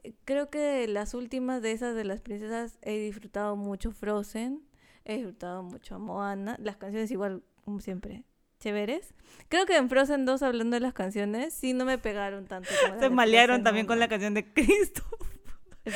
Eh, 0.04 0.14
Creo 0.24 0.52
que 0.52 0.88
las 0.88 1.16
últimas 1.16 1.64
de 1.64 1.72
esas 1.72 1.96
de 1.96 2.04
las 2.04 2.22
princesas 2.22 2.78
he 2.84 3.00
disfrutado 3.00 3.56
mucho 3.56 3.92
Frozen, 3.92 4.62
he 5.06 5.16
disfrutado 5.16 5.64
mucho 5.64 5.96
a 5.96 5.98
Moana, 6.00 6.58
las 6.62 6.76
canciones 6.78 7.10
igual, 7.12 7.44
como 7.64 7.80
siempre, 7.80 8.24
chéveres. 8.60 9.14
Creo 9.50 9.66
que 9.66 9.78
en 9.78 9.90
Frozen 9.90 10.26
2, 10.26 10.42
hablando 10.44 10.76
de 10.76 10.82
las 10.82 10.94
canciones, 10.94 11.54
sí 11.54 11.74
no 11.74 11.86
me 11.86 11.98
pegaron 11.98 12.48
tanto. 12.48 12.70
como 12.88 13.00
Se 13.00 13.10
malearon 13.10 13.64
también 13.64 13.86
con 13.86 14.00
la 14.00 14.06
1. 14.06 14.10
canción 14.10 14.34
de 14.34 14.52
Cristo. 14.52 15.04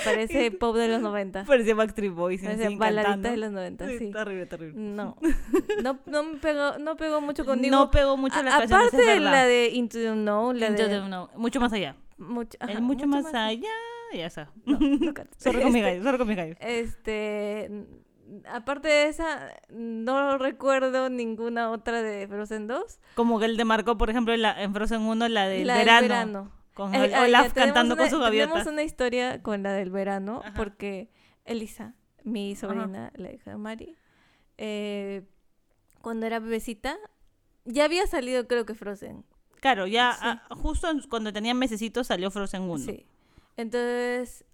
Parece 0.05 0.51
pop 0.59 0.75
de 0.75 0.87
los 0.87 1.01
90. 1.01 1.45
Parecía 1.45 1.73
Backstreet 1.73 2.13
Boys. 2.13 2.41
Parece 2.43 2.67
sí, 2.69 2.75
baladita 2.75 3.11
cantando. 3.11 3.29
de 3.31 3.37
los 3.37 3.51
90, 3.51 3.87
Sí, 3.87 3.97
sí. 3.97 4.11
Terrible, 4.11 4.45
terrible. 4.45 4.79
No, 4.79 5.17
no, 5.83 5.99
no 6.05 6.23
me 6.23 6.37
pegó, 6.37 6.77
no 6.77 6.95
pegó 6.95 7.21
mucho 7.21 7.43
conmigo. 7.43 7.75
No 7.75 7.89
pegó 7.89 8.15
mucho 8.15 8.41
las 8.43 8.55
canciones, 8.55 8.87
Aparte 8.93 9.11
de 9.11 9.19
la 9.19 9.45
de 9.45 9.69
Into 9.69 9.97
the 9.97 10.11
Unknown, 10.11 10.59
la 10.59 10.67
Into 10.67 10.83
de... 10.83 10.89
the 10.89 10.99
Unknown. 10.99 11.29
Mucho 11.35 11.59
más 11.59 11.73
allá. 11.73 11.95
mucho, 12.17 12.57
El 12.61 12.69
ajá, 12.69 12.79
mucho, 12.81 13.07
más, 13.07 13.25
allá. 13.33 13.67
Ya 14.13 14.25
está. 14.27 14.51
Zorro 15.39 15.61
con 15.63 15.73
mi 15.73 15.81
gallo, 15.81 16.03
zorro 16.03 16.17
con 16.19 16.27
mi 16.27 16.35
gallo. 16.35 16.55
Este, 16.59 17.85
aparte 18.51 18.87
de 18.87 19.07
esa, 19.07 19.53
no 19.69 20.37
recuerdo 20.37 21.09
ninguna 21.09 21.71
otra 21.71 22.01
de 22.01 22.27
Frozen 22.27 22.67
2. 22.67 22.99
Como 23.15 23.39
que 23.39 23.45
él 23.45 23.57
te 23.57 23.65
marcó, 23.65 23.97
por 23.97 24.09
ejemplo, 24.09 24.33
en, 24.33 24.41
la, 24.41 24.61
en 24.61 24.73
Frozen 24.73 25.01
1, 25.01 25.27
la 25.29 25.47
del 25.47 25.67
la 25.67 25.75
del 25.75 25.85
verano. 25.85 26.07
verano. 26.07 26.51
con 26.73 26.95
Eh, 26.95 27.13
Olaf 27.19 27.53
cantando 27.53 27.95
con 27.97 28.09
sus 28.09 28.19
gaviotas. 28.19 28.49
Tenemos 28.53 28.71
una 28.73 28.83
historia 28.83 29.41
con 29.41 29.63
la 29.63 29.73
del 29.73 29.89
verano, 29.91 30.41
Ajá. 30.43 30.53
porque 30.55 31.09
Elisa, 31.45 31.93
mi 32.23 32.55
sobrina, 32.55 33.11
la 33.15 33.31
hija 33.31 33.51
de 33.51 33.57
Mari, 33.57 33.95
eh, 34.57 35.23
cuando 36.01 36.25
era 36.25 36.39
bebecita, 36.39 36.97
ya 37.65 37.85
había 37.85 38.05
salido 38.07 38.47
creo 38.47 38.65
que 38.65 38.73
Frozen. 38.75 39.25
Claro, 39.59 39.87
ya 39.87 40.13
Sí. 40.13 40.19
ah, 40.23 40.43
justo 40.55 40.87
cuando 41.09 41.33
tenía 41.33 41.53
mesecitos 41.53 42.07
salió 42.07 42.31
Frozen 42.31 42.61
1. 42.63 42.77
Sí. 42.85 43.05
Entonces, 43.57 44.45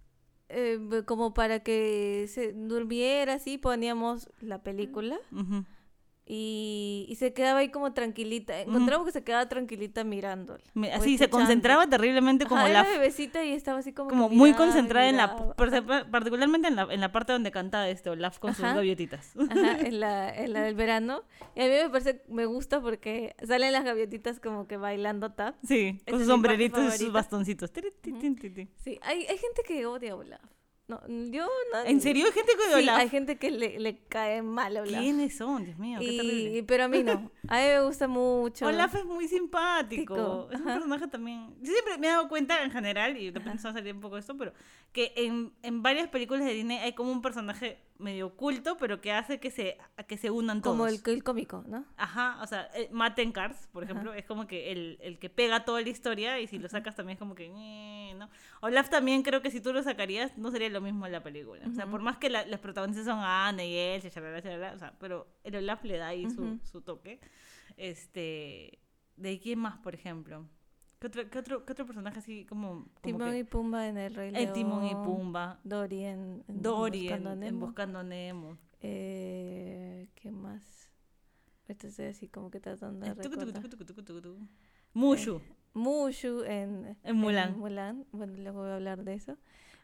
eh, 0.49 1.03
como 1.05 1.33
para 1.33 1.59
que 1.61 2.25
se 2.29 2.53
durmiera 2.53 3.35
así, 3.35 3.57
poníamos 3.57 4.29
la 4.39 4.61
película. 4.63 5.17
Y, 6.27 7.05
y 7.07 7.15
se 7.15 7.33
quedaba 7.33 7.59
ahí 7.59 7.69
como 7.69 7.93
tranquilita. 7.93 8.59
Encontramos 8.61 9.05
que 9.05 9.11
se 9.11 9.23
quedaba 9.23 9.47
tranquilita 9.47 10.03
mirándola. 10.03 10.63
Me- 10.73 10.91
o 10.91 10.95
Así 10.97 11.17
se 11.17 11.29
concentraba 11.29 11.87
terriblemente 11.87 12.45
como 12.45 12.61
Ajá, 12.61 12.69
la 12.69 12.79
era 12.81 12.89
bebecita 12.89 13.43
y 13.45 13.51
estaba 13.51 13.79
así 13.79 13.93
como 13.93 14.09
como 14.09 14.29
muy 14.29 14.49
miraba 14.49 14.65
concentrada 14.65 15.07
en 15.07 15.17
la 15.17 15.27
miraba. 15.27 15.53
par- 15.55 16.09
particularmente 16.09 16.67
en 16.67 16.75
la, 16.75 16.87
en 16.89 16.99
la 16.99 17.11
parte 17.11 17.31
donde 17.33 17.51
canta 17.51 17.87
este 17.89 18.09
Olaf 18.09 18.39
con 18.39 18.55
sus 18.55 18.65
Ajá. 18.65 18.75
gaviotitas. 18.75 19.33
Ajá, 19.37 19.79
en 19.81 19.99
la, 19.99 20.35
en 20.35 20.53
la 20.53 20.61
del 20.63 20.73
verano. 20.75 21.23
Y 21.55 21.61
a 21.61 21.65
mí 21.65 21.71
me 21.83 21.89
parece, 21.89 22.23
me 22.27 22.45
gusta 22.45 22.81
porque 22.81 23.35
salen 23.45 23.71
las 23.71 23.83
gaviotitas 23.83 24.39
como 24.39 24.67
que 24.67 24.77
bailando 24.77 25.31
tap. 25.33 25.55
Sí, 25.67 25.99
con 26.09 26.17
sus 26.19 26.27
sombreritos 26.27 26.95
y 26.95 26.97
sus 26.97 27.11
bastoncitos. 27.13 27.71
Sí, 28.83 28.99
hay, 29.01 29.25
hay 29.25 29.37
gente 29.37 29.61
que 29.65 29.85
odia 29.85 30.13
a 30.13 30.15
Olaf. 30.15 30.41
No, 30.87 31.01
yo 31.07 31.47
no. 31.73 31.79
¿En 31.85 31.99
serio 31.99 32.25
hay 32.27 32.31
gente 32.31 32.51
que 32.55 32.63
Sí, 32.75 32.83
Olaf? 32.83 32.99
hay 32.99 33.09
gente 33.09 33.37
que 33.37 33.49
le, 33.49 33.79
le 33.79 33.97
cae 34.07 34.43
mal 34.43 34.77
a 34.77 34.81
Olaf. 34.83 35.01
¿Quiénes 35.01 35.35
son? 35.35 35.65
Dios 35.65 35.79
mío, 35.79 35.97
qué 35.99 36.05
Y- 36.05 36.17
terrible. 36.17 36.63
pero 36.63 36.83
a 36.83 36.87
mí 36.87 37.01
no. 37.03 37.11
A 37.47 37.55
mí 37.57 37.63
me 37.63 37.81
gusta 37.81 38.07
mucho. 38.07 38.65
Olaf 38.67 38.93
es 38.93 39.05
muy 39.05 39.27
simpático. 39.27 40.13
Tico, 40.15 40.47
Es 40.51 40.59
un 40.61 40.67
ajá. 40.67 40.73
personaje 40.75 41.07
también. 41.07 41.55
Yo 41.61 41.71
siempre 41.71 41.97
me 41.97 42.05
he 42.07 42.09
dado 42.11 42.29
cuenta 42.29 42.63
en 42.63 42.69
general, 42.69 43.17
y 43.17 43.31
de 43.31 43.39
repente 43.39 43.59
se 43.59 43.63
va 43.67 43.71
a 43.71 43.73
salir 43.73 43.95
un 43.95 44.01
poco 44.01 44.15
de 44.15 44.21
esto, 44.21 44.37
pero 44.37 44.53
que 44.91 45.11
en, 45.15 45.53
en 45.63 45.81
varias 45.81 46.07
películas 46.09 46.45
de 46.45 46.53
Disney 46.53 46.77
hay 46.77 46.93
como 46.93 47.11
un 47.11 47.21
personaje 47.23 47.79
medio 47.97 48.27
oculto, 48.27 48.75
pero 48.77 48.99
que 48.99 49.11
hace 49.13 49.39
que 49.39 49.49
se, 49.51 49.77
que 50.07 50.17
se 50.17 50.29
unan 50.29 50.61
todos. 50.61 50.75
Como 50.75 50.87
el, 50.87 50.99
el 51.05 51.23
cómico, 51.23 51.63
¿no? 51.67 51.85
Ajá, 51.95 52.39
o 52.41 52.47
sea, 52.47 52.69
eh, 52.75 52.89
Maten 52.91 53.31
Cars, 53.31 53.67
por 53.71 53.83
ejemplo, 53.83 54.13
es 54.13 54.25
como 54.25 54.47
que 54.47 54.71
el, 54.73 54.97
el 55.01 55.17
que 55.17 55.29
pega 55.29 55.63
toda 55.63 55.81
la 55.81 55.89
historia 55.89 56.39
y 56.41 56.47
si 56.47 56.59
lo 56.59 56.67
sacas 56.67 56.95
también 56.95 57.15
es 57.15 57.19
como 57.19 57.35
que, 57.35 57.47
¿no? 58.17 58.29
Olaf 58.61 58.89
también 58.89 59.23
creo 59.23 59.41
que 59.41 59.49
si 59.49 59.61
tú 59.61 59.71
lo 59.71 59.81
sacarías 59.81 60.37
no 60.37 60.51
sería 60.51 60.69
lo 60.69 60.81
mismo 60.81 61.05
en 61.05 61.11
la 61.13 61.23
película. 61.23 61.65
O 61.67 61.71
sea, 61.73 61.87
por 61.87 62.01
más 62.01 62.17
que 62.17 62.29
la- 62.29 62.45
las 62.45 62.59
protagonistas 62.59 63.05
son 63.05 63.19
Anna 63.21 63.63
y 63.63 63.75
Elsa, 63.77 64.09
shalala, 64.09 64.39
shalala, 64.41 64.73
o 64.73 64.77
sea, 64.79 64.93
pero 64.99 65.27
el 65.43 65.55
Olaf 65.55 65.83
le 65.85 65.97
da 65.97 66.07
ahí 66.09 66.29
su, 66.29 66.59
su 66.63 66.81
toque. 66.81 67.19
Este, 67.77 68.79
¿de 69.15 69.39
quién 69.39 69.59
más, 69.59 69.77
por 69.77 69.95
ejemplo? 69.95 70.45
¿Qué 71.05 71.19
otro, 71.19 71.29
qué 71.29 71.39
otro, 71.39 71.65
qué 71.65 71.71
otro 71.73 71.85
personaje 71.85 72.17
así 72.19 72.45
como... 72.45 72.69
como 72.69 72.85
Timón 73.01 73.31
que- 73.31 73.39
y 73.39 73.43
Pumba 73.43 73.87
en 73.87 73.97
El 73.97 74.15
Rey 74.15 74.29
el 74.29 74.33
León. 74.33 74.53
Timón 74.53 74.85
y 74.85 74.95
Pumba, 74.95 75.59
Dory 75.63 76.03
en, 76.05 76.43
en 76.47 76.61
Dory 76.61 77.09
en, 77.09 77.13
Buscando 77.13 77.31
en 77.33 77.39
Nemo. 77.39 77.65
Buscando 77.67 78.03
Nemo. 78.03 78.57
Eh, 78.81 80.09
¿Qué 80.15 80.31
más? 80.31 80.89
Ahorita 81.67 81.87
estoy 81.87 82.05
así 82.05 82.27
como 82.27 82.49
que 82.49 82.59
tratando 82.59 83.05
de 83.05 83.11
Eh, 83.11 83.15
recordar. 83.15 83.69
tucu, 83.69 83.85
tucu. 84.03 84.37
Mushu. 84.93 85.41
Mushu 85.73 86.43
en, 86.43 86.97
En 87.03 87.15
Mulan. 87.17 87.57
Mulan. 87.59 88.05
Bueno, 88.11 88.33
luego 88.37 88.61
voy 88.61 88.69
a 88.71 88.75
hablar 88.75 89.03
de 89.03 89.13
eso. 89.13 89.37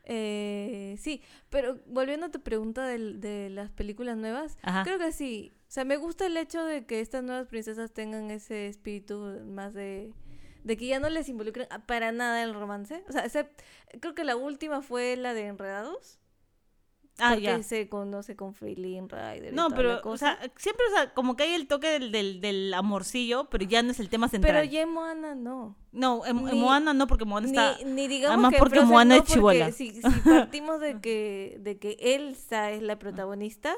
Eh, 0.06 0.96
sí, 1.00 1.22
pero 1.50 1.80
volviendo 1.86 2.26
a 2.28 2.32
tu 2.32 2.42
pregunta 2.42 2.86
del- 2.88 3.20
de, 3.20 3.50
las 3.50 3.70
películas 3.72 4.18
nuevas, 4.18 4.58
Ajá. 4.64 4.84
creo 4.84 4.98
que 4.98 5.12
sí. 5.12 5.54
O 5.68 5.72
sea, 5.72 5.86
me 5.86 5.98
gusta 5.98 6.26
el 6.26 6.36
hecho 6.38 6.64
de 6.66 6.86
que 6.86 7.00
estas 7.00 7.24
nuevas 7.24 7.48
princesas 7.48 7.92
tengan 7.92 8.32
ese 8.32 8.68
espíritu 8.68 9.42
más 9.46 9.74
de... 9.74 10.14
De 10.64 10.78
que 10.78 10.88
ya 10.88 11.00
no 11.00 11.10
les 11.10 11.28
involucren 11.30 11.68
a- 11.72 11.86
para 11.86 12.12
nada 12.12 12.44
el 12.44 12.54
romance. 12.54 13.04
O 13.10 13.12
sea, 13.12 13.26
except- 13.26 13.62
creo 14.00 14.14
que 14.16 14.24
la 14.24 14.36
última 14.36 14.82
fue 14.82 15.16
la 15.16 15.34
de 15.34 15.48
Enredados. 15.48 16.18
Ah, 17.20 17.32
porque 17.32 17.44
ya. 17.44 17.62
se 17.62 17.88
conoce 17.90 18.36
con 18.36 18.54
Freeling 18.56 19.08
Rider. 19.10 19.52
y 19.52 19.56
No, 19.56 19.68
toda 19.68 19.70
la 19.84 19.98
pero, 20.02 20.12
o 20.12 20.18
sea, 20.18 20.40
siempre, 20.56 20.86
o 20.88 20.96
sea, 20.96 21.14
como 21.14 21.36
que 21.36 21.44
hay 21.44 21.54
el 21.54 21.68
toque 21.68 21.88
del, 21.90 22.12
del, 22.12 22.42
del 22.42 22.74
amorcillo, 22.74 23.50
pero 23.50 23.66
ya 23.66 23.84
no 23.84 23.92
es 23.92 24.00
el 24.00 24.10
tema 24.10 24.28
central. 24.30 24.54
Pero 24.56 24.64
ya 24.72 24.82
en 24.82 24.90
Moana 24.90 25.36
no. 25.36 25.76
No, 25.92 26.26
en, 26.26 26.38
Moana 26.38 26.94
no, 26.94 27.06
porque 27.08 27.26
Moana 27.26 27.48
está... 27.48 27.78
Ni, 27.84 27.92
ni 27.92 28.08
digamos 28.08 28.34
además 28.36 28.54
que 28.54 28.58
porque 28.60 28.76
Frozen 28.78 28.90
Moana 28.92 29.18
no, 29.18 29.24
es 29.24 29.38
porque 29.38 29.72
Si, 29.74 30.02
si 30.02 30.20
partimos 30.22 30.80
de 30.80 31.00
que, 31.02 31.58
de 31.60 31.78
que 31.78 31.98
Elsa 32.00 32.72
es 32.72 32.82
la 32.82 32.98
protagonista, 32.98 33.76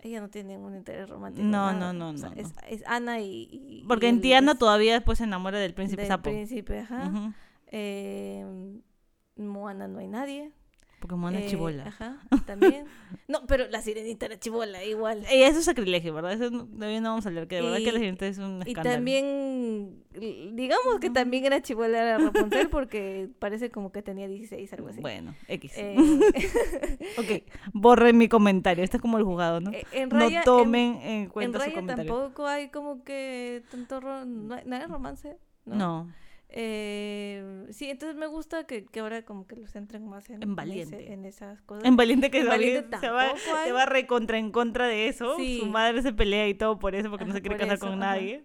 ella 0.00 0.20
no 0.20 0.28
tiene 0.28 0.54
ningún 0.56 0.76
interés 0.76 1.08
romántico. 1.08 1.46
No, 1.46 1.72
no, 1.72 1.92
no, 1.92 2.10
O 2.10 2.16
sea, 2.16 2.30
no, 2.30 2.36
Es, 2.36 2.52
es 2.68 2.82
Ana 2.86 3.20
y. 3.20 3.48
y- 3.50 3.84
Porque 3.88 4.06
y 4.06 4.10
en 4.10 4.20
Tiana 4.20 4.52
es 4.52 4.58
todavía 4.58 4.92
después 4.94 5.18
se 5.18 5.24
enamora 5.24 5.58
del 5.58 5.74
príncipe 5.74 6.02
del 6.02 6.08
sapo. 6.08 6.30
príncipe, 6.30 6.80
ajá. 6.80 7.08
Ujú, 7.08 7.32
Eh, 7.72 8.44
Moana 9.36 9.88
no 9.88 9.98
hay 9.98 10.06
nadie. 10.08 10.52
Porque 10.98 11.14
Moana 11.14 11.38
es 11.40 11.44
Eh, 11.46 11.48
chibola. 11.50 11.84
Ajá, 11.88 12.16
también. 12.46 12.86
no, 13.28 13.46
pero 13.46 13.68
la 13.68 13.82
sirenita 13.82 14.26
era 14.26 14.38
chibola, 14.40 14.82
igual. 14.82 15.24
Y 15.32 15.42
eso 15.42 15.58
es 15.58 15.64
sacrilegio, 15.66 16.14
¿verdad? 16.14 16.32
Eso 16.32 16.50
no, 16.50 16.64
todavía 16.66 17.00
no 17.02 17.10
vamos 17.10 17.26
a 17.26 17.28
hablar, 17.28 17.46
que 17.46 17.56
de 17.56 17.62
verdad 17.62 17.76
que 17.78 17.92
la 17.92 17.98
Y- 17.98 18.00
sirenita 18.00 18.26
es 18.26 18.38
un 18.38 18.62
Y 18.64 18.70
escándalo. 18.70 18.96
también, 18.96 20.02
l- 20.14 20.50
digamos 20.54 20.98
que 21.00 21.10
también 21.10 21.44
era 21.44 21.60
chibola 21.60 22.02
la 22.02 22.18
Rapunzel 22.18 22.68
porque 22.70 23.28
parece 23.38 23.70
como 23.70 23.92
que 23.92 24.02
tenía 24.02 24.26
16, 24.26 24.72
algo 24.72 24.88
así. 24.88 25.00
Bueno, 25.00 25.34
X. 25.48 25.72
Eh, 25.76 25.96
ok, 27.18 27.42
borren 27.72 28.16
mi 28.16 28.28
comentario. 28.28 28.82
Esto 28.82 28.96
es 28.96 29.00
como 29.02 29.18
el 29.18 29.24
juzgado, 29.24 29.60
¿no? 29.60 29.72
eh, 29.72 29.84
en 29.92 30.08
no 30.08 30.18
Raya, 30.18 30.38
en- 30.38 30.44
tomen 30.44 30.94
en, 31.02 31.02
En 31.24 31.28
cuenta 31.28 31.58
su 31.58 31.64
Raya 31.64 31.74
comentario. 31.74 32.12
tampoco 32.14 32.46
hay 32.46 32.68
como 32.70 33.04
que 33.04 33.62
tanto 33.70 34.00
ro- 34.00 34.24
no 34.24 34.54
hay, 34.54 34.62
no 34.64 34.76
hay 34.76 34.82
romance. 34.86 35.36
No. 35.66 35.74
No. 35.76 36.12
Eh, 36.48 37.66
sí, 37.70 37.90
entonces 37.90 38.16
me 38.16 38.26
gusta 38.26 38.64
que, 38.64 38.84
que 38.86 39.00
ahora 39.00 39.22
como 39.24 39.46
que 39.46 39.56
lo 39.56 39.66
centren 39.66 40.06
más 40.08 40.28
en, 40.30 40.36
En 40.36 40.42
ese- 40.50 40.54
Valiente. 40.54 41.12
en 41.12 41.24
esas 41.24 41.60
cosas. 41.62 41.84
En 41.84 41.96
Valiente 41.96 42.30
que 42.30 42.40
En 42.40 42.48
Valiente 42.48 42.98
se 42.98 43.10
va, 43.10 43.32
se 43.36 43.72
va 43.72 43.86
recontra 43.86 44.38
en 44.38 44.50
contra 44.52 44.86
de 44.86 45.08
eso. 45.08 45.36
Sí. 45.36 45.58
Su 45.60 45.66
madre 45.66 46.02
se 46.02 46.12
pelea 46.12 46.48
y 46.48 46.54
todo 46.54 46.78
por 46.78 46.94
eso, 46.94 47.10
porque 47.10 47.24
no 47.24 47.30
Ajá, 47.30 47.38
se 47.38 47.42
quiere 47.42 47.56
casar 47.58 47.74
eso, 47.76 47.86
con 47.86 48.02
ajá. 48.02 48.12
nadie. 48.14 48.44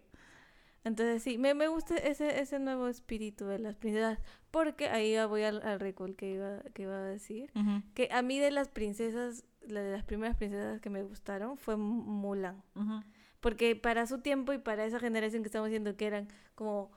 Entonces 0.84 1.22
sí, 1.22 1.38
me, 1.38 1.54
me 1.54 1.68
gusta 1.68 1.96
ese, 1.96 2.40
ese 2.42 2.58
nuevo 2.58 2.88
espíritu 2.88 3.46
de 3.46 3.60
las 3.60 3.76
princesas. 3.76 4.20
Porque 4.50 4.90
ahí 4.90 5.16
voy 5.28 5.44
al, 5.44 5.62
al 5.62 5.80
recall 5.80 6.16
que 6.16 6.32
iba, 6.32 6.60
que 6.74 6.82
iba 6.84 6.96
a 6.98 7.04
decir. 7.06 7.52
Ujú, 7.56 7.84
Que 7.94 8.10
a 8.12 8.22
mí 8.24 8.40
de 8.40 8.50
las 8.52 8.68
princesas, 8.68 9.46
la 9.62 9.82
de 9.82 9.92
las 9.92 10.04
primeras 10.04 10.36
princesas 10.36 10.82
que 10.82 10.90
me 10.90 11.04
gustaron 11.04 11.58
fue 11.58 11.78
Mu- 11.78 12.02
Mulan. 12.04 12.64
ujú. 12.76 13.04
Porque 13.40 13.76
para 13.76 14.06
su 14.08 14.20
tiempo 14.22 14.54
y 14.54 14.58
para 14.58 14.86
esa 14.86 15.00
generación 15.00 15.44
que 15.44 15.48
estamos 15.48 15.70
viendo 15.70 15.96
que 15.96 16.06
eran 16.08 16.28
como... 16.56 16.92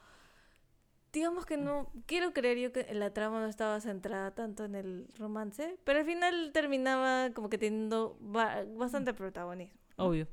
Digamos 1.14 1.46
que 1.46 1.56
no... 1.56 1.90
Quiero 2.06 2.32
creer 2.32 2.58
yo 2.58 2.72
que 2.72 2.92
la 2.92 3.12
trama 3.14 3.40
no 3.40 3.46
estaba 3.46 3.80
centrada 3.80 4.34
tanto 4.34 4.64
en 4.64 4.74
el 4.74 5.06
romance. 5.16 5.78
Pero 5.84 6.00
al 6.00 6.04
final 6.04 6.50
terminaba 6.52 7.30
como 7.32 7.48
que 7.48 7.56
teniendo 7.56 8.18
ba- 8.20 8.64
bastante 8.76 9.14
protagonismo. 9.14 9.78
Obvio. 9.96 10.26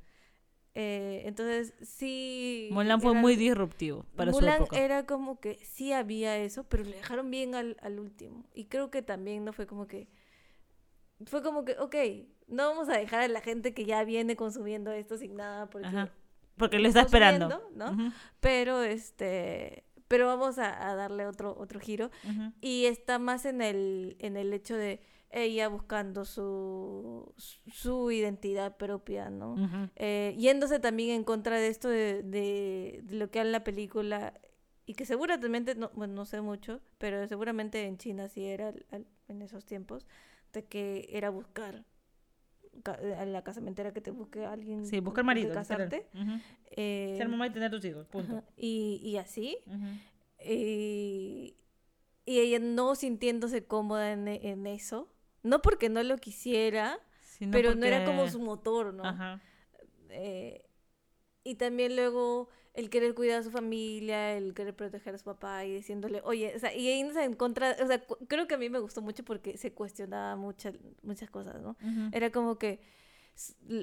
Eh, 0.73 1.21
entonces 1.25 1.75
sí... 1.81 2.69
Mulan 2.71 2.99
fue 2.99 3.11
era- 3.11 3.21
muy 3.21 3.35
disruptivo 3.35 4.05
para 4.15 4.31
Mulan 4.31 4.57
su 4.57 4.63
época. 4.63 4.79
era 4.79 5.05
como 5.05 5.39
que 5.39 5.59
sí 5.63 5.93
había 5.93 6.35
eso, 6.37 6.63
pero 6.63 6.83
le 6.83 6.95
dejaron 6.95 7.29
bien 7.29 7.53
al, 7.53 7.77
al 7.81 7.99
último. 7.99 8.45
Y 8.53 8.65
creo 8.65 8.89
que 8.89 9.01
también 9.03 9.45
no 9.45 9.53
fue 9.53 9.67
como 9.67 9.85
que... 9.87 10.07
Fue 11.25 11.43
como 11.43 11.63
que, 11.63 11.77
ok, 11.77 11.95
no 12.47 12.67
vamos 12.67 12.89
a 12.89 12.97
dejar 12.97 13.21
a 13.21 13.27
la 13.27 13.41
gente 13.41 13.75
que 13.75 13.85
ya 13.85 14.03
viene 14.03 14.35
consumiendo 14.35 14.91
esto 14.91 15.15
sin 15.17 15.35
nada 15.35 15.69
porque... 15.69 15.87
Ajá. 15.87 16.09
Porque 16.57 16.79
lo 16.79 16.87
está 16.87 17.01
esperando. 17.01 17.61
¿no? 17.75 18.11
Pero 18.39 18.81
este... 18.81 19.85
Pero 20.11 20.27
vamos 20.27 20.59
a, 20.59 20.89
a 20.89 20.95
darle 20.95 21.25
otro, 21.25 21.55
otro 21.57 21.79
giro. 21.79 22.11
Y 22.61 22.85
está 22.85 23.17
más 23.17 23.45
en 23.45 23.61
el, 23.61 24.15
en 24.19 24.37
el 24.37 24.53
hecho 24.53 24.75
de 24.75 25.01
ella 25.31 25.69
buscando 25.69 26.25
su, 26.25 27.33
su 27.71 28.11
identidad 28.11 28.75
propia, 28.77 29.29
¿no? 29.29 29.55
Eh, 29.95 30.35
yéndose 30.37 30.79
también 30.79 31.11
en 31.11 31.23
contra 31.23 31.57
de 31.57 31.67
esto 31.69 31.87
de, 31.89 32.21
de, 32.23 32.99
de 33.03 33.15
lo 33.15 33.29
que 33.31 33.39
habla 33.39 33.51
la 33.51 33.63
película 33.63 34.33
y 34.85 34.93
que 34.95 35.05
seguramente, 35.05 35.75
no, 35.75 35.89
bueno, 35.93 36.13
no 36.15 36.25
sé 36.25 36.41
mucho, 36.41 36.81
pero 36.97 37.25
seguramente 37.27 37.85
en 37.85 37.97
China 37.97 38.27
sí 38.27 38.45
era 38.45 38.69
al- 38.69 38.85
al- 38.91 39.07
en 39.29 39.41
esos 39.41 39.65
tiempos, 39.65 40.05
de 40.51 40.65
que 40.65 41.07
era 41.11 41.29
buscar 41.29 41.75
ca- 41.75 41.85
a 43.17 43.25
la 43.25 43.43
casamentera 43.43 43.91
que 43.93 44.01
te 44.01 44.11
busque 44.11 44.45
alguien 44.45 44.85
Sí, 44.85 45.01
con 45.01 45.13
que 45.13 45.23
marido. 45.23 45.53
casarte. 45.53 46.07
Eh, 46.71 47.13
Ser 47.17 47.27
mamá 47.29 47.47
y 47.47 47.51
tener 47.51 47.69
tus 47.71 47.83
hijos, 47.85 48.07
punto. 48.07 48.43
y, 48.57 48.99
y 49.03 49.17
así. 49.17 49.57
Y, 50.43 51.55
y 52.25 52.39
ella 52.39 52.59
no 52.59 52.95
sintiéndose 52.95 53.65
cómoda 53.65 54.11
en, 54.11 54.27
en 54.27 54.67
eso. 54.67 55.07
No 55.43 55.61
porque 55.61 55.89
no 55.89 56.01
lo 56.03 56.17
quisiera, 56.17 56.99
Sino 57.21 57.51
pero 57.51 57.75
no 57.75 57.85
era 57.85 57.99
porque- 58.03 58.11
como 58.17 58.29
su 58.29 58.39
motor, 58.39 58.93
¿no? 58.93 59.03
Ajá. 59.05 59.41
Eh, 60.09 60.63
y 61.43 61.55
también 61.55 61.95
luego 61.95 62.49
el 62.73 62.89
querer 62.89 63.13
cuidar 63.13 63.39
a 63.39 63.43
su 63.43 63.51
familia, 63.51 64.37
el 64.37 64.53
querer 64.53 64.75
proteger 64.75 65.15
a 65.15 65.17
su 65.17 65.25
papá 65.25 65.65
y 65.65 65.73
diciéndole, 65.73 66.21
oye, 66.23 66.53
o 66.55 66.59
sea, 66.59 66.73
y 66.75 66.87
ahí 66.87 66.99
en 67.01 67.33
contra, 67.33 67.75
o 67.81 67.87
sea, 67.87 68.03
creo 68.27 68.47
que 68.47 68.55
a 68.55 68.57
mí 68.57 68.69
me 68.69 68.79
gustó 68.79 69.01
mucho 69.01 69.23
porque 69.23 69.57
se 69.57 69.73
cuestionaba 69.73 70.35
muchas 70.35 70.75
muchas 71.03 71.29
cosas, 71.29 71.61
¿no? 71.61 71.75
Era 72.11 72.31
como 72.31 72.57
que 72.57 72.79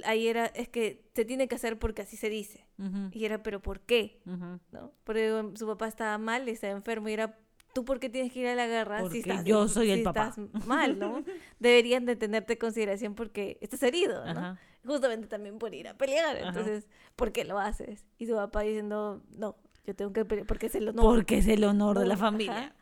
ahí 0.05 0.29
era, 0.29 0.47
es 0.47 0.69
que 0.69 1.05
se 1.15 1.25
tiene 1.25 1.49
que 1.49 1.55
hacer 1.55 1.79
porque 1.79 2.03
así 2.03 2.17
se 2.17 2.31
dice. 2.31 2.67
Y 3.13 3.25
era, 3.25 3.43
pero 3.43 3.61
¿por 3.61 3.81
qué? 3.81 4.21
¿No? 4.25 4.93
Porque 5.05 5.53
su 5.55 5.67
papá 5.67 5.89
estaba 5.89 6.17
mal, 6.19 6.49
estaba 6.49 6.73
enfermo 6.73 7.09
y 7.09 7.13
era, 7.13 7.39
¿tú 7.75 7.85
por 7.85 8.01
qué 8.01 8.09
tienes 8.09 8.33
que 8.33 8.41
ir 8.41 8.47
a 8.47 8.55
la 8.55 8.67
guerra 8.67 9.01
Porque 9.01 9.23
si 9.23 9.31
estás, 9.31 9.45
yo 9.45 9.69
soy 9.69 9.91
el 9.91 10.03
papá. 10.03 10.29
estás 10.29 10.67
mal, 10.67 10.99
¿no? 10.99 11.25
Deberían 11.59 12.07
de 12.07 12.17
tenerte 12.17 12.55
en 12.55 12.59
consideración 12.59 13.15
porque 13.15 13.59
estás 13.61 13.83
herido, 13.83 14.25
¿no? 14.33 14.59
Justamente 14.89 15.29
también 15.29 15.59
por 15.59 15.75
ir 15.75 15.87
a 15.87 15.95
pelear. 15.95 16.37
Ajá. 16.39 16.49
Entonces, 16.49 16.89
¿por 17.15 17.31
qué 17.31 17.45
lo 17.45 17.59
haces? 17.59 18.05
Y 18.19 18.27
su 18.27 18.35
papá 18.35 18.63
diciendo, 18.63 19.23
no, 19.37 19.57
yo 19.85 19.95
tengo 19.95 20.13
que 20.13 20.25
pelear 20.25 20.47
porque 20.47 20.67
es 20.67 20.75
el 20.75 20.89
honor. 20.89 21.05
Porque 21.05 21.39
es 21.39 21.47
el 21.47 21.63
honor 21.63 21.99
de 21.99 22.07
la 22.07 22.17
familia. 22.17 22.75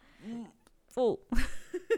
Uh. 0.96 1.18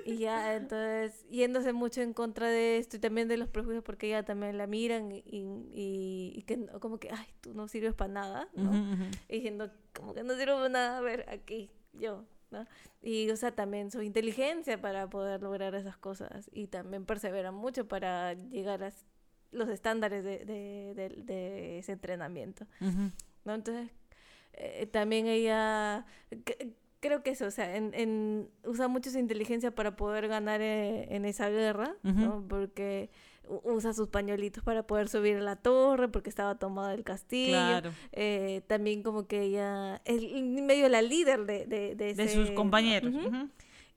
Y 0.05 0.17
ya, 0.17 0.57
entonces, 0.57 1.25
yéndose 1.31 1.73
mucho 1.73 2.01
en 2.01 2.13
contra 2.13 2.49
de 2.49 2.79
esto 2.79 2.97
y 2.97 2.99
también 2.99 3.29
de 3.29 3.37
los 3.37 3.49
prejuicios 3.49 3.85
porque 3.85 4.09
ella 4.09 4.25
también 4.25 4.59
la 4.59 4.67
miran 4.67 5.13
y, 5.13 5.23
y, 5.25 6.33
y 6.35 6.43
que 6.43 6.67
como 6.81 6.99
que, 6.99 7.11
ay, 7.13 7.27
tú 7.41 7.55
no 7.55 7.69
sirves 7.69 7.95
para 7.95 8.13
nada, 8.13 8.49
¿no? 8.55 8.71
Ujú, 8.71 8.93
ujú. 8.95 9.05
Y 9.29 9.37
diciendo, 9.37 9.71
como 9.95 10.15
que 10.15 10.25
no 10.25 10.35
sirvo 10.35 10.57
para 10.57 10.69
nada, 10.69 10.99
a 10.99 11.01
ver, 11.01 11.27
aquí, 11.29 11.71
yo, 11.93 12.25
¿no? 12.51 12.67
Y 13.01 13.31
usa 13.31 13.53
también 13.53 13.93
su 13.93 14.03
inteligencia 14.03 14.81
para 14.81 15.09
poder 15.09 15.43
lograr 15.43 15.77
esas 15.77 15.97
cosas 15.97 16.51
y 16.53 16.67
también 16.67 17.05
persevera 17.05 17.53
mucho 17.53 17.87
para 17.87 18.35
llegar 18.35 18.83
a 18.83 18.91
los 19.51 19.69
estándares 19.69 20.23
de, 20.25 20.45
de, 20.45 20.95
de- 20.95 21.23
de 21.25 21.79
ese 21.79 21.93
entrenamiento. 21.93 22.67
Entonces, 23.45 23.91
eh, 24.53 24.87
también 24.87 25.27
ella, 25.27 26.05
creo 27.01 27.23
que 27.23 27.31
eso, 27.31 27.47
o 27.47 27.51
sea, 27.51 27.77
en, 27.77 27.93
en- 27.95 28.51
usa 28.65 28.89
mucho 28.89 29.11
su 29.11 29.19
inteligencia 29.19 29.71
para 29.71 29.97
poder 29.97 30.29
ganar 30.29 30.61
eh, 30.61 31.07
en 31.15 31.25
esa 31.25 31.49
guerra, 31.49 31.95
¿no? 32.03 32.45
Porque 32.49 33.11
usa 33.65 33.95
sus 33.95 34.09
pañuelitos 34.09 34.63
para 34.63 34.83
poder 34.87 35.09
subir 35.09 35.37
a 35.39 35.41
la 35.41 35.57
torre 35.57 36.09
porque 36.09 36.29
estaba 36.29 36.59
tomada 36.59 36.93
el 36.93 37.03
castillo. 37.03 37.53
Claro. 37.53 37.93
Eh, 38.13 38.61
también 38.67 39.03
como 39.03 39.27
que 39.27 39.41
ella 39.41 40.03
es 40.05 40.21
medio 40.43 40.87
la 40.91 41.01
líder 41.01 41.47
de, 41.47 41.65
de, 41.65 41.95
de, 41.95 42.13
De 42.15 42.25
ese- 42.25 42.35
sus 42.35 42.51
compañeros. 42.51 43.15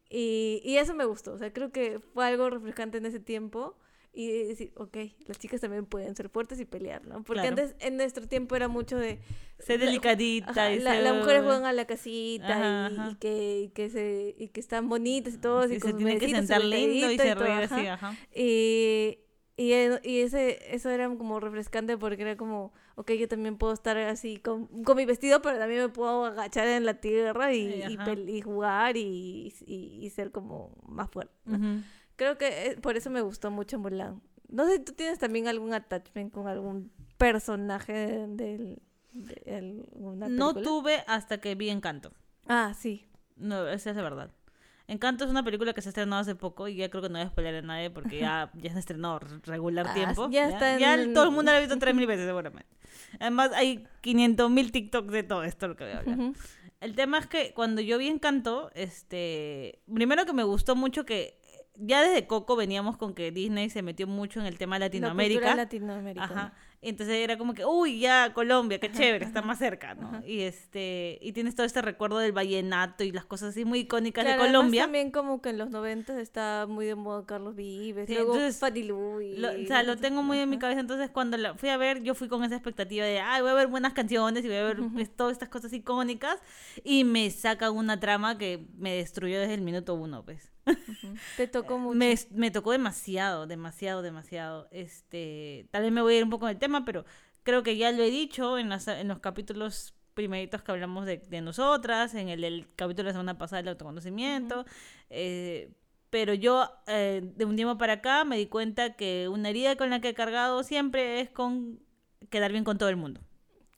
Y, 0.10 0.62
y 0.66 0.78
eso 0.78 0.94
me 0.94 1.06
gustó, 1.06 1.34
o 1.34 1.38
sea, 1.38 1.54
creo 1.54 1.72
que 1.72 2.00
fue 2.00 2.26
algo 2.26 2.50
refrescante 2.50 2.98
en 2.98 3.06
ese 3.06 3.20
tiempo 3.22 3.78
y 4.14 4.28
decir, 4.48 4.74
ok, 4.76 4.98
las 5.28 5.40
chicas 5.40 5.62
también 5.62 5.86
pueden 5.86 6.16
ser 6.16 6.28
fuertes 6.30 6.60
y 6.60 6.66
pelear, 6.66 7.06
¿no? 7.06 7.24
Porque 7.24 7.42
Claro. 7.42 7.50
antes 7.62 7.76
en 7.80 7.96
nuestro 7.98 8.28
tiempo 8.28 8.56
era 8.56 8.68
mucho 8.68 8.98
de... 8.98 9.20
Ser 9.60 9.80
delicadita 9.80 10.50
Ajá, 10.52 10.72
y 10.74 10.80
la- 10.80 10.94
ser- 10.96 11.04
las 11.04 11.16
mujeres 11.16 11.44
juegan 11.44 11.66
a 11.66 11.72
la 11.74 11.86
casita 11.86 12.58
Ajá, 12.88 12.92
y, 12.92 13.12
y 13.12 13.16
que, 13.16 13.62
y 13.62 13.70
que 13.70 13.90
se 13.90 14.36
y 14.38 14.48
que 14.50 14.60
están 14.60 14.90
bonitas 14.90 15.36
y 15.36 15.38
todo 15.38 15.68
Sí, 15.68 15.76
y 15.76 15.80
se 15.80 15.94
tienen 15.94 16.20
que 16.20 16.30
sentar 16.30 16.62
lindo 16.62 17.12
y 17.12 17.18
se 17.18 17.36
reír 17.36 17.64
así, 17.64 17.88
ajá. 17.88 18.16
Y, 18.36 19.20
y, 19.58 19.72
y 20.04 20.20
ese, 20.22 20.76
eso 20.76 20.90
era 20.90 21.08
como 21.08 21.40
refrescante 21.40 21.98
porque 21.98 22.24
era 22.24 22.36
como, 22.36 22.74
ok, 22.96 23.12
yo 23.12 23.28
también 23.28 23.58
puedo 23.58 23.74
estar 23.74 23.98
así 23.98 24.38
con, 24.38 24.66
con 24.84 24.98
mi 24.98 25.06
vestido, 25.06 25.42
pero 25.44 25.60
también 25.60 25.82
me 25.82 25.90
puedo 25.90 26.26
agachar 26.26 26.68
en 26.68 26.86
la 26.86 26.96
tierra 26.96 27.54
y, 27.54 27.84
y, 27.84 27.98
y 28.30 28.42
jugar 28.42 28.98
y, 28.98 29.54
y, 29.66 30.00
y 30.06 30.10
ser 30.10 30.32
como 30.32 30.76
más 30.88 31.10
fuerte. 31.12 31.34
¿no? 31.46 31.84
Creo 32.22 32.38
que 32.38 32.68
eh, 32.68 32.78
por 32.80 32.96
eso 32.98 33.10
me 33.10 33.22
gustó 33.22 33.50
mucho 33.50 33.80
Mulan. 33.80 34.22
No 34.48 34.68
sé 34.68 34.74
si 34.78 34.80
tú 34.84 34.92
tienes 34.94 35.18
también 35.18 35.48
algún 35.48 35.74
attachment 35.74 36.32
con 36.32 36.48
algún 36.48 36.92
personaje 37.18 37.94
de, 37.94 38.28
del- 38.28 38.82
de 39.14 39.56
alguna 39.56 40.30
No 40.30 40.54
tuve 40.54 41.04
hasta 41.08 41.40
que 41.40 41.56
vi 41.56 41.70
Encanto. 41.70 42.12
Ah, 42.48 42.76
sí. 42.78 43.08
No, 43.38 43.68
esa 43.68 43.90
es 43.90 43.96
la 43.96 44.04
verdad. 44.04 44.30
Encanto 44.88 45.24
es 45.26 45.32
una 45.32 45.42
película 45.44 45.74
que 45.74 45.82
se 45.82 45.90
ha 45.90 45.92
estrenado 45.92 46.22
hace 46.22 46.36
poco 46.36 46.68
y 46.68 46.76
ya 46.76 46.90
creo 46.92 47.02
que 47.02 47.10
no 47.10 47.18
voy 47.18 47.26
a 47.26 47.30
spoiler 47.30 47.56
a 47.56 47.62
nadie 47.64 47.90
porque 47.90 48.20
ya, 48.20 48.52
ya 48.54 48.72
se 48.72 48.78
estrenó 48.80 49.18
regular 49.18 49.88
Ah, 49.90 49.94
tiempo. 49.96 50.30
ya 50.30 50.48
está 50.48 50.78
ya 50.78 50.94
en- 50.94 51.16
todo 51.16 51.24
el 51.24 51.32
mundo 51.32 51.52
la 51.52 51.58
ha 51.58 51.62
visto 51.62 51.80
tres 51.80 51.96
mil 51.96 52.06
veces 52.06 52.28
seguramente. 52.28 52.70
Además 53.20 53.50
hay 53.56 53.88
500 54.02 54.52
mil 54.52 54.72
TikToks 54.72 55.12
de 55.12 55.24
todo 55.24 55.44
esto 55.44 55.68
lo 55.70 55.76
que 55.76 55.86
voy 55.86 55.94
a 55.94 55.98
hablar. 56.00 56.20
Ujú. 56.20 56.34
El 56.82 56.96
tema 56.96 57.18
es 57.20 57.26
que 57.28 57.54
cuando 57.54 57.82
yo 57.82 57.98
vi 57.98 58.08
Encanto, 58.10 58.70
este, 58.74 59.82
primero 59.92 60.26
que 60.26 60.34
me 60.34 60.44
gustó 60.44 60.76
mucho 60.76 61.06
que 61.06 61.40
ya 61.76 62.02
desde 62.02 62.28
Coco 62.28 62.56
veníamos 62.56 62.98
con 62.98 63.14
que 63.14 63.32
Disney 63.32 63.70
se 63.70 63.82
metió 63.82 64.08
mucho 64.08 64.40
en 64.40 64.46
el 64.46 64.58
tema 64.58 64.78
La 64.80 64.86
Latinoamérica. 64.88 65.42
cultura 65.42 65.56
latinoamericana. 65.56 66.42
Ajá. 66.42 66.54
Entonces 66.84 67.16
era 67.18 67.38
como 67.38 67.54
que, 67.54 67.64
uy, 67.64 68.00
ya 68.00 68.34
Colombia, 68.34 68.80
qué 68.80 68.92
chévere, 68.92 69.24
está 69.24 69.42
más 69.44 69.60
cerca, 69.60 69.94
¿no? 69.94 70.08
Ajá. 70.08 70.24
Y 70.26 70.42
este, 70.42 71.20
y 71.22 71.32
tienes 71.34 71.54
todo 71.56 71.66
este 71.66 71.82
recuerdo 71.82 72.18
del 72.18 72.32
vallenato 72.32 73.04
y 73.04 73.12
las 73.12 73.26
cosas 73.26 73.50
así 73.50 73.66
muy 73.66 73.80
icónicas 73.82 74.24
Claro, 74.26 74.42
de 74.42 74.48
Colombia. 74.50 74.82
también 74.84 75.12
como 75.12 75.42
que 75.42 75.50
en 75.50 75.60
los 75.60 75.70
90 75.70 76.20
está 76.20 76.66
muy 76.68 76.88
de 76.88 76.96
moda 76.96 77.24
Carlos 77.28 77.56
Vives, 77.56 78.08
Sí, 78.08 78.16
luego 78.16 78.34
entonces, 78.36 78.76
y... 78.76 79.38
Lo- 79.38 79.50
o 79.52 79.66
sea, 79.68 79.84
lo 79.84 79.96
tengo 79.98 80.24
muy 80.24 80.40
en 80.40 80.50
mi 80.50 80.58
cabeza. 80.58 80.80
Entonces, 80.80 81.10
cuando 81.12 81.38
la 81.38 81.54
fui 81.54 81.70
a 81.70 81.78
ver, 81.78 82.02
yo 82.02 82.16
fui 82.16 82.28
con 82.28 82.44
esa 82.44 82.56
expectativa 82.56 83.06
de, 83.06 83.20
ay, 83.20 83.42
voy 83.42 83.52
a 83.52 83.54
ver 83.54 83.68
buenas 83.68 83.94
canciones 83.94 84.44
y 84.44 84.48
voy 84.48 84.58
a 84.58 84.64
ver 84.64 84.78
pues, 84.94 85.16
todas 85.16 85.34
estas 85.34 85.50
cosas 85.50 85.72
icónicas. 85.74 86.40
Y 86.84 87.04
me 87.04 87.30
sacan 87.30 87.74
una 87.76 88.00
trama 88.00 88.38
que 88.38 88.66
me 88.78 88.96
destruyó 88.96 89.40
desde 89.40 89.54
el 89.54 89.62
minuto 89.62 89.94
uno, 89.94 90.24
pues. 90.26 90.52
Te 91.38 91.48
tocó 91.48 91.78
mucho. 91.80 91.96
Me, 91.98 92.16
me 92.32 92.52
tocó 92.52 92.72
demasiado, 92.72 93.48
demasiado, 93.48 94.02
demasiado. 94.02 94.68
Este, 94.72 95.68
tal 95.72 95.84
vez 95.84 95.92
me 95.92 96.02
voy 96.02 96.14
a 96.16 96.18
ir 96.20 96.24
un 96.24 96.30
poco 96.30 96.48
del 96.48 96.58
tema, 96.60 96.71
pero 96.86 97.06
creo 97.44 97.64
que 97.64 97.78
ya 97.78 97.92
lo 97.92 98.04
he 98.04 98.10
dicho 98.10 98.58
en, 98.58 98.70
las, 98.70 98.88
en 98.88 99.08
los 99.08 99.20
capítulos 99.20 99.94
primeritos 100.14 100.62
que 100.62 100.72
hablamos 100.72 101.06
de, 101.06 101.18
de 101.18 101.42
nosotras, 101.42 102.14
en 102.16 102.30
el, 102.30 102.44
el 102.44 102.68
capítulo 102.76 103.08
de 103.08 103.10
la 103.10 103.14
semana 103.14 103.38
pasada 103.38 103.62
del 103.62 103.70
autoconocimiento. 103.70 104.66
eh, 105.10 105.72
pero 106.12 106.34
yo, 106.34 106.70
eh, 106.88 107.22
de 107.24 107.46
un 107.46 107.56
tiempo 107.56 107.78
para 107.78 107.94
acá, 107.94 108.26
me 108.26 108.36
di 108.38 108.46
cuenta 108.46 108.98
que 108.98 109.30
una 109.30 109.50
herida 109.50 109.78
con 109.78 109.90
la 109.90 110.02
que 110.02 110.10
he 110.10 110.14
cargado 110.14 110.62
siempre 110.62 111.22
es 111.22 111.30
con 111.30 111.80
quedar 112.30 112.52
bien 112.52 112.66
con 112.66 112.78
todo 112.78 112.90
el 112.90 112.98
mundo. 112.98 113.22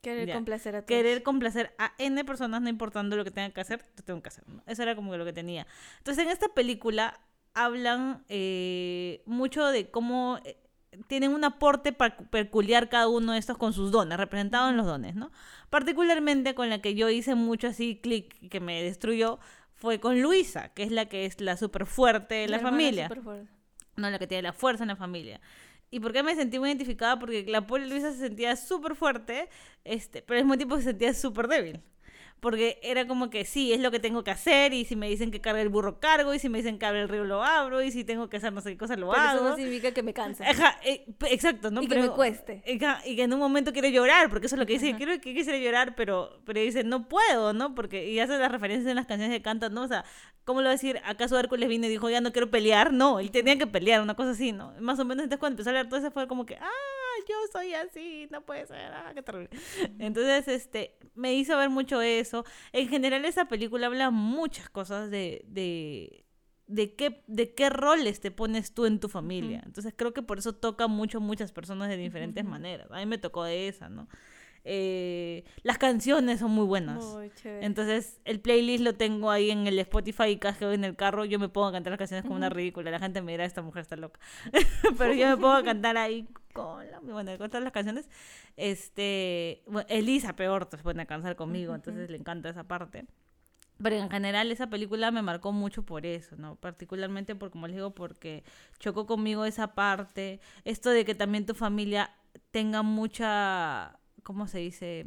Querer 0.02 0.28
ya. 0.28 0.34
complacer 0.34 0.76
a 0.76 0.80
todos. 0.80 0.88
Querer 0.88 1.22
complacer 1.22 1.76
a 1.78 1.94
N 2.00 2.26
personas, 2.26 2.62
no 2.62 2.70
importando 2.70 3.16
lo 3.16 3.24
que 3.24 3.30
tenga 3.30 3.52
que 3.52 3.62
hacer, 3.62 3.86
lo 3.96 4.04
tengo 4.04 4.22
que 4.24 4.30
hacer. 4.30 4.44
¿no? 4.50 4.64
Eso 4.66 4.82
era 4.82 4.96
como 4.96 5.16
lo 5.16 5.24
que 5.26 5.32
tenía. 5.32 5.68
Entonces, 6.00 6.26
en 6.26 6.32
esta 6.32 6.50
película 6.50 7.22
hablan 7.54 8.26
eh, 8.30 9.22
mucho 9.28 9.68
de 9.68 9.92
cómo 9.92 10.40
eh, 10.44 10.58
tienen 11.08 11.34
un 11.34 11.44
aporte 11.44 11.94
peculiar 11.94 12.90
cada 12.90 13.08
uno 13.08 13.34
de 13.34 13.40
estos 13.40 13.58
con 13.58 13.74
sus 13.74 13.92
dones, 13.92 14.18
representados 14.18 14.72
en 14.72 14.78
los 14.78 14.86
dones, 14.86 15.16
¿no? 15.16 15.32
Particularmente 15.70 16.56
con 16.56 16.70
la 16.70 16.82
que 16.82 16.96
yo 16.96 17.10
hice 17.10 17.36
mucho 17.36 17.68
así 17.68 18.00
clic 18.02 18.50
que 18.50 18.60
me 18.60 18.84
destruyó 18.84 19.40
fue 19.74 20.00
con 20.00 20.22
Luisa, 20.22 20.70
que 20.70 20.84
es 20.84 20.92
la 20.92 21.08
que 21.08 21.26
es 21.26 21.42
la 21.42 21.58
súper 21.58 21.86
fuerte 21.86 22.36
de 22.36 22.48
la, 22.48 22.60
familia. 22.60 23.10
No, 23.96 24.10
la 24.10 24.18
que 24.18 24.28
tiene 24.28 24.44
la 24.44 24.54
fuerza 24.54 24.84
en 24.84 24.90
la 24.90 24.96
familia. 24.96 25.42
¿Y 25.92 26.00
por 26.00 26.14
qué 26.14 26.24
me 26.24 26.36
sentí 26.36 26.58
muy 26.58 26.70
identificada? 26.70 27.20
Porque 27.20 27.46
la 27.48 27.68
pobre 27.68 27.86
Luisa 27.88 28.12
se 28.12 28.18
sentía 28.18 28.56
súper 28.56 28.96
fuerte, 28.96 29.50
este, 29.84 30.22
pero 30.22 30.40
al 30.40 30.46
mismo 30.46 30.58
tiempo 30.58 30.78
se 30.78 30.84
sentía 30.84 31.14
súper 31.14 31.48
débil. 31.48 31.82
Porque 32.40 32.80
era 32.84 33.08
como 33.08 33.30
que 33.30 33.46
sí, 33.46 33.72
es 33.72 33.80
lo 33.80 33.90
que 33.90 34.00
tengo 34.00 34.24
que 34.24 34.32
hacer, 34.32 34.74
y 34.74 34.84
si 34.84 34.96
me 34.96 35.08
dicen 35.08 35.32
que 35.32 35.40
cargue 35.40 35.62
el 35.62 35.70
burro, 35.70 36.00
cargo, 36.00 36.34
y 36.34 36.40
si 36.40 36.50
me 36.50 36.58
dicen 36.58 36.78
que 36.78 36.86
abre 36.86 37.02
el 37.02 37.10
río, 37.10 37.24
lo 37.24 37.44
abro, 37.44 37.82
y 37.82 37.92
si 37.92 38.04
tengo 38.04 38.30
que 38.30 38.38
hacer 38.38 38.52
no 38.52 38.62
sé 38.62 38.72
qué 38.72 38.78
cosa, 38.78 38.96
lo 38.98 39.10
Pero 39.10 39.24
eso 39.24 39.32
hago. 39.32 39.50
no 39.50 39.56
significa 39.56 39.92
que 39.94 40.04
me 40.04 40.14
canse. 40.14 40.44
Ajá, 40.44 40.78
eh, 40.84 41.06
exacto, 41.30 41.72
¿no? 41.72 41.82
Y 41.82 41.88
que 41.88 42.00
me 42.00 42.10
cueste. 42.10 42.62
Ajá, 42.82 43.02
y 43.06 43.16
que 43.16 43.24
en 43.24 43.34
un 43.34 43.40
momento 43.40 43.72
quiero 43.72 43.88
llorar, 43.88 44.30
porque 44.30 44.48
eso 44.48 44.56
es 44.56 44.60
lo 44.60 44.66
que 44.66 44.74
dice, 44.74 44.96
quiero 44.98 45.14
que 45.22 45.34
quisiera 45.34 45.58
llorar, 45.58 45.96
pero, 45.96 46.42
pero 46.46 46.60
dice, 46.60 46.84
no 46.84 47.08
puedo, 47.08 47.54
¿no? 47.54 47.76
Porque, 47.76 48.10
y 48.10 48.20
hace 48.20 48.38
las 48.38 48.52
referencias 48.52 48.90
en 48.90 48.96
las 48.96 49.06
canciones 49.06 49.36
que 49.36 49.42
cantan, 49.42 49.74
¿no? 49.74 49.84
O 49.84 49.88
sea, 49.88 50.04
¿cómo 50.44 50.62
lo 50.62 50.66
va 50.66 50.72
a 50.72 50.74
decir? 50.74 51.00
¿Acaso 51.06 51.40
Hércules 51.40 51.70
vino 51.70 51.86
y 51.86 51.90
dijo, 51.90 52.10
ya 52.10 52.22
no 52.22 52.32
quiero 52.32 52.52
pelear? 52.52 52.92
No, 52.92 53.20
él 53.20 53.32
tenía 53.32 53.58
que 53.58 53.68
pelear, 53.68 54.02
una 54.02 54.16
cosa 54.16 54.32
así, 54.32 54.52
¿no? 54.52 54.74
Más 54.80 55.00
o 55.00 55.06
menos 55.06 55.24
entonces 55.24 55.40
cuando 55.40 55.54
empezó 55.54 55.70
a 55.70 55.72
hablar 55.72 55.88
todo 55.88 56.00
eso 56.00 56.12
fue 56.12 56.28
como 56.28 56.46
que, 56.46 56.56
ah, 56.56 56.68
yo 57.30 57.36
soy 57.52 57.74
así, 57.74 58.28
no 58.32 58.42
puede 58.46 58.66
ser, 58.68 58.92
ah, 58.94 59.12
qué 59.14 59.22
terrible. 59.22 59.50
Entonces, 60.00 60.48
este, 60.48 60.98
me 61.16 61.34
hizo 61.34 61.58
ver 61.58 61.70
mucho 61.70 62.02
eso. 62.02 62.46
En 62.72 62.88
general, 62.88 63.26
esa 63.26 63.46
película 63.46 63.88
habla 63.88 64.12
muchas 64.12 64.70
cosas 64.70 65.10
de, 65.10 65.44
de, 65.48 66.26
de 66.68 66.96
qué, 66.96 67.24
de 67.28 67.54
qué 67.54 67.70
roles 67.70 68.20
te 68.20 68.32
pones 68.32 68.74
tú 68.74 68.86
en 68.86 69.00
tu 69.00 69.10
familia. 69.10 69.62
Entonces, 69.66 69.94
creo 69.96 70.14
que 70.14 70.22
por 70.22 70.40
eso 70.40 70.54
toca 70.54 70.88
mucho 70.88 71.20
a 71.20 71.22
muchas 71.22 71.52
personas 71.52 71.90
de 71.90 71.98
diferentes 71.98 72.44
maneras. 72.46 72.88
A 72.92 72.98
mí 72.98 73.06
me 73.06 73.18
tocó 73.18 73.44
de 73.44 73.68
esa, 73.68 73.90
¿no? 73.90 74.08
Eh, 74.66 75.44
las 75.64 75.78
canciones 75.78 76.40
son 76.40 76.52
muy 76.52 76.66
buenas. 76.66 77.04
Muy. 77.04 77.32
Entonces, 77.44 78.22
el 78.24 78.40
playlist 78.40 78.84
lo 78.84 78.96
tengo 78.96 79.30
ahí 79.30 79.52
en 79.52 79.68
el 79.68 79.78
Spotify 79.80 80.30
y 80.30 80.38
cada 80.38 80.54
vez 80.54 80.60
que 80.60 80.66
voy 80.66 80.76
en 80.76 80.86
el 80.86 80.96
carro 80.96 81.26
yo 81.26 81.38
me 81.38 81.50
pongo 81.50 81.68
a 81.68 81.72
cantar 81.74 81.92
las 81.92 81.98
canciones 81.98 82.24
como 82.24 82.36
una 82.36 82.50
ridícula. 82.50 82.90
La 82.90 83.00
gente 83.00 83.22
me 83.22 83.34
dirá, 83.34 83.46
esta 83.46 83.62
mujer 83.62 83.82
está 83.82 83.98
loca. 83.98 84.20
Pero 84.98 85.14
yo 85.14 85.28
me 85.28 85.36
pongo 85.36 85.54
a 85.54 85.64
cantar 85.64 85.98
ahí 85.98 86.28
con, 86.54 86.90
la, 86.90 87.00
bueno, 87.00 87.38
con 87.38 87.50
todas 87.50 87.64
las 87.64 87.74
canciones. 87.74 88.10
Este, 88.56 89.64
bueno, 89.68 89.88
Elisa 89.90 90.36
peor 90.36 90.68
se 90.72 90.78
pone 90.78 91.02
a 91.02 91.06
cantar 91.06 91.36
conmigo, 91.36 91.72
Ujú. 91.72 91.76
entonces 91.76 92.10
le 92.10 92.18
encanta 92.18 92.50
esa 92.50 92.64
parte. 92.64 93.06
Pero 93.82 93.98
en 93.98 94.10
general 94.10 94.52
esa 94.52 94.68
película 94.68 95.12
me 95.12 95.22
marcó 95.22 95.52
mucho 95.52 95.84
por 95.84 96.06
eso, 96.06 96.36
¿no? 96.38 96.56
Particularmente 96.56 97.36
por, 97.36 97.50
como 97.52 97.68
les 97.68 97.76
digo, 97.76 97.94
porque 97.94 98.44
chocó 98.80 99.06
conmigo 99.06 99.46
esa 99.46 99.74
parte. 99.74 100.40
Esto 100.64 100.92
de 100.92 101.04
que 101.04 101.16
también 101.16 101.46
tu 101.46 101.56
familia 101.56 102.12
tenga 102.52 102.84
mucha, 102.84 104.00
¿cómo 104.22 104.48
se 104.48 104.60
dice? 104.60 105.06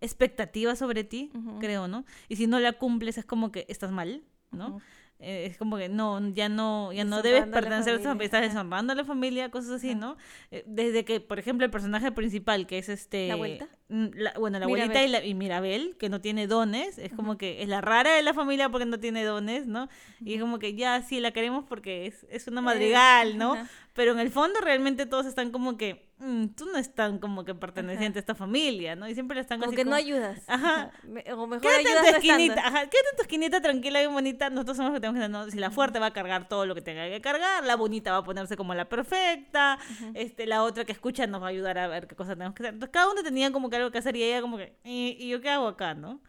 Expectativa 0.00 0.74
sobre 0.74 1.04
ti, 1.04 1.30
Ujú. 1.34 1.60
creo, 1.60 1.86
¿no? 1.86 2.04
Y 2.28 2.36
si 2.36 2.46
no 2.48 2.58
la 2.58 2.72
cumples 2.72 3.16
es 3.16 3.24
como 3.24 3.52
que 3.52 3.64
estás 3.68 3.92
mal, 3.92 4.24
¿no? 4.50 4.68
Ujú. 4.68 4.80
Eh, 5.22 5.46
es 5.46 5.56
como 5.56 5.76
que 5.76 5.88
no, 5.88 6.20
ya 6.30 6.48
no, 6.48 6.92
ya 6.92 7.04
no 7.04 7.22
debes 7.22 7.46
pertenecer 7.46 7.94
a 7.94 7.98
familia, 8.00 8.24
estás 8.24 8.42
deshonrando 8.42 8.92
a 8.92 8.96
la 8.96 9.04
familia, 9.04 9.50
cosas 9.50 9.70
así. 9.70 9.94
¿no? 9.94 10.16
Eh, 10.50 10.64
Desde 10.66 11.04
que, 11.04 11.20
por 11.20 11.38
ejemplo, 11.38 11.64
el 11.64 11.70
personaje 11.70 12.10
principal, 12.10 12.66
que 12.66 12.78
es 12.78 12.88
este... 12.88 13.28
¿La 13.28 13.36
vuelta? 13.36 13.68
Mm, 13.92 14.06
la- 14.14 14.32
bueno, 14.38 14.58
la 14.58 14.64
abuelita 14.64 14.86
y, 15.02 15.06
Mirabel. 15.06 15.12
la, 15.12 15.24
y 15.24 15.34
Mirabel, 15.34 15.96
que 15.98 16.08
no 16.08 16.20
tiene 16.20 16.46
dones, 16.46 16.98
es 16.98 17.12
como 17.12 17.36
que 17.38 17.62
es 17.62 17.68
la 17.68 17.80
rara 17.80 18.12
de 18.14 18.22
la 18.22 18.34
familia 18.34 18.68
porque 18.70 18.86
no 18.86 18.98
tiene 18.98 19.24
dones, 19.24 19.66
¿no? 19.66 19.88
Y 20.20 20.34
es 20.34 20.40
como 20.40 20.58
que 20.58 20.74
ya 20.74 21.02
sí 21.02 21.20
la 21.20 21.30
queremos 21.30 21.64
porque 21.68 22.06
es, 22.06 22.26
es 22.30 22.48
una 22.48 22.60
madrigal, 22.60 23.38
¿no? 23.38 23.54
Eh, 23.54 23.58
ajá. 23.60 23.70
Pero 23.94 24.12
en 24.12 24.20
el 24.20 24.30
fondo 24.30 24.58
realmente 24.62 25.04
todos 25.04 25.26
están 25.26 25.50
como 25.50 25.76
que, 25.76 26.08
"Mm, 26.16 26.46
tú 26.56 26.64
no 26.64 26.78
estás 26.78 27.12
como 27.20 27.44
que 27.44 27.54
perteneciente 27.54 28.18
a 28.18 28.20
esta 28.20 28.34
familia, 28.34 28.96
¿no? 28.96 29.06
Y 29.06 29.12
siempre 29.12 29.34
le 29.34 29.42
están 29.42 29.58
Como 29.60 29.68
así 29.70 29.76
que 29.76 29.84
no 29.84 29.90
como, 29.90 29.96
ayudas. 29.98 30.40
Ajá. 30.46 30.90
O 31.36 31.46
mejor 31.46 31.60
Quédate 31.60 31.80
en 31.82 31.86
ayudas 31.88 32.04
tu 32.06 32.10
no 32.12 32.16
esquinita, 32.16 32.60
ajá, 32.66 32.80
quédate 32.88 33.08
en 33.10 33.16
tu 33.16 33.22
esquinita 33.22 33.60
tranquila 33.60 34.02
y 34.02 34.06
bonita. 34.06 34.48
Nosotros 34.48 34.78
somos 34.78 34.92
los 34.92 34.96
que 34.96 35.06
tenemos 35.06 35.22
que 35.22 35.28
no, 35.28 35.50
si 35.50 35.58
la 35.58 35.70
fuerte 35.70 35.98
va 35.98 36.06
a 36.06 36.12
cargar 36.14 36.48
todo 36.48 36.64
lo 36.64 36.74
que 36.74 36.80
tenga 36.80 37.06
que 37.06 37.20
cargar, 37.20 37.64
la 37.64 37.76
bonita 37.76 38.12
va 38.12 38.18
a 38.18 38.24
ponerse 38.24 38.56
como 38.56 38.72
la 38.74 38.88
perfecta, 38.88 39.78
este, 40.14 40.46
la 40.46 40.62
otra 40.62 40.86
que 40.86 40.92
escucha 40.92 41.26
nos 41.26 41.42
va 41.42 41.46
a 41.48 41.50
ayudar 41.50 41.76
a 41.76 41.86
ver 41.86 42.06
qué 42.06 42.14
cosas 42.16 42.34
tenemos 42.36 42.54
que 42.54 42.62
hacer. 42.62 42.72
Entonces 42.74 42.92
cada 42.94 43.12
uno 43.12 43.22
tenía 43.22 43.52
como 43.52 43.68
que 43.68 43.76
algo 43.82 43.92
que 43.92 43.98
hacer 43.98 44.16
y 44.16 44.22
ella 44.22 44.40
como 44.40 44.56
que, 44.56 44.76
¿y, 44.84 45.16
y 45.20 45.28
yo 45.28 45.40
qué 45.40 45.50
hago 45.50 45.68
acá, 45.68 45.94
no? 45.94 46.20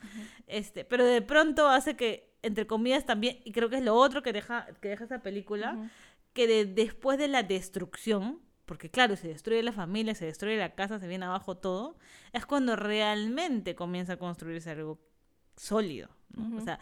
Este, 0.47 0.83
pero 0.85 1.05
de 1.05 1.21
pronto 1.21 1.67
hace 1.69 1.95
que, 1.95 2.33
entre 2.41 2.67
comillas 2.67 3.05
también, 3.05 3.39
y 3.45 3.51
creo 3.51 3.69
que 3.69 3.77
es 3.77 3.83
lo 3.83 3.95
otro 3.95 4.21
que 4.21 4.33
deja, 4.33 4.67
que 4.81 4.89
deja 4.89 5.05
esa 5.05 5.19
película, 5.21 5.73
Ujú. 5.73 5.89
que 6.33 6.47
de- 6.47 6.65
después 6.65 7.17
de 7.17 7.27
la 7.27 7.43
destrucción, 7.43 8.41
porque 8.65 8.89
claro, 8.89 9.15
se 9.15 9.27
destruye 9.27 9.61
la 9.63 9.71
familia, 9.73 10.15
se 10.15 10.25
destruye 10.25 10.57
la 10.57 10.73
casa, 10.75 10.99
se 10.99 11.07
viene 11.07 11.25
abajo 11.25 11.55
todo, 11.57 11.97
es 12.33 12.45
cuando 12.45 12.75
realmente 12.75 13.75
comienza 13.75 14.13
a 14.13 14.17
construirse 14.17 14.69
algo 14.71 14.99
sólido. 15.55 16.09
¿no? 16.35 16.43
O 16.43 16.57
Ujú. 16.57 16.61
sea, 16.65 16.79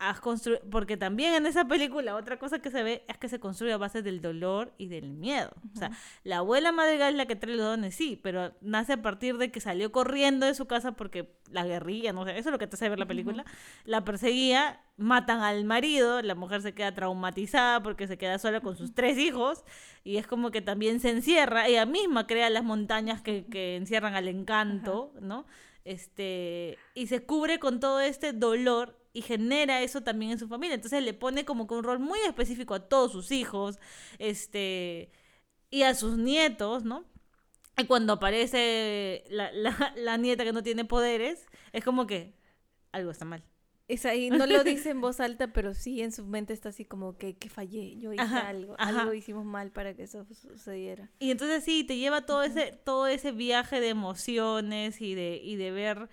has 0.00 0.20
constru- 0.20 0.60
porque 0.70 0.96
también 0.96 1.34
en 1.34 1.46
esa 1.46 1.66
película 1.66 2.14
otra 2.14 2.38
cosa 2.38 2.60
que 2.60 2.70
se 2.70 2.82
ve 2.82 3.04
es 3.08 3.18
que 3.18 3.28
se 3.28 3.40
construye 3.40 3.72
a 3.72 3.78
base 3.78 4.00
del 4.00 4.20
dolor 4.20 4.72
y 4.78 4.86
del 4.86 5.10
miedo. 5.10 5.50
O 5.74 5.78
sea, 5.78 5.90
la 6.22 6.38
abuela 6.38 6.70
madrigal 6.70 7.14
es 7.14 7.16
la 7.16 7.26
que 7.26 7.34
trae 7.34 7.56
los 7.56 7.66
dones, 7.66 7.94
sí, 7.96 8.18
pero 8.22 8.54
nace 8.60 8.92
a 8.92 9.02
partir 9.02 9.38
de 9.38 9.50
que 9.50 9.60
salió 9.60 9.90
corriendo 9.90 10.46
de 10.46 10.54
su 10.54 10.66
casa 10.66 10.92
porque 10.92 11.34
la 11.50 11.64
guerrilla, 11.64 12.12
no 12.12 12.24
sé, 12.24 12.38
eso 12.38 12.48
es 12.48 12.52
lo 12.52 12.58
que 12.58 12.66
te 12.68 12.76
hace 12.76 12.88
ver 12.88 12.98
la 12.98 13.06
película, 13.06 13.44
la 13.84 14.04
perseguía, 14.04 14.80
matan 14.96 15.40
al 15.40 15.64
marido, 15.64 16.22
la 16.22 16.34
mujer 16.36 16.62
se 16.62 16.74
queda 16.74 16.94
traumatizada 16.94 17.82
porque 17.82 18.06
se 18.06 18.18
queda 18.18 18.38
sola 18.38 18.60
con 18.60 18.76
sus 18.76 18.94
tres 18.94 19.18
hijos 19.18 19.64
y 20.04 20.18
es 20.18 20.26
como 20.26 20.50
que 20.52 20.60
también 20.60 21.00
se 21.00 21.10
encierra, 21.10 21.66
ella 21.66 21.86
misma 21.86 22.26
crea 22.26 22.50
las 22.50 22.62
montañas 22.62 23.20
que, 23.20 23.46
que 23.46 23.76
encierran 23.76 24.14
al 24.14 24.28
encanto, 24.28 25.12
¿no? 25.20 25.44
Este, 25.84 26.76
y 26.94 27.06
se 27.06 27.24
cubre 27.24 27.58
con 27.58 27.80
todo 27.80 28.00
este 28.00 28.34
dolor 28.34 28.97
y 29.12 29.22
genera 29.22 29.82
eso 29.82 30.02
también 30.02 30.32
en 30.32 30.38
su 30.38 30.48
familia. 30.48 30.74
Entonces 30.74 31.02
le 31.02 31.14
pone 31.14 31.44
como 31.44 31.66
que 31.66 31.74
un 31.74 31.84
rol 31.84 31.98
muy 31.98 32.18
específico 32.20 32.74
a 32.74 32.88
todos 32.88 33.12
sus 33.12 33.30
hijos, 33.32 33.78
este, 34.18 35.10
y 35.70 35.82
a 35.82 35.94
sus 35.94 36.18
nietos, 36.18 36.84
¿no? 36.84 37.04
Y 37.76 37.84
cuando 37.86 38.14
aparece 38.14 39.24
la, 39.30 39.52
la, 39.52 39.94
la 39.96 40.16
nieta 40.16 40.44
que 40.44 40.52
no 40.52 40.62
tiene 40.62 40.84
poderes, 40.84 41.46
es 41.72 41.84
como 41.84 42.06
que 42.06 42.34
algo 42.92 43.10
está 43.10 43.24
mal. 43.24 43.44
Es 43.86 44.04
ahí, 44.04 44.28
no 44.28 44.46
lo 44.46 44.64
dice 44.64 44.90
en 44.90 45.00
voz 45.00 45.18
alta, 45.20 45.52
pero 45.52 45.72
sí 45.72 46.02
en 46.02 46.12
su 46.12 46.26
mente 46.26 46.52
está 46.52 46.68
así 46.68 46.84
como 46.84 47.16
que, 47.16 47.36
que 47.38 47.48
fallé, 47.48 47.96
yo 47.98 48.12
hice 48.12 48.22
Ajá, 48.22 48.48
algo, 48.48 48.74
ajá. 48.78 49.00
algo 49.00 49.14
hicimos 49.14 49.46
mal 49.46 49.70
para 49.70 49.94
que 49.94 50.02
eso 50.02 50.26
sucediera. 50.34 51.10
Y 51.18 51.30
entonces 51.30 51.64
sí, 51.64 51.84
te 51.84 51.96
lleva 51.96 52.26
todo 52.26 52.42
ese, 52.42 52.72
todo 52.84 53.06
ese 53.06 53.32
viaje 53.32 53.80
de 53.80 53.88
emociones 53.88 55.00
y 55.00 55.14
de, 55.14 55.40
y 55.42 55.56
de 55.56 55.70
ver. 55.70 56.08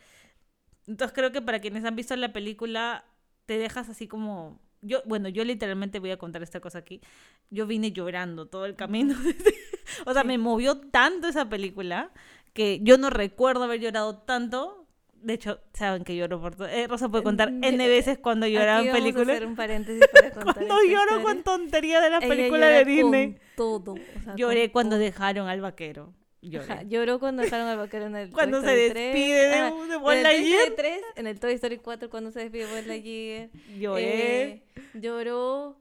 Entonces 0.88 1.14
creo 1.16 1.32
que 1.32 1.42
para 1.42 1.60
quienes 1.60 1.84
han 1.86 1.96
visto 1.96 2.16
la 2.16 2.32
película, 2.34 3.06
te 3.46 3.58
dejas 3.58 3.90
así 3.90 4.08
como. 4.08 4.60
Yo, 4.82 5.02
bueno, 5.06 5.30
yo 5.30 5.44
literalmente 5.44 6.00
voy 6.00 6.12
a 6.12 6.18
contar 6.18 6.44
esta 6.44 6.60
cosa 6.60 6.78
aquí. 6.80 7.02
Yo 7.50 7.66
vine 7.66 7.92
llorando 7.92 8.46
todo 8.48 8.66
el 8.66 8.76
camino. 8.76 9.16
o 10.06 10.14
sea, 10.14 10.24
me 10.24 10.38
movió 10.38 10.78
tanto 10.80 11.28
esa 11.28 11.50
película 11.50 12.12
que 12.54 12.80
yo 12.84 12.98
no 13.00 13.10
recuerdo 13.10 13.64
haber 13.64 13.80
llorado 13.80 14.18
tanto. 14.20 14.86
De 15.14 15.34
hecho, 15.34 15.60
saben 15.74 16.04
que 16.04 16.16
lloro 16.16 16.40
por 16.40 16.56
todo. 16.56 16.68
Eh, 16.68 16.86
Rosa 16.88 17.10
puede 17.10 17.24
contar 17.24 17.50
N 17.50 17.88
veces 17.88 18.20
cuando 18.20 18.46
lloraba 18.46 18.86
en 18.86 18.92
películas. 18.92 19.30
hacer 19.30 19.48
un 19.48 19.56
paréntesis 19.56 20.06
para 20.14 20.30
contar 20.34 20.54
Cuando 20.54 20.76
lloro 20.84 21.02
historia. 21.18 21.24
con 21.24 21.44
tontería 21.44 22.00
de 22.00 22.10
las 22.12 22.22
Ella 22.24 22.30
películas 22.36 22.70
de 22.70 22.86
Disney. 22.86 23.32
con 23.34 23.42
todo. 23.56 23.94
o 23.94 24.24
sea, 24.24 24.36
Lloré 24.36 24.68
con 24.68 24.74
cuando 24.74 24.96
todo. 24.98 25.04
dejaron 25.04 25.48
al 25.48 25.62
vaquero. 25.62 26.14
Lloré. 26.50 26.74
Ajá, 26.74 26.84
lloró 26.84 27.20
cuando 27.20 27.44
dejaron 27.44 27.68
al 27.68 27.78
vaquero 27.78 28.06
en 28.06 28.16
el 28.16 28.32
Cuando 28.32 28.62
Toy 28.62 28.70
se 28.70 28.86
Story 28.88 28.94
3. 28.94 29.14
despide 29.14 29.48
de- 29.48 29.88
de 29.88 29.98
Buzz 29.98 30.14
en 30.14 30.18
el 30.18 30.24
Toy 30.24 30.34
Story 30.36 30.52
Lightyear. 30.52 30.72
3, 30.76 31.02
en 31.16 31.28
el 31.28 31.40
Toy 31.40 31.54
Story 31.54 31.78
4 31.78 32.10
cuando 32.10 32.32
se 32.32 32.40
despide 32.40 32.66
de 32.68 32.76
Buzz 32.76 32.86
Lightyear. 32.88 33.50
Lloré. 33.80 34.44
Eh, 34.44 34.64
lloró. 34.94 35.78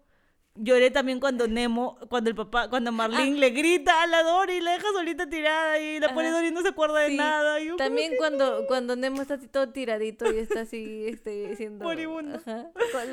Lloré 0.57 0.93
también 0.93 1.19
cuando 1.19 1.49
Nemo, 1.49 1.99
cuando 2.09 2.31
el 2.31 2.37
papá, 2.37 2.71
cuando 2.71 2.93
Marlene 2.93 3.39
le 3.41 3.51
grita 3.51 4.05
a 4.05 4.07
la 4.07 4.23
Dory 4.23 4.53
y 4.55 4.61
la 4.61 4.71
deja 4.75 4.87
solita 4.93 5.29
tirada 5.29 5.81
y 5.81 5.99
la 5.99 6.07
Ajá. 6.07 6.31
Dory 6.31 6.53
no 6.53 6.63
se 6.63 6.69
acuerda 6.69 7.01
de 7.01 7.17
nada. 7.17 7.59
y 7.61 7.67
yo 7.67 7.77
También 7.77 8.13
cuando, 8.17 8.65
cuando 8.69 8.95
Nemo 8.95 9.21
está 9.21 9.35
así 9.35 9.49
todo 9.49 9.71
tiradito 9.71 10.33
y 10.33 10.39
está 10.39 10.61
así 10.61 11.07
este, 11.09 11.49
diciendo... 11.49 11.85
Moribundo. 11.85 12.37
Ajá, 12.37 12.71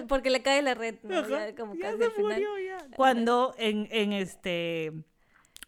porque 0.07 0.29
le 0.29 0.43
cae 0.43 0.61
la 0.61 0.75
red, 0.75 0.97
¿no? 1.01 1.27
Ya 1.27 1.55
como 1.55 1.73
se 1.73 2.11
final. 2.11 2.43
ya. 2.63 2.77
Cuando 2.95 3.55
en, 3.57 3.87
en 3.89 4.13
este 4.13 4.93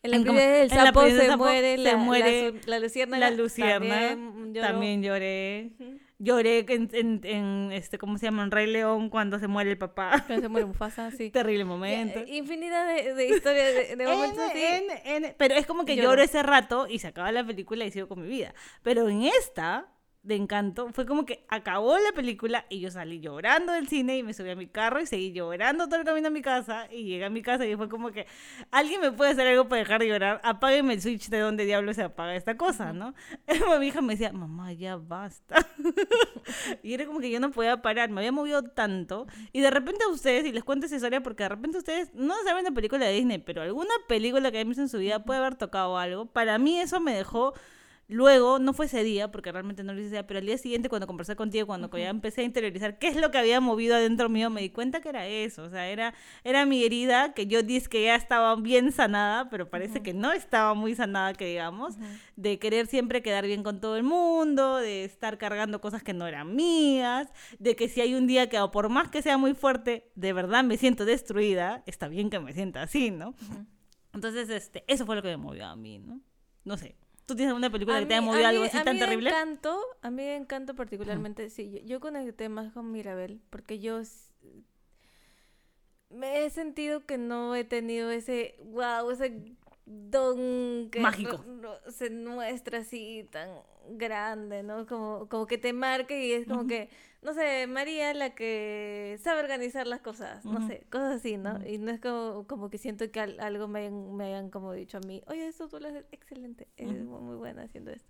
En 0.03 0.11
la 0.11 0.17
En 0.17 0.25
como- 0.25 0.39
del 0.39 0.71
en 0.71 0.77
la 0.77 0.85
sapo 0.85 0.99
princesa 1.01 1.21
se 1.23 1.29
sapo 1.29 1.43
muere, 1.45 1.77
se 1.77 1.83
la, 1.83 1.97
muere 1.97 2.51
la, 2.51 2.59
la 2.67 2.79
la 3.19 3.31
Lucierna, 3.31 3.99
También, 3.99 4.53
lloró. 4.53 4.67
también 4.67 5.03
lloré. 5.03 5.71
Lloré 6.19 6.65
en, 6.69 6.89
en, 6.93 7.21
en, 7.23 7.71
este, 7.73 7.97
¿cómo 7.97 8.17
se 8.17 8.27
llama? 8.27 8.43
En 8.43 8.51
Rey 8.51 8.67
León 8.67 9.09
cuando 9.09 9.39
se 9.39 9.47
muere 9.47 9.71
el 9.71 9.77
papá. 9.77 10.23
Cuando 10.27 10.43
se 10.43 10.47
muere 10.49 10.65
Mufasa, 10.65 11.11
sí. 11.17 11.31
Terrible 11.31 11.65
momento. 11.65 12.19
Eh, 12.19 12.25
Infinidad 12.37 12.87
de, 12.87 13.13
de 13.13 13.27
historias, 13.27 13.73
de, 13.73 13.95
de 13.97 14.05
momentos 14.13 14.39
así. 14.39 15.33
Pero 15.37 15.55
es 15.55 15.65
como 15.65 15.83
que 15.85 15.95
Lloro. 15.95 16.09
lloro 16.11 16.21
ese 16.21 16.41
rato 16.43 16.87
y 16.89 16.99
se 16.99 17.07
acaba 17.07 17.31
la 17.31 17.45
película 17.45 17.83
y 17.85 17.91
sigo 17.91 18.07
con 18.07 18.21
mi 18.21 18.27
vida. 18.27 18.53
Pero 18.83 19.09
en 19.09 19.23
esta 19.23 19.87
de 20.23 20.35
Encanto 20.35 20.89
fue 20.93 21.05
como 21.05 21.25
que 21.25 21.45
acabó 21.49 21.97
la 21.99 22.13
película 22.13 22.65
y 22.69 22.79
yo 22.79 22.89
salí 22.89 23.19
llorando 23.19 23.73
del 23.73 23.89
cine 23.89 24.17
y 24.17 24.23
me 24.23 24.33
subí 24.33 24.49
a 24.49 24.55
mi 24.55 24.67
carro 24.67 25.01
y 25.01 25.05
seguí 25.05 25.33
llorando 25.33 25.87
todo 25.87 25.99
el 25.99 26.05
camino 26.05 26.29
a 26.29 26.31
mi 26.31 26.41
casa 26.41 26.87
y 26.89 27.03
llegué 27.03 27.25
a 27.25 27.29
mi 27.29 27.41
casa 27.41 27.65
y 27.65 27.75
fue 27.75 27.89
como 27.89 28.11
que 28.11 28.25
alguien 28.71 29.01
me 29.01 29.11
puede 29.11 29.31
hacer 29.31 29.47
algo 29.47 29.67
para 29.67 29.79
dejar 29.79 29.99
de 29.99 30.07
llorar, 30.07 30.39
apágueme 30.43 30.93
el 30.93 31.01
switch 31.01 31.27
de 31.27 31.39
donde 31.39 31.65
diablo 31.65 31.93
se 31.93 32.03
apaga 32.03 32.35
esta 32.35 32.55
cosa, 32.55 32.93
¿no? 32.93 33.13
mi 33.79 33.87
hija 33.87 34.01
me 34.01 34.13
decía, 34.13 34.31
mamá, 34.31 34.71
ya 34.71 34.95
basta. 34.95 35.67
y 36.83 36.93
era 36.93 37.05
como 37.05 37.19
que 37.19 37.29
yo 37.29 37.41
no 37.41 37.51
podía 37.51 37.81
parar, 37.81 38.09
me 38.09 38.21
había 38.21 38.31
movido 38.31 38.63
tanto. 38.63 39.27
Y 39.51 39.59
de 39.59 39.71
repente 39.71 40.05
a 40.05 40.07
ustedes, 40.07 40.45
y 40.45 40.53
les 40.53 40.63
cuento 40.63 40.85
esa 40.85 40.95
historia 40.95 41.21
porque 41.21 41.43
de 41.43 41.49
repente 41.49 41.77
ustedes 41.77 42.13
no 42.13 42.33
saben 42.45 42.63
de 42.63 42.71
película 42.71 43.05
de 43.05 43.13
Disney, 43.13 43.39
pero 43.39 43.61
alguna 43.61 43.93
película 44.07 44.51
que 44.51 44.57
hayan 44.57 44.69
visto 44.69 44.83
en 44.83 44.89
su 44.89 44.99
vida 44.99 45.23
puede 45.25 45.39
haber 45.39 45.55
tocado 45.55 45.97
algo. 45.97 46.27
Para 46.27 46.57
mí 46.57 46.79
eso 46.79 47.01
me 47.01 47.13
dejó... 47.13 47.53
Luego, 48.09 48.59
no 48.59 48.73
fue 48.73 48.87
ese 48.87 49.03
día, 49.03 49.31
porque 49.31 49.51
realmente 49.51 49.83
no 49.83 49.93
lo 49.93 50.01
hice 50.01 50.23
pero 50.25 50.39
al 50.39 50.45
día 50.45 50.57
siguiente 50.57 50.89
cuando 50.89 51.07
conversé 51.07 51.35
contigo, 51.35 51.65
cuando 51.67 51.89
ya 51.97 52.09
empecé 52.09 52.41
a 52.41 52.43
interiorizar 52.43 52.99
qué 52.99 53.07
es 53.07 53.15
lo 53.15 53.31
que 53.31 53.37
había 53.37 53.61
movido 53.61 53.95
adentro 53.95 54.29
mío, 54.29 54.49
me 54.49 54.61
di 54.61 54.69
cuenta 54.69 55.01
que 55.01 55.09
era 55.09 55.25
eso, 55.25 55.63
o 55.63 55.69
sea, 55.69 55.87
era, 55.87 56.13
era 56.43 56.65
mi 56.65 56.83
herida, 56.83 57.33
que 57.33 57.47
yo 57.47 57.63
dije 57.63 57.87
que 57.87 58.03
ya 58.03 58.15
estaba 58.15 58.55
bien 58.55 58.91
sanada, 58.91 59.49
pero 59.49 59.69
parece 59.69 60.03
que 60.03 60.13
no 60.13 60.31
estaba 60.31 60.73
muy 60.73 60.95
sanada, 60.95 61.33
que 61.33 61.45
digamos, 61.45 61.95
de 62.35 62.59
querer 62.59 62.87
siempre 62.87 63.21
quedar 63.21 63.45
bien 63.45 63.63
con 63.63 63.79
todo 63.79 63.95
el 63.95 64.03
mundo, 64.03 64.77
de 64.77 65.05
estar 65.05 65.37
cargando 65.37 65.79
cosas 65.81 66.03
que 66.03 66.13
no 66.13 66.27
eran 66.27 66.55
mías, 66.55 67.31
de 67.59 67.75
que 67.75 67.87
si 67.87 68.01
hay 68.01 68.15
un 68.15 68.27
día 68.27 68.49
que, 68.49 68.59
o 68.59 68.71
por 68.71 68.89
más 68.89 69.09
que 69.09 69.21
sea 69.21 69.37
muy 69.37 69.53
fuerte, 69.53 70.11
de 70.15 70.33
verdad 70.33 70.63
me 70.63 70.77
siento 70.77 71.05
destruida, 71.05 71.83
está 71.85 72.07
bien 72.07 72.29
que 72.29 72.39
me 72.39 72.53
sienta 72.53 72.81
así, 72.81 73.11
¿no? 73.11 73.33
Entonces, 74.13 74.49
este, 74.49 74.83
eso 74.87 75.05
fue 75.05 75.15
lo 75.15 75.21
que 75.21 75.29
me 75.29 75.37
movió 75.37 75.65
a 75.65 75.75
mí, 75.75 75.99
¿no? 75.99 76.21
No 76.65 76.77
sé. 76.77 76.95
¿Tú 77.25 77.35
tienes 77.35 77.49
alguna 77.51 77.69
película 77.69 77.97
A 77.97 77.99
que 78.01 78.05
te 78.07 78.13
haya 78.15 78.21
mí- 78.21 78.27
movido 78.27 78.45
a 78.47 78.49
mí- 78.51 78.55
algo 78.57 78.65
así 78.67 78.77
a 78.77 78.83
tan 78.83 78.93
mí 78.95 78.99
terrible? 78.99 79.29
Encanto, 79.29 79.79
a 80.01 80.11
mí 80.11 80.23
Encanto 80.23 80.75
particularmente, 80.75 81.49
sí, 81.49 81.71
yo, 81.71 81.79
yo 81.85 81.99
conecté 81.99 82.49
más 82.49 82.73
con 82.73 82.91
Mirabel, 82.91 83.41
porque 83.49 83.79
yo 83.79 84.01
me 86.09 86.43
he 86.45 86.49
sentido 86.49 87.05
que 87.05 87.17
no 87.17 87.55
he 87.55 87.63
tenido 87.63 88.11
ese, 88.11 88.55
wow, 88.65 89.09
ese 89.09 89.55
don 89.85 90.89
que 90.91 90.99
Mágico. 90.99 91.43
se 91.89 92.09
muestra 92.09 92.79
así 92.79 93.27
tan 93.31 93.49
grande, 93.89 94.63
¿no? 94.63 94.85
Como, 94.85 95.27
como 95.27 95.45
que 95.47 95.57
te 95.57 95.73
marca 95.73 96.15
y 96.15 96.31
es 96.33 96.47
como 96.47 96.67
que, 96.67 96.89
no 97.23 97.33
sé, 97.33 97.67
María 97.67 98.13
la 98.13 98.35
que 98.35 99.17
sabe 99.21 99.39
organizar 99.41 99.87
las 99.87 100.01
cosas, 100.01 100.43
no 100.45 100.67
sé, 100.67 100.85
cosas 100.89 101.13
así, 101.15 101.37
¿no? 101.37 101.59
Y 101.65 101.77
no 101.77 101.91
es 101.91 101.99
como, 101.99 102.45
como 102.47 102.69
que 102.69 102.77
siento 102.77 103.09
que 103.11 103.19
al- 103.19 103.39
algo 103.39 103.67
me, 103.67 103.79
hayan- 103.81 104.15
me 104.15 104.25
hayan 104.25 104.49
como 104.49 104.73
dicho 104.73 104.97
a 104.97 105.01
mí, 105.01 105.21
oye, 105.27 105.47
esto 105.47 105.67
tú 105.69 105.79
lo 105.79 105.87
haces 105.87 106.05
excelente, 106.11 106.67
eres 106.77 107.01
Ujú. 107.01 107.11
muy, 107.11 107.21
muy 107.21 107.35
buena 107.37 107.63
haciendo 107.63 107.91
esto. 107.91 108.09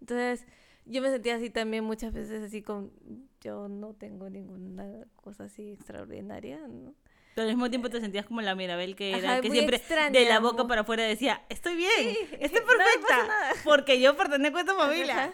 Entonces, 0.00 0.46
yo 0.84 1.02
me 1.02 1.10
sentía 1.10 1.36
así 1.36 1.50
también 1.50 1.84
muchas 1.84 2.12
veces, 2.12 2.42
así 2.42 2.62
con, 2.62 2.92
yo 3.40 3.68
no 3.68 3.94
tengo 3.94 4.30
ninguna 4.30 5.06
cosa 5.16 5.44
así 5.44 5.70
extraordinaria, 5.72 6.58
¿no? 6.68 6.94
Pero 7.34 7.48
al 7.48 7.54
mismo 7.54 7.68
tiempo 7.68 7.90
te 7.90 8.00
sentías 8.00 8.24
como 8.24 8.40
la 8.40 8.54
Mirabel 8.54 8.96
que 8.96 9.18
era, 9.18 9.32
Ajá, 9.32 9.40
que 9.42 9.50
siempre 9.50 9.76
extraña, 9.76 10.10
de 10.18 10.24
la 10.26 10.40
boca 10.40 10.66
para 10.66 10.82
afuera 10.82 11.04
decía, 11.04 11.42
estoy 11.50 11.76
bien, 11.76 12.16
estoy 12.40 12.62
perfecta, 12.66 13.26
nada". 13.26 13.52
porque 13.64 14.00
yo 14.00 14.16
pertenezco 14.16 14.56
a 14.56 14.60
esta 14.60 14.74
familia. 14.74 15.24
Ajá. 15.24 15.32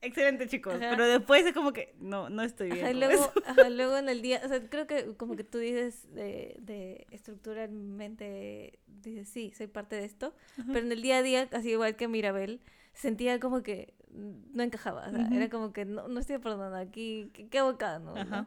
Excelente 0.00 0.46
chicos, 0.48 0.76
Ajá. 0.76 0.88
pero 0.88 1.06
después 1.06 1.44
es 1.46 1.52
como 1.52 1.72
que 1.72 1.94
no, 2.00 2.28
no 2.30 2.42
estoy 2.42 2.70
bien. 2.70 2.86
Ajá, 2.86 2.92
luego, 2.92 3.14
eso. 3.14 3.32
ajá, 3.44 3.70
luego 3.70 3.96
en 3.98 4.08
el 4.08 4.22
día, 4.22 4.40
o 4.44 4.48
sea, 4.48 4.60
creo 4.68 4.86
que 4.86 5.16
como 5.16 5.36
que 5.36 5.44
tú 5.44 5.58
dices 5.58 6.12
de, 6.14 6.56
de 6.60 7.06
estructuralmente, 7.10 8.78
dices, 8.86 9.28
sí, 9.28 9.52
soy 9.56 9.66
parte 9.66 9.96
de 9.96 10.04
esto, 10.04 10.34
pero 10.70 10.86
en 10.86 10.92
el 10.92 11.02
día 11.02 11.18
a 11.18 11.22
día, 11.22 11.48
así 11.52 11.70
igual 11.70 11.96
que 11.96 12.08
Mirabel, 12.08 12.60
sentía 12.92 13.40
como 13.40 13.62
que 13.62 13.94
no 14.10 14.62
encajaba, 14.62 15.08
o 15.08 15.10
sea, 15.10 15.24
Ujú. 15.24 15.34
era 15.34 15.48
como 15.48 15.72
que 15.72 15.84
no, 15.84 16.08
no 16.08 16.20
estoy 16.20 16.36
aportando 16.36 16.76
aquí, 16.76 17.30
qué, 17.50 17.60
bacano, 17.62 18.24
¿no? 18.24 18.46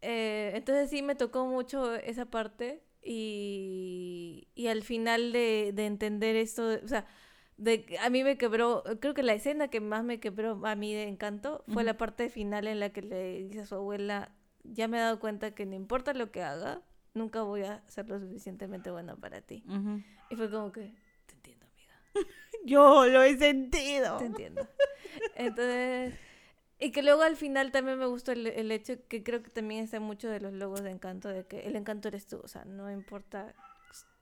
Eh, 0.00 0.52
entonces 0.54 0.90
sí 0.90 1.02
me 1.02 1.14
tocó 1.14 1.46
mucho 1.46 1.94
esa 1.94 2.26
parte 2.26 2.82
y, 3.02 4.48
y 4.54 4.66
al 4.68 4.82
final 4.82 5.32
de, 5.32 5.72
de 5.74 5.86
entender 5.86 6.36
esto, 6.36 6.68
o 6.84 6.88
sea, 6.88 7.06
de, 7.62 7.96
a 8.00 8.10
mí 8.10 8.24
me 8.24 8.36
quebró, 8.38 8.82
creo 9.00 9.14
que 9.14 9.22
la 9.22 9.34
escena 9.34 9.68
que 9.68 9.80
más 9.80 10.04
me 10.04 10.20
quebró 10.20 10.60
a 10.66 10.74
mí 10.76 10.94
de 10.94 11.04
encanto 11.04 11.64
fue 11.68 11.84
la 11.84 11.92
Ujú. 11.92 11.98
parte 11.98 12.28
final 12.28 12.66
en 12.66 12.80
la 12.80 12.90
que 12.90 13.02
le 13.02 13.44
dice 13.44 13.60
a 13.60 13.66
su 13.66 13.74
abuela, 13.76 14.32
ya 14.64 14.88
me 14.88 14.98
he 14.98 15.00
dado 15.00 15.20
cuenta 15.20 15.54
que 15.54 15.66
no 15.66 15.74
importa 15.74 16.12
lo 16.14 16.30
que 16.32 16.42
haga, 16.42 16.82
nunca 17.14 17.42
voy 17.42 17.62
a 17.62 17.82
ser 17.88 18.08
lo 18.08 18.18
suficientemente 18.18 18.90
buena 18.90 19.16
para 19.16 19.40
ti. 19.42 19.64
Ujú. 19.68 20.02
Y 20.30 20.36
fue 20.36 20.50
como 20.50 20.72
que, 20.72 20.92
te 21.26 21.34
entiendo, 21.34 21.66
amiga. 21.66 21.94
Yo 22.64 23.06
lo 23.06 23.22
he 23.22 23.36
sentido. 23.38 24.18
Te 24.18 24.24
entiendo. 24.26 24.66
Entonces, 25.36 26.14
y 26.78 26.90
que 26.90 27.02
luego 27.02 27.22
al 27.22 27.36
final 27.36 27.70
también 27.70 27.98
me 27.98 28.06
gustó 28.06 28.32
el, 28.32 28.46
el 28.46 28.70
hecho 28.72 28.94
que 29.08 29.22
creo 29.22 29.42
que 29.42 29.50
también 29.50 29.84
está 29.84 30.00
mucho 30.00 30.28
de 30.28 30.40
los 30.40 30.52
logos 30.52 30.82
de 30.82 30.90
encanto, 30.90 31.28
de 31.28 31.44
que 31.46 31.60
el 31.60 31.76
encanto 31.76 32.08
eres 32.08 32.26
tú, 32.26 32.40
o 32.42 32.48
sea, 32.48 32.64
no 32.64 32.90
importa 32.90 33.54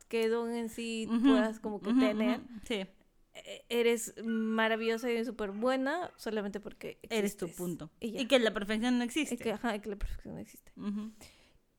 qué 0.08 0.28
don 0.28 0.52
en 0.54 0.68
sí 0.68 1.06
Ujú, 1.08 1.26
puedas 1.26 1.60
como 1.60 1.80
que 1.80 1.90
ujú, 1.90 2.00
tener, 2.00 2.40
ujú. 2.40 2.60
Sí, 2.66 2.86
eres 3.68 4.14
maravillosa 4.24 5.10
y 5.10 5.24
súper 5.24 5.50
buena 5.52 6.10
solamente 6.16 6.60
porque 6.60 6.98
eres 7.10 7.36
tu 7.36 7.46
existes. 7.46 7.56
punto. 7.56 7.90
Y. 8.00 8.18
Y 8.20 8.26
que 8.26 8.38
la 8.38 8.52
perfección 8.52 8.98
no 8.98 9.04
Y 9.04 9.06
existe. 9.06 9.36
que, 9.38 9.52
ajá, 9.52 9.76
y 9.76 9.80
que 9.80 9.88
la 9.90 9.96
perfección 9.96 10.34
no 10.34 10.40
existe. 10.40 10.72
Ujú. 10.76 11.12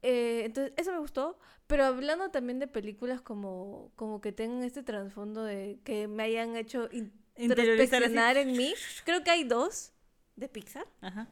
Eh, 0.04 0.44
entonces, 0.46 0.74
eso 0.78 0.92
me 0.92 0.98
gustó, 1.00 1.38
pero 1.68 1.86
hablando 1.86 2.32
también 2.32 2.58
de 2.60 2.68
películas 2.68 3.22
como, 3.22 3.92
como 3.96 4.20
que 4.22 4.32
tengan 4.32 4.64
este 4.64 4.82
trasfondo 4.82 5.44
de 5.44 5.80
que 5.84 6.08
me 6.08 6.24
hayan 6.24 6.56
hecho 6.56 6.90
introspeccionar 7.38 8.38
en 8.38 8.54
mí, 8.54 8.74
creo 9.06 9.24
que 9.24 9.32
hay 9.32 9.44
dos 9.44 9.94
de 10.36 10.48
Pixar, 10.50 10.88
Ajá. 11.02 11.28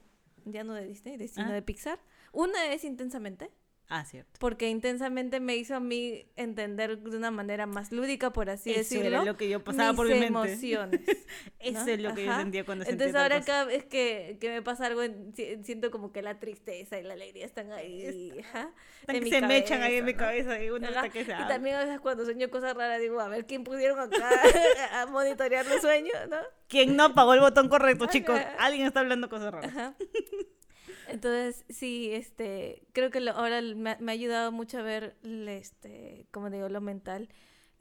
ya 0.46 0.64
no 0.64 0.74
de 0.74 0.86
Disney, 0.86 1.18
de 1.18 1.28
sino 1.28 1.48
Ah. 1.48 1.54
de 1.54 1.62
Pixar. 1.62 2.00
Una 2.32 2.72
es 2.74 2.84
Intensamente, 2.84 3.50
Ah, 3.92 4.06
cierto. 4.06 4.32
porque 4.40 4.70
Intensamente 4.70 5.40
me 5.40 5.56
hizo 5.56 5.76
a 5.76 5.80
mí 5.80 6.28
entender 6.36 7.00
de 7.00 7.18
una 7.18 7.32
manera 7.32 7.66
más 7.66 7.92
lúdica, 7.92 8.32
por 8.32 8.50
así 8.52 8.70
Eso 8.70 8.78
decirlo, 8.80 9.08
era 9.08 9.24
lo 9.26 9.36
que 9.36 9.50
yo 9.50 9.64
pasaba 9.64 9.90
mis 9.90 9.98
por 9.98 10.06
mi 10.08 10.14
mente. 10.14 10.28
emociones. 10.28 11.02
Eso 11.60 11.80
¿no? 11.86 11.88
es 11.88 12.00
lo 12.02 12.14
que 12.14 12.26
yo 12.26 12.32
Ajá. 12.32 12.42
sentía 12.42 12.66
cuando 12.66 12.86
sentía 12.86 13.08
Entonces 13.08 13.22
ahora 13.22 13.44
cada 13.44 13.66
vez 13.66 13.86
que, 13.86 14.38
que 14.40 14.50
me 14.50 14.62
pasa 14.62 14.86
algo, 14.86 15.02
en- 15.02 15.34
si- 15.36 15.64
siento 15.64 15.90
como 15.90 16.12
que 16.12 16.22
la 16.22 16.40
tristeza 16.40 17.00
y 17.00 17.04
la 17.04 17.16
alegría 17.16 17.46
están 17.48 17.72
ahí, 17.72 18.32
ajá, 18.42 18.72
Hasta 19.02 19.12
en 19.14 19.18
que 19.20 19.22
mi 19.26 19.30
se 19.32 19.42
me 19.42 19.58
echan 19.58 19.82
ahí 19.82 19.96
en 19.96 20.06
mi 20.06 20.14
¿no? 20.14 20.20
cabeza 20.20 20.62
y 20.64 20.70
uno 20.70 20.88
hasta 20.88 21.10
que 21.10 21.26
se 21.26 21.32
Y 21.32 21.48
también 21.48 21.76
a 21.78 21.84
veces 21.84 22.00
cuando 22.00 22.26
sueño 22.26 22.50
cosas 22.52 22.76
raras 22.76 23.02
digo, 23.02 23.20
a 23.20 23.28
ver 23.28 23.48
quién 23.48 23.64
pusieron 23.64 24.00
acá 24.00 24.30
a 25.02 25.08
monitorear 25.08 25.66
los 25.66 25.82
sueños, 25.82 26.14
¿no? 26.30 26.38
¿Quién 26.68 26.96
no 26.96 27.06
apagó 27.06 27.34
el 27.34 27.40
botón 27.40 27.68
correcto, 27.70 28.06
chicos? 28.06 28.40
Alguien 28.60 28.86
está 28.86 29.00
hablando 29.00 29.30
cosas 29.30 29.52
raras. 29.52 29.72
Ajá. 29.76 29.96
Entonces, 31.12 31.66
sí, 31.70 32.10
este, 32.14 32.84
creo 32.94 33.10
que 33.12 33.20
lo- 33.20 33.32
ahora 33.32 33.62
me, 33.62 33.92
ha- 33.92 33.98
me 34.00 34.12
ha 34.12 34.14
ayudado 34.14 34.52
mucho 34.52 34.78
a 34.80 34.82
ver, 34.82 35.16
este, 35.24 36.28
como 36.32 36.50
digo, 36.50 36.70
lo 36.70 36.82
mental 36.82 37.30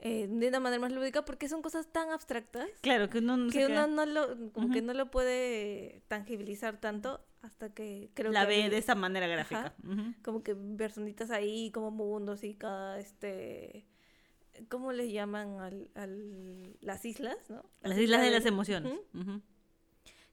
eh, 0.01 0.27
de 0.29 0.47
una 0.47 0.59
manera 0.61 0.79
más 0.79 0.93
lúdica 0.93 1.25
porque 1.25 1.49
son 1.49 1.61
cosas 1.61 1.91
tan 1.91 2.09
abstractas 2.11 2.69
Claro, 2.81 3.09
que 3.09 3.17
uno 3.19 3.35
no 3.35 3.51
que 3.51 3.65
uno 3.67 3.85
no 3.87 4.05
lo, 4.05 4.51
como 4.53 4.71
que 4.71 4.81
no 4.81 4.93
lo 4.93 5.11
puede 5.11 6.03
tangibilizar 6.07 6.79
tanto 6.79 7.19
hasta 7.41 7.73
que 7.73 8.09
creo 8.13 8.31
la 8.31 8.41
que 8.41 8.47
ve 8.47 8.63
hay- 8.63 8.69
de 8.69 8.77
esa 8.77 8.95
manera 8.95 9.27
gráfica. 9.27 9.73
Como 10.23 10.41
que 10.43 10.55
personitas 10.55 11.31
ahí, 11.31 11.71
como 11.71 11.91
mundos 11.91 12.43
y 12.45 12.53
cada, 12.55 12.97
este, 12.99 13.85
¿cómo 14.69 14.91
les 14.93 15.11
llaman 15.11 15.59
al, 15.59 15.89
al- 15.95 16.77
las 16.81 17.03
islas, 17.05 17.37
no? 17.49 17.63
Las 17.81 17.97
islas 17.97 18.21
de 18.21 18.31
las 18.31 18.45
emociones. 18.45 18.93
Ujú. 19.13 19.41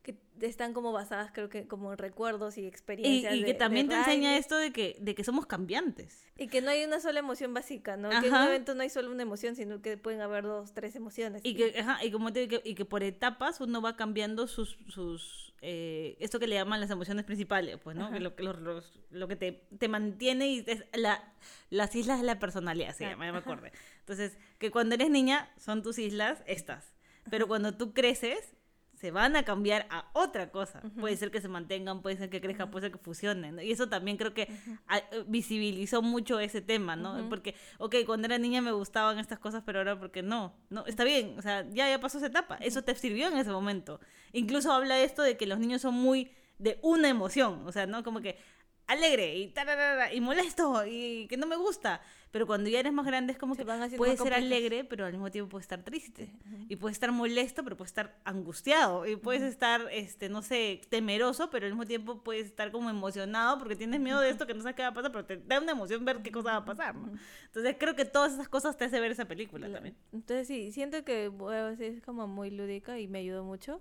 Que 0.07 0.17
están 0.47 0.73
como 0.73 0.93
basadas, 0.93 1.33
creo 1.33 1.49
que, 1.49 1.67
como 1.67 1.91
en 1.91 1.99
recuerdos 1.99 2.59
y 2.59 2.65
experiencias. 2.67 3.35
y 3.35 3.41
de- 3.41 3.47
que 3.47 3.53
de 3.55 3.59
también 3.59 3.89
te 3.89 3.95
enseña 3.97 4.37
esto 4.37 4.57
de 4.57 4.71
que, 4.73 4.97
de 5.01 5.17
que 5.17 5.25
somos 5.25 5.47
cambiantes. 5.47 6.23
Y 6.39 6.47
que 6.47 6.61
no 6.63 6.71
hay 6.71 6.85
una 6.85 7.01
sola 7.01 7.19
emoción 7.19 7.53
básica, 7.53 7.97
¿no? 7.97 8.11
Que 8.11 8.29
en 8.29 8.35
un 8.35 8.43
evento 8.47 8.77
no 8.77 8.83
hay 8.83 8.89
solo 8.91 9.11
una 9.11 9.23
emoción, 9.23 9.57
sino 9.57 9.83
que 9.83 9.97
pueden 9.97 10.21
haber 10.21 10.45
dos, 10.45 10.73
tres 10.75 10.95
emociones. 10.95 11.43
Y 11.45 11.57
que, 11.57 11.81
ajá, 11.81 12.05
y 12.05 12.13
como 12.13 12.33
te 12.33 12.47
que, 12.47 12.61
y 12.65 12.77
que 12.77 12.85
por 12.85 13.03
etapas 13.03 13.61
uno 13.61 13.83
va 13.83 13.97
cambiando 13.97 14.47
sus, 14.47 14.79
sus 14.89 15.53
eh, 15.63 16.17
esto 16.21 16.39
que 16.39 16.47
le 16.47 16.55
llaman 16.55 16.81
las 16.81 16.91
emociones 16.91 17.25
principales, 17.25 17.79
pues, 17.83 17.97
¿no? 17.97 18.13
Que 18.13 18.21
lo, 18.21 18.37
que 18.37 18.45
los- 18.45 18.61
los- 18.61 19.01
lo 19.11 19.27
que 19.27 19.35
te, 19.35 19.67
te 19.79 19.89
mantiene 19.89 20.47
y 20.49 20.65
es 20.69 20.85
la, 20.95 21.33
las 21.71 21.97
islas 21.97 22.21
de 22.21 22.27
la 22.27 22.39
personalidad, 22.39 22.95
se 22.95 23.07
llama, 23.07 23.27
ya 23.27 23.33
me 23.33 23.39
acordé. 23.39 23.73
Entonces, 24.01 24.39
que 24.59 24.71
cuando 24.71 24.95
eres 24.95 25.11
niña 25.11 25.51
son 25.59 25.83
tus 25.83 25.99
islas 25.99 26.43
estas, 26.47 26.93
pero 27.29 27.49
cuando 27.49 27.73
tú 27.77 27.93
creces 27.93 28.53
se 28.97 29.11
van 29.11 29.37
a 29.37 29.45
cambiar 29.45 29.87
a 29.91 30.09
otra 30.15 30.51
cosa. 30.51 30.81
Puede 30.99 31.17
ser 31.17 31.31
que 31.31 31.41
se 31.41 31.49
mantengan, 31.49 32.03
puede 32.03 32.17
ser 32.17 32.31
que 32.31 32.41
crezcan, 32.41 32.71
puede 32.71 32.87
ser 32.87 32.93
que 32.93 32.99
fusionen. 32.99 33.57
¿no? 33.57 33.63
Y 33.63 33.71
eso 33.71 33.89
también 33.89 34.17
creo 34.17 34.33
que 34.35 34.49
a- 34.89 34.99
eh, 34.99 35.25
visibilizó 35.27 36.01
mucho 36.03 36.41
ese 36.41 36.63
tema, 36.63 36.97
¿no? 36.97 37.29
Porque, 37.29 37.55
ok, 37.79 37.95
cuando 38.07 38.27
era 38.27 38.39
niña 38.39 38.63
me 38.63 38.73
gustaban 38.73 39.19
estas 39.19 39.39
cosas, 39.39 39.63
pero 39.67 39.79
ahora 39.81 39.99
porque 40.01 40.23
no. 40.23 40.55
No, 40.71 40.85
está 40.87 41.05
bien, 41.05 41.39
o 41.39 41.43
sea, 41.43 41.65
ya, 41.71 41.89
ya 41.91 42.01
pasó 42.01 42.19
esa 42.19 42.29
etapa. 42.29 42.57
Eso 42.57 42.83
te 42.83 42.95
sirvió 42.97 43.29
en 43.29 43.37
ese 43.37 43.51
momento. 43.51 44.01
Incluso 44.33 44.73
habla 44.73 44.99
esto 45.01 45.23
de 45.23 45.37
que 45.37 45.47
los 45.47 45.59
niños 45.59 45.83
son 45.83 45.95
muy 45.95 46.31
de 46.59 46.79
una 46.83 47.09
emoción, 47.09 47.67
o 47.67 47.73
sea, 47.73 47.87
¿no? 47.87 48.03
Como 48.03 48.21
que 48.23 48.39
alegre 48.87 49.37
y 49.37 49.49
tararara, 49.49 50.13
y 50.15 50.21
molesto 50.21 50.85
y 50.87 51.27
que 51.29 51.37
no 51.37 51.47
me 51.47 51.57
gusta. 51.57 52.01
Pero 52.37 52.47
cuando 52.47 52.69
ya 52.69 52.81
eres 52.81 52.93
más 52.93 53.07
grande 53.07 53.33
es 53.33 53.39
como 53.39 53.55
Se 53.55 53.63
que 53.63 53.65
van 53.65 53.81
haciendo 53.81 53.97
puede 53.97 54.13
más 54.13 54.23
ser 54.23 54.35
alegre, 54.35 54.85
pero 54.85 55.07
al 55.07 55.13
mismo 55.13 55.31
tiempo 55.31 55.49
puede 55.49 55.63
estar 55.63 55.83
triste. 55.83 56.31
Y 56.69 56.77
puede 56.77 56.93
estar 56.93 57.11
molesto, 57.11 57.65
pero 57.65 57.79
puede 57.79 57.87
estar 57.87 58.21
angustiado. 58.25 59.07
Y 59.07 59.17
puedes 59.17 59.41
estar, 59.43 59.87
este, 59.91 60.29
no 60.29 60.43
sé, 60.43 60.83
temeroso, 60.91 61.49
pero 61.49 61.65
al 61.65 61.73
mismo 61.73 61.87
tiempo 61.87 62.23
puedes 62.23 62.45
estar 62.45 62.71
como 62.73 62.91
emocionado 62.91 63.57
porque 63.59 63.75
tienes 63.75 64.01
miedo 64.01 64.21
de 64.21 64.29
esto 64.29 64.47
que 64.47 64.53
no 64.53 64.61
sabes 64.61 64.77
qué 64.77 64.83
va 64.83 64.89
a 64.89 64.93
pasar, 64.93 65.13
pero 65.13 65.25
te 65.25 65.39
da 65.39 65.59
una 65.61 65.73
emoción 65.73 66.05
ver 66.05 66.21
qué 66.21 66.31
cosa 66.31 66.51
va 66.51 66.57
a 66.59 66.65
pasar, 66.67 66.95
¿no? 66.95 67.11
Entonces 67.47 67.77
creo 67.81 67.97
que 67.97 68.05
todas 68.05 68.35
esas 68.35 68.51
cosas 68.51 68.77
te 68.77 68.85
hace 68.85 69.01
ver 69.01 69.13
esa 69.13 69.25
película 69.25 69.67
La- 69.69 69.77
también. 69.77 69.97
Entonces 70.13 70.47
sí, 70.47 70.73
siento 70.73 71.05
que 71.07 71.29
bueno, 71.29 71.75
sí, 71.77 71.85
es 71.85 72.03
como 72.03 72.27
muy 72.27 72.51
lúdica 72.51 73.01
y 73.01 73.09
me 73.09 73.21
ayudó 73.21 73.45
mucho. 73.45 73.81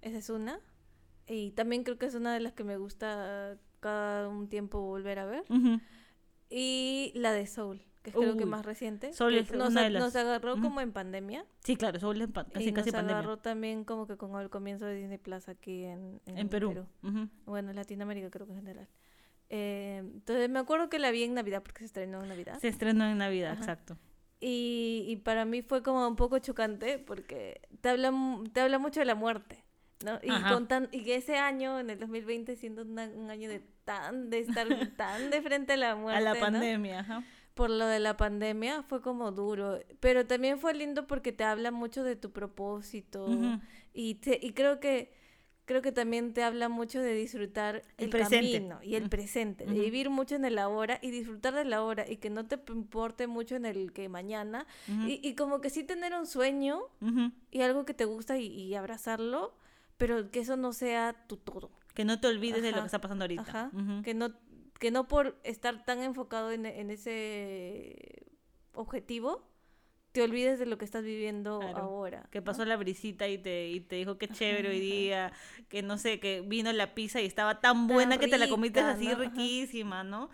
Esa 0.00 0.18
es 0.18 0.30
una. 0.30 0.60
Y 1.26 1.50
también 1.50 1.82
creo 1.82 1.98
que 1.98 2.06
es 2.06 2.14
una 2.14 2.32
de 2.32 2.38
las 2.38 2.52
que 2.52 2.62
me 2.62 2.76
gusta 2.76 3.58
cada 3.80 4.28
un 4.28 4.48
tiempo 4.48 4.80
volver 4.80 5.18
a 5.18 5.26
ver. 5.26 5.42
Ujú. 5.48 5.80
Y 6.48 7.10
la 7.16 7.32
de 7.32 7.46
Soul, 7.46 7.82
que 8.12 8.18
es 8.18 8.24
creo 8.24 8.36
que 8.36 8.46
más 8.46 8.64
reciente. 8.64 9.12
Soul 9.12 9.34
es 9.36 9.50
nos, 9.52 9.70
una 9.70 9.80
a- 9.80 9.84
de 9.84 9.90
las- 9.90 10.02
nos 10.02 10.16
agarró 10.16 10.60
como 10.60 10.80
en 10.80 10.92
pandemia. 10.92 11.44
Sí, 11.64 11.76
claro, 11.76 11.98
eso 11.98 12.12
es 12.12 12.28
pa- 12.28 12.44
casi, 12.44 12.68
y 12.68 12.72
casi 12.72 12.88
nos 12.90 12.94
pandemia. 12.96 13.18
agarró 13.18 13.36
también 13.38 13.84
como 13.84 14.06
que 14.06 14.16
con 14.16 14.40
el 14.40 14.48
comienzo 14.50 14.86
de 14.86 14.94
Disney 14.96 15.18
Plus 15.18 15.48
aquí 15.48 15.84
en, 15.84 16.20
En 16.26 16.48
Perú. 16.48 16.86
Bueno, 17.44 17.70
en 17.70 17.76
Latinoamérica 17.76 18.30
creo 18.30 18.46
que 18.46 18.52
en 18.52 18.58
general. 18.58 18.88
Eh, 19.48 19.98
entonces 19.98 20.48
me 20.50 20.58
acuerdo 20.58 20.88
que 20.88 20.98
la 20.98 21.10
vi 21.10 21.22
en 21.22 21.34
Navidad 21.34 21.62
porque 21.62 21.80
se 21.80 21.84
estrenó 21.86 22.22
en 22.22 22.28
Navidad. 22.28 22.58
Se 22.58 22.68
estrenó 22.68 23.04
en 23.06 23.18
Navidad, 23.18 23.52
Ajá. 23.52 23.60
exacto. 23.60 23.96
Y, 24.40 25.04
y 25.08 25.16
para 25.16 25.44
mí 25.44 25.62
fue 25.62 25.82
como 25.82 26.06
un 26.06 26.16
poco 26.16 26.38
chocante 26.40 26.98
porque 26.98 27.60
te 27.80 27.88
habla, 27.90 28.12
te 28.52 28.60
habla 28.60 28.78
mucho 28.78 29.00
de 29.00 29.06
la 29.06 29.14
muerte, 29.14 29.64
¿no? 30.04 30.18
Y, 30.22 30.28
con 30.52 30.66
tan, 30.68 30.88
y 30.92 31.10
ese 31.12 31.36
año, 31.38 31.78
en 31.78 31.88
el 31.90 31.98
2020, 31.98 32.54
siendo 32.56 32.82
una- 32.82 33.08
un 33.14 33.30
año 33.30 33.48
de 33.48 33.60
tan 33.84 34.28
de 34.30 34.40
estar 34.40 34.66
tan 34.96 35.30
de 35.30 35.40
frente 35.42 35.72
a 35.74 35.76
la 35.76 35.94
muerte, 35.94 36.18
a 36.18 36.20
la 36.20 36.34
¿no? 36.34 36.40
pandemia, 36.40 37.00
ajá. 37.00 37.22
Por 37.56 37.70
lo 37.70 37.86
de 37.86 37.98
la 38.00 38.18
pandemia, 38.18 38.82
fue 38.82 39.00
como 39.00 39.32
duro. 39.32 39.80
Pero 39.98 40.26
también 40.26 40.58
fue 40.60 40.74
lindo 40.74 41.06
porque 41.06 41.32
te 41.32 41.42
habla 41.42 41.70
mucho 41.70 42.04
de 42.04 42.14
tu 42.14 42.30
propósito. 42.30 43.24
Ujú. 43.24 43.58
Y, 43.94 44.16
te- 44.16 44.38
y 44.42 44.52
creo 44.52 44.78
que 44.78 45.16
creo 45.64 45.82
que 45.82 45.90
también 45.90 46.32
te 46.32 46.44
habla 46.44 46.68
mucho 46.68 47.00
de 47.00 47.12
disfrutar 47.14 47.82
El 47.96 48.04
el, 48.04 48.10
presente. 48.10 48.52
camino 48.52 48.78
y 48.84 48.94
el 48.94 49.08
presente, 49.08 49.64
de 49.64 49.72
Ujú. 49.72 49.80
vivir 49.80 50.10
mucho 50.10 50.36
en 50.36 50.44
el 50.44 50.58
ahora 50.58 51.00
y 51.02 51.10
disfrutar 51.10 51.54
del 51.54 51.72
ahora 51.72 52.08
y 52.08 52.18
que 52.18 52.30
no 52.30 52.46
te 52.46 52.60
importe 52.68 53.26
mucho 53.26 53.56
en 53.56 53.64
el 53.64 53.92
que 53.92 54.08
mañana 54.08 54.64
Ujú. 54.86 55.08
y, 55.08 55.20
y 55.26 55.34
como 55.34 55.60
que 55.60 55.70
sí 55.70 55.82
tener 55.82 56.14
un 56.14 56.26
sueño 56.26 56.82
y 57.50 57.62
algo 57.62 57.84
que 57.84 57.94
te 57.94 58.04
gusta 58.04 58.38
y, 58.38 58.46
y 58.46 58.74
abrazarlo, 58.76 59.54
pero 59.96 60.30
que 60.30 60.38
eso 60.40 60.56
no 60.56 60.72
sea 60.72 61.16
tu 61.26 61.36
todo. 61.36 61.72
Que 61.94 62.04
no 62.04 62.20
te 62.20 62.28
olvides 62.28 62.62
de 62.62 62.70
lo 62.70 62.76
Ajá. 62.76 62.82
que 62.82 62.86
está 62.86 63.00
pasando 63.00 63.24
ahorita. 63.24 63.42
Ajá. 63.42 63.70
Que 64.04 64.14
no 64.14 64.28
que 64.78 64.90
no 64.90 65.08
por 65.08 65.38
estar 65.42 65.84
tan 65.84 66.02
enfocado 66.02 66.52
en, 66.52 66.66
en 66.66 66.90
ese 66.90 68.26
objetivo 68.72 69.42
te 70.12 70.22
olvides 70.22 70.58
de 70.58 70.64
lo 70.64 70.78
que 70.78 70.86
estás 70.86 71.04
viviendo 71.04 71.60
Claro. 71.60 71.76
ahora. 71.78 72.26
Que 72.30 72.38
¿no? 72.38 72.44
pasó 72.44 72.64
la 72.64 72.76
brisita 72.78 73.28
y 73.28 73.36
te, 73.36 73.68
y 73.68 73.80
te 73.80 73.96
dijo 73.96 74.16
qué 74.16 74.28
chévere 74.28 74.70
hoy 74.70 74.80
día, 74.80 75.30
que 75.68 75.82
no 75.82 75.98
sé, 75.98 76.20
que 76.20 76.40
vino 76.40 76.72
la 76.72 76.94
pizza 76.94 77.20
y 77.20 77.26
estaba 77.26 77.60
tan 77.60 77.86
buena 77.86 78.16
que 78.16 78.26
te 78.26 78.38
la 78.38 78.48
comiste 78.48 78.80
así 78.80 79.12
riquísima, 79.12 80.04
¿no? 80.04 80.30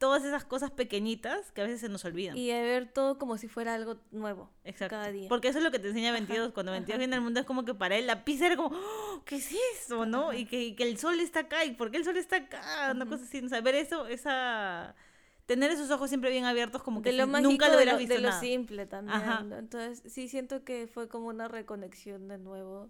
Todas 0.00 0.24
esas 0.24 0.46
cosas 0.46 0.70
pequeñitas 0.70 1.52
que 1.52 1.60
a 1.60 1.64
veces 1.64 1.78
se 1.80 1.90
nos 1.90 2.02
olvidan. 2.06 2.34
Y 2.34 2.48
de 2.48 2.62
ver 2.62 2.90
todo 2.90 3.18
como 3.18 3.36
si 3.36 3.48
fuera 3.48 3.74
algo 3.74 3.98
nuevo. 4.10 4.50
Exacto. 4.64 4.96
Cada 4.96 5.12
día. 5.12 5.28
Porque 5.28 5.48
eso 5.48 5.58
es 5.58 5.64
lo 5.64 5.70
que 5.70 5.78
te 5.78 5.88
enseña 5.88 6.10
22. 6.10 6.52
Cuando 6.52 6.72
22 6.72 6.94
ajá. 6.94 6.98
viene 6.98 7.16
al 7.16 7.20
mundo 7.20 7.38
es 7.38 7.44
como 7.46 7.66
que 7.66 7.74
para 7.74 7.96
él 7.96 8.06
la 8.06 8.24
pizza 8.24 8.46
era 8.46 8.56
como, 8.56 8.74
"Oh, 8.74 9.22
¿qué 9.26 9.36
es 9.36 9.54
eso? 9.76 10.06
¿No? 10.06 10.32
Y 10.32 10.46
que, 10.46 10.58
y 10.62 10.74
que 10.74 10.84
el 10.84 10.96
sol 10.96 11.20
está 11.20 11.40
acá. 11.40 11.66
¿Y 11.66 11.72
por 11.74 11.90
qué 11.90 11.98
el 11.98 12.04
sol 12.04 12.16
está 12.16 12.36
acá? 12.36 12.90
Una 12.94 13.04
cosa 13.04 13.24
así. 13.24 13.44
O 13.44 13.48
sea, 13.50 13.60
ver 13.60 13.74
eso, 13.74 14.06
esa... 14.06 14.96
Tener 15.44 15.70
esos 15.70 15.90
ojos 15.90 16.08
siempre 16.08 16.30
bien 16.30 16.46
abiertos 16.46 16.82
como 16.82 17.02
que 17.02 17.10
de 17.10 17.18
lo 17.18 17.24
si 17.24 17.30
mágico 17.32 17.50
nunca 17.50 17.68
lo 17.68 17.76
hubieras 17.76 17.98
visto 17.98 18.14
de 18.14 18.20
lo 18.20 18.28
nada. 18.30 18.40
simple 18.40 18.86
también. 18.86 19.20
Entonces, 19.52 20.02
sí 20.10 20.28
siento 20.28 20.64
que 20.64 20.86
fue 20.86 21.08
como 21.08 21.26
una 21.26 21.46
reconexión 21.46 22.26
de 22.28 22.38
nuevo 22.38 22.88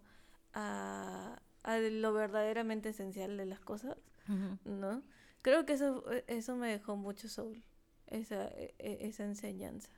a, 0.52 1.40
a 1.64 1.78
lo 1.78 2.12
verdaderamente 2.12 2.90
esencial 2.90 3.36
de 3.36 3.46
las 3.46 3.58
cosas. 3.60 3.96
¿no? 4.64 5.02
Creo 5.42 5.64
que 5.66 5.74
eso, 5.74 6.04
eso 6.26 6.56
me 6.56 6.68
dejó 6.70 6.96
mucho 6.96 7.28
soul, 7.28 7.62
esa, 8.06 8.48
e- 8.48 8.74
e- 8.78 8.98
esa 9.08 9.24
enseñanza. 9.24 9.90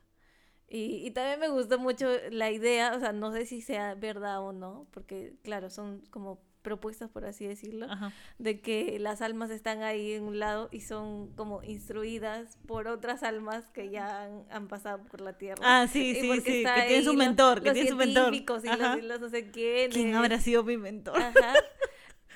Y, 0.67 1.05
y 1.05 1.11
también 1.11 1.39
me 1.39 1.49
gustó 1.49 1.77
mucho 1.77 2.07
la 2.31 2.49
idea, 2.49 2.93
o 2.95 2.99
sea, 2.99 3.11
no 3.11 3.31
sé 3.31 3.45
si 3.45 3.61
sea 3.61 3.95
verdad 3.95 4.41
o 4.41 4.53
no, 4.53 4.87
porque 4.91 5.35
claro, 5.43 5.69
son 5.69 6.01
como 6.09 6.41
propuestas, 6.63 7.09
por 7.11 7.25
así 7.25 7.45
decirlo, 7.45 7.87
Ajá. 7.91 8.11
de 8.39 8.61
que 8.61 8.97
las 8.97 9.21
almas 9.21 9.51
están 9.51 9.83
ahí 9.83 10.13
en 10.13 10.23
un 10.23 10.39
lado 10.39 10.69
y 10.71 10.79
son 10.79 11.33
como 11.35 11.61
instruidas 11.61 12.57
por 12.65 12.87
otras 12.87 13.21
almas 13.21 13.65
que 13.73 13.89
ya 13.89 14.23
han, 14.23 14.45
han 14.49 14.67
pasado 14.69 15.03
por 15.03 15.19
la 15.21 15.37
tierra. 15.37 15.61
Ah, 15.61 15.87
sí, 15.87 16.15
sí, 16.15 16.31
sí. 16.37 16.41
Que 16.41 16.51
tiene 16.51 16.69
ahí 16.71 17.03
su 17.03 17.13
mentor, 17.13 17.59
que 17.61 17.65
los 17.67 17.73
tiene 17.73 17.89
su 17.89 17.97
mentor. 17.97 18.33
los, 18.33 18.63
y 18.97 19.01
los 19.01 19.19
no 19.19 19.29
sé 19.29 19.51
quiénes. 19.51 19.93
¿Quién 19.93 20.15
habrá 20.15 20.39
sido 20.39 20.63
mi 20.63 20.77
mentor? 20.77 21.17
Ajá. 21.21 21.53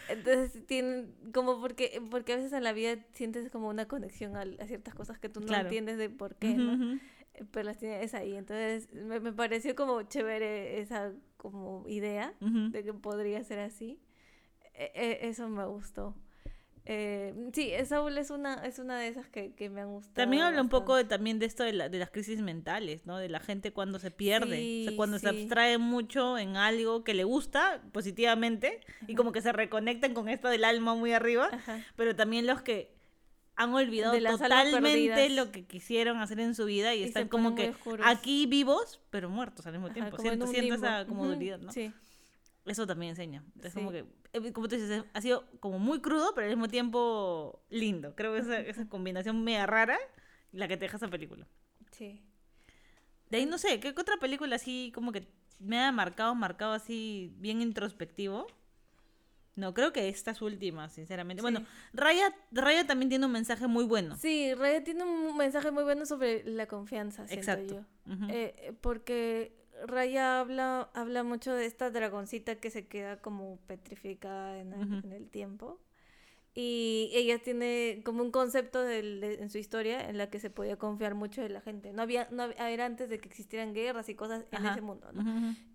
Entonces 0.09 0.65
tienen 0.65 1.13
como 1.33 1.59
porque 1.59 2.01
porque 2.09 2.33
a 2.33 2.35
veces 2.37 2.53
en 2.53 2.63
la 2.63 2.73
vida 2.73 2.97
sientes 3.13 3.49
como 3.51 3.67
una 3.69 3.87
conexión 3.87 4.35
a, 4.35 4.45
ciertas 4.65 4.95
cosas 4.95 5.19
que 5.19 5.29
tú 5.29 5.39
no 5.41 5.47
Claro. 5.47 5.65
entiendes 5.65 5.97
de 5.97 6.09
por 6.09 6.35
qué, 6.35 6.55
¿no? 6.55 6.95
Eh, 7.33 7.43
Pero 7.51 7.65
las 7.65 7.77
tienes 7.77 8.13
ahí. 8.13 8.35
Entonces 8.35 8.91
me, 8.93 9.19
me 9.19 9.33
pareció 9.33 9.75
como 9.75 10.01
chévere 10.03 10.79
esa 10.79 11.11
como 11.37 11.83
idea 11.87 12.33
de 12.39 12.83
que 12.83 12.93
podría 12.93 13.43
ser 13.43 13.59
así. 13.59 13.99
E- 14.73 14.91
e- 14.93 15.27
eso 15.29 15.49
me 15.49 15.65
gustó. 15.65 16.15
Eh, 16.89 17.33
sí, 17.51 17.73
Saúl 17.85 18.17
es 18.17 18.29
una, 18.29 18.65
es 18.65 18.79
una 18.79 18.97
de 18.97 19.09
esas 19.09 19.27
que, 19.27 19.51
que 19.53 19.69
me 19.69 19.81
han 19.81 19.91
gustado. 19.91 20.13
También 20.15 20.43
habla 20.43 20.61
un 20.61 20.69
poco 20.69 20.95
de, 20.95 21.03
también 21.03 21.37
de 21.37 21.45
esto 21.45 21.63
de, 21.65 21.73
la- 21.73 21.89
de 21.89 21.99
las 21.99 22.09
crisis 22.11 22.39
mentales, 22.39 23.05
¿no? 23.05 23.17
De 23.17 23.27
la 23.27 23.41
gente 23.41 23.73
cuando 23.73 23.99
se 23.99 24.09
pierde, 24.09 24.45
o 24.45 24.83
sea, 24.83 24.91
Sí, 24.91 24.93
cuando 24.95 25.19
se 25.19 25.27
abstrae 25.27 25.77
mucho 25.79 26.37
en 26.37 26.55
algo 26.55 27.03
que 27.03 27.13
le 27.13 27.25
gusta 27.25 27.83
positivamente 27.91 28.79
y 29.05 29.15
como 29.15 29.33
que 29.33 29.41
se 29.41 29.51
reconectan 29.51 30.13
con 30.13 30.29
esto 30.29 30.47
del 30.47 30.63
alma 30.63 30.95
muy 30.95 31.11
arriba, 31.11 31.49
Ajá. 31.51 31.83
pero 31.97 32.15
también 32.15 32.47
los 32.47 32.61
que 32.61 32.95
han 33.57 33.73
olvidado 33.73 34.17
totalmente 34.37 35.29
lo 35.31 35.51
que 35.51 35.65
quisieron 35.65 36.19
hacer 36.19 36.39
en 36.39 36.55
su 36.55 36.63
vida 36.63 36.95
y, 36.95 37.03
están 37.03 37.27
como 37.27 37.53
que 37.53 37.73
aquí 38.05 38.45
vivos, 38.45 39.01
pero 39.09 39.29
muertos 39.29 39.65
al 39.65 39.73
mismo 39.73 39.87
Ajá, 39.87 39.93
tiempo. 39.93 40.17
Siento, 40.19 40.45
esa 40.75 41.05
como 41.05 41.25
¿no? 41.25 41.71
Sí. 41.73 41.91
Eso 42.65 42.85
también 42.85 43.11
enseña. 43.11 43.43
Es 43.63 43.73
como 43.73 43.91
que, 43.91 44.05
como 44.53 44.67
tú 44.67 44.75
dices, 44.75 45.03
ha 45.13 45.21
sido 45.21 45.45
como 45.59 45.79
muy 45.79 46.01
crudo, 46.01 46.33
pero 46.35 46.47
al 46.47 46.53
mismo 46.53 46.67
tiempo 46.67 47.63
lindo. 47.69 48.15
Creo 48.15 48.33
que 48.33 48.39
esa, 48.39 48.59
esa 48.59 48.87
combinación 48.89 49.43
media 49.43 49.65
rara 49.65 49.97
la 50.51 50.67
que 50.67 50.77
te 50.77 50.85
deja 50.85 50.97
esa 50.97 51.07
película. 51.07 51.47
Sí. 51.91 52.21
De 53.29 53.37
ahí 53.37 53.45
no 53.45 53.57
sé, 53.57 53.79
¿qué, 53.79 53.93
qué 53.93 54.01
otra 54.01 54.17
película 54.17 54.55
así 54.55 54.91
como 54.93 55.11
que 55.11 55.27
me 55.59 55.79
ha 55.79 55.91
marcado, 55.91 56.35
marcado 56.35 56.73
así 56.73 57.33
bien 57.37 57.61
introspectivo? 57.61 58.47
No, 59.57 59.73
creo 59.73 59.91
que 59.91 60.07
estas 60.07 60.43
últimas, 60.43 60.93
sinceramente. 60.93 61.41
Bueno. 61.41 61.65
Raya, 61.91 62.33
Raya 62.51 62.85
también 62.85 63.09
tiene 63.09 63.25
un 63.25 63.31
mensaje 63.31 63.65
muy 63.65 63.85
bueno. 63.85 64.15
Sí, 64.15 64.53
Raya 64.53 64.83
tiene 64.83 65.03
un 65.03 65.35
mensaje 65.35 65.71
muy 65.71 65.83
bueno 65.83 66.05
sobre 66.05 66.43
la 66.43 66.67
confianza, 66.67 67.27
siento 67.27 67.51
Exacto. 67.51 67.85
yo. 68.05 68.27
Eh, 68.29 68.53
eh, 68.55 68.73
porque 68.79 69.66
Raya 69.85 70.39
habla, 70.39 70.89
habla 70.93 71.23
mucho 71.23 71.53
de 71.53 71.65
esta 71.65 71.91
dragoncita 71.91 72.55
que 72.55 72.69
se 72.69 72.87
queda 72.87 73.17
como 73.21 73.57
petrificada 73.67 74.59
en 74.59 74.73
el, 74.73 74.81
Ujú. 74.97 75.07
en 75.07 75.13
el 75.13 75.29
tiempo. 75.29 75.79
Y 76.59 77.11
ella 77.13 77.37
tiene 77.37 78.01
como 78.03 78.23
un 78.23 78.31
concepto 78.31 78.81
del- 78.81 79.21
de- 79.21 79.35
en 79.35 79.51
su 79.51 79.59
historia 79.59 80.09
en 80.09 80.17
la 80.17 80.31
que 80.31 80.39
se 80.39 80.49
podía 80.49 80.75
confiar 80.77 81.13
mucho 81.13 81.39
de 81.43 81.49
la 81.49 81.61
gente. 81.61 81.93
No 81.93 82.01
había, 82.01 82.27
no 82.31 82.41
había- 82.43 82.71
era 82.71 82.85
antes 82.87 83.09
de 83.09 83.19
que 83.19 83.29
existieran 83.29 83.75
guerras 83.75 84.09
y 84.09 84.15
cosas 84.15 84.43
en 84.51 84.57
Ajá. 84.65 84.71
ese 84.71 84.81
mundo. 84.81 85.07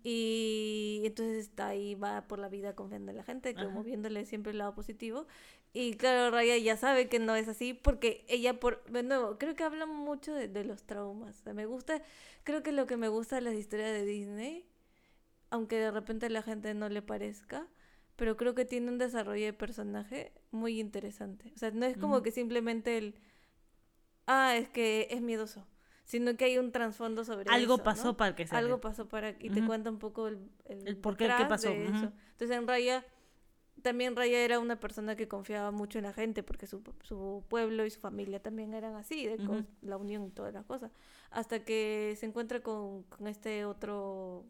Y 0.03 1.01
entonces 1.05 1.37
está 1.37 1.67
ahí, 1.69 1.95
va 1.95 2.27
por 2.27 2.39
la 2.39 2.49
vida 2.49 2.75
confiando 2.75 3.11
en 3.11 3.17
la 3.17 3.23
gente, 3.23 3.55
como 3.55 3.83
viéndole 3.83 4.25
siempre 4.25 4.51
el 4.51 4.57
lado 4.57 4.75
positivo. 4.75 5.25
Y 5.73 5.95
claro, 5.95 6.29
Raya 6.31 6.57
ya 6.57 6.77
sabe 6.77 7.09
que 7.09 7.17
no 7.19 7.35
es 7.35 7.47
así, 7.47 7.73
porque 7.73 8.25
ella, 8.27 8.59
por 8.59 8.83
de 8.85 9.01
nuevo, 9.03 9.37
creo 9.39 9.55
que 9.55 9.63
habla 9.63 9.85
mucho 9.87 10.33
de, 10.33 10.47
de 10.47 10.63
los 10.65 10.83
traumas. 10.83 11.39
O 11.39 11.43
sea, 11.43 11.53
me 11.53 11.65
gusta, 11.65 12.01
creo 12.43 12.61
que 12.61 12.71
lo 12.71 12.85
que 12.85 12.95
me 12.97 13.07
gusta 13.07 13.35
de 13.37 13.41
las 13.41 13.55
historias 13.55 13.91
de 13.91 14.05
Disney, 14.05 14.65
aunque 15.51 15.77
de 15.79 15.91
repente 15.91 16.27
a 16.27 16.29
la 16.29 16.43
gente 16.43 16.73
no 16.73 16.89
le 16.89 17.01
parezca, 17.01 17.67
pero 18.15 18.37
creo 18.37 18.55
que 18.55 18.65
tiene 18.65 18.89
un 18.91 18.97
desarrollo 18.99 19.45
de 19.45 19.53
personaje 19.53 20.33
muy 20.51 20.79
interesante. 20.79 21.51
O 21.55 21.59
sea, 21.59 21.71
no 21.71 21.85
es 21.85 21.97
como 21.97 22.21
que 22.23 22.31
simplemente 22.31 22.97
el, 22.97 23.15
ah, 24.27 24.55
es 24.55 24.69
que 24.69 25.07
es 25.11 25.21
miedoso, 25.21 25.65
sino 26.05 26.35
que 26.37 26.45
hay 26.45 26.57
un 26.57 26.71
trasfondo 26.71 27.23
sobre 27.23 27.51
Algo 27.51 27.75
eso, 27.75 27.83
pasó 27.83 28.09
¿no? 28.09 28.17
para 28.17 28.35
que 28.35 28.47
sea. 28.47 28.59
algo 28.59 28.81
pasó 28.81 29.07
para 29.07 29.29
y 29.29 29.49
te 29.49 29.49
Ujú. 29.59 29.67
cuenta 29.67 29.89
un 29.89 29.99
poco 29.99 30.27
el, 30.27 30.49
El 30.85 30.97
por 30.97 31.17
qué, 31.17 31.33
qué 31.35 31.45
pasó, 31.45 31.69
de 31.69 31.87
eso. 31.87 32.11
Entonces 32.31 32.57
en 32.57 32.67
Raya 32.67 33.05
también 33.83 34.15
Raya 34.15 34.39
era 34.43 34.57
una 34.59 34.79
persona 34.79 35.15
que 35.15 35.27
confiaba 35.27 35.69
mucho 35.69 35.99
en 35.99 36.05
la 36.05 36.13
gente 36.13 36.41
porque 36.41 36.65
su, 36.65 36.81
su 37.03 37.43
pueblo 37.47 37.85
y 37.85 37.91
su 37.91 37.99
familia 37.99 38.41
también 38.41 38.73
eran 38.73 38.95
así, 38.95 39.27
de 39.27 39.37
la 39.81 39.97
unión 39.97 40.25
y 40.25 40.31
todas 40.31 40.53
las 40.53 40.65
cosas. 40.65 40.91
Hasta 41.29 41.63
que 41.63 42.15
se 42.17 42.25
encuentra 42.25 42.61
con, 42.61 43.03
con 43.03 43.27
este 43.27 43.65
otro, 43.65 44.45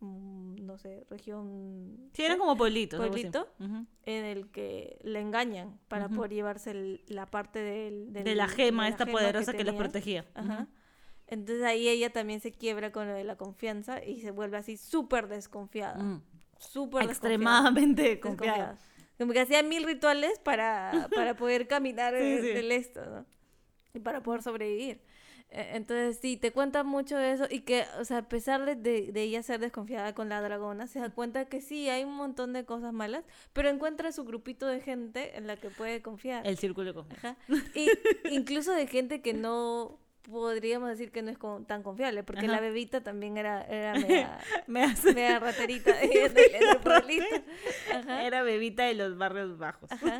mm, 0.00 0.56
no 0.66 0.78
sé, 0.78 1.06
región 1.08 2.10
Sí, 2.12 2.22
eran 2.24 2.38
como 2.38 2.56
pueblitos. 2.56 2.98
¿Pueblito? 3.00 3.48
En 3.58 4.24
el 4.24 4.50
que 4.50 4.98
le 5.02 5.20
engañan 5.20 5.78
para 5.88 6.08
poder 6.08 6.32
llevarse 6.32 6.72
el- 6.72 7.04
la 7.08 7.26
parte 7.30 7.60
del, 7.60 8.12
De 8.12 8.34
la 8.34 8.48
gema 8.48 8.84
de 8.84 8.90
la 8.90 8.92
esta 8.94 9.04
gema 9.06 9.18
poderosa 9.18 9.52
que, 9.52 9.58
los 9.58 9.66
tenía. 9.66 9.78
protegía. 9.78 10.26
Ajá. 10.34 10.68
Entonces 11.28 11.64
ahí 11.64 11.88
ella 11.88 12.10
también 12.12 12.40
se 12.40 12.52
quiebra 12.52 12.92
con 12.92 13.06
lo 13.08 13.14
de 13.14 13.24
la 13.24 13.36
confianza 13.36 14.04
y 14.04 14.20
se 14.20 14.32
vuelve 14.32 14.58
así 14.58 14.76
súper 14.76 15.28
desconfiada. 15.28 16.20
Súper 16.70 17.02
Extremadamente 17.04 18.20
confiada. 18.20 18.78
Como 19.18 19.32
que 19.32 19.40
hacía 19.40 19.62
mil 19.62 19.84
rituales 19.84 20.38
para, 20.38 21.08
para 21.14 21.34
poder 21.36 21.66
caminar 21.68 22.14
Sí, 22.18 22.38
sí. 22.40 22.48
el 22.50 22.72
esto, 22.72 23.04
¿no? 23.04 23.26
Y 23.94 24.00
para 24.00 24.22
poder 24.22 24.42
sobrevivir. 24.42 25.00
Eh, 25.50 25.72
Entonces 25.74 26.18
sí, 26.20 26.38
te 26.38 26.50
cuenta 26.50 26.82
mucho 26.82 27.18
de 27.18 27.32
eso 27.32 27.46
y 27.50 27.60
que, 27.60 27.84
o 28.00 28.04
sea, 28.06 28.18
a 28.18 28.28
pesar 28.28 28.64
de, 28.64 28.74
de, 28.74 29.12
de 29.12 29.22
ella 29.22 29.42
ser 29.42 29.60
desconfiada 29.60 30.14
con 30.14 30.28
la 30.30 30.40
dragona, 30.40 30.86
se 30.86 30.98
da 30.98 31.10
cuenta 31.10 31.44
que 31.44 31.60
sí, 31.60 31.90
hay 31.90 32.04
un 32.04 32.14
montón 32.14 32.54
de 32.54 32.64
cosas 32.64 32.92
malas, 32.94 33.24
pero 33.52 33.68
encuentra 33.68 34.12
su 34.12 34.24
grupito 34.24 34.66
de 34.66 34.80
gente 34.80 35.36
en 35.36 35.46
la 35.46 35.56
que 35.56 35.68
puede 35.68 36.00
confiar. 36.00 36.46
El 36.46 36.56
círculo 36.56 36.86
de 36.88 36.94
confianza. 36.94 37.36
Ajá. 37.48 37.60
Y 37.74 37.90
incluso 38.30 38.72
de 38.72 38.86
gente 38.86 39.20
que 39.20 39.34
no 39.34 39.98
podríamos 40.22 40.88
decir 40.88 41.10
que 41.10 41.22
no 41.22 41.30
es 41.30 41.38
tan 41.66 41.82
confiable, 41.82 42.22
porque 42.22 42.46
Ajá. 42.46 42.52
la 42.56 42.60
bebita 42.60 43.02
también 43.02 43.36
era, 43.36 43.62
era 43.64 43.92
media, 43.98 44.38
Me 44.66 44.84
hace... 44.84 45.12
media 45.14 45.38
raterita. 45.38 45.92
Ajá. 47.92 48.24
Era 48.24 48.42
bebita 48.42 48.84
de 48.84 48.94
los 48.94 49.16
barrios 49.16 49.58
bajos. 49.58 49.90
Ajá. 49.90 50.18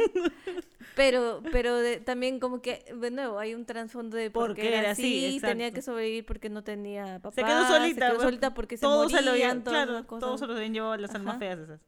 Pero, 0.94 1.42
pero 1.53 1.76
de- 1.76 1.98
también 2.00 2.38
como 2.38 2.61
que, 2.61 2.84
de 2.94 3.11
nuevo, 3.11 3.38
hay 3.38 3.55
un 3.55 3.64
trasfondo 3.64 4.16
de 4.16 4.30
por, 4.30 4.48
¿Por 4.48 4.57
qué 4.57 4.76
era 4.76 4.90
así, 4.90 5.26
así? 5.26 5.40
tenía 5.40 5.70
que 5.72 5.80
sobrevivir 5.82 6.26
porque 6.26 6.50
no 6.50 6.62
tenía 6.62 7.18
papá. 7.20 7.34
Se 7.34 7.44
quedó 7.44 7.66
solita. 7.66 8.07
Se 8.09 8.12
quedó 8.12 8.22
solita 8.22 8.55
porque 8.55 8.76
se 8.76 8.82
todos 8.82 9.05
morían, 9.12 9.24
lo 9.24 9.30
habían, 9.32 9.64
todas 9.64 9.78
claro, 9.84 9.92
esas 9.98 10.07
cosas. 10.07 10.20
todos 10.26 10.40
se 10.40 10.46
los 10.46 10.57
habían 10.57 10.74
llevado 10.74 10.96
las 10.96 11.14
almas 11.14 11.38
feas 11.38 11.59
esas. 11.61 11.80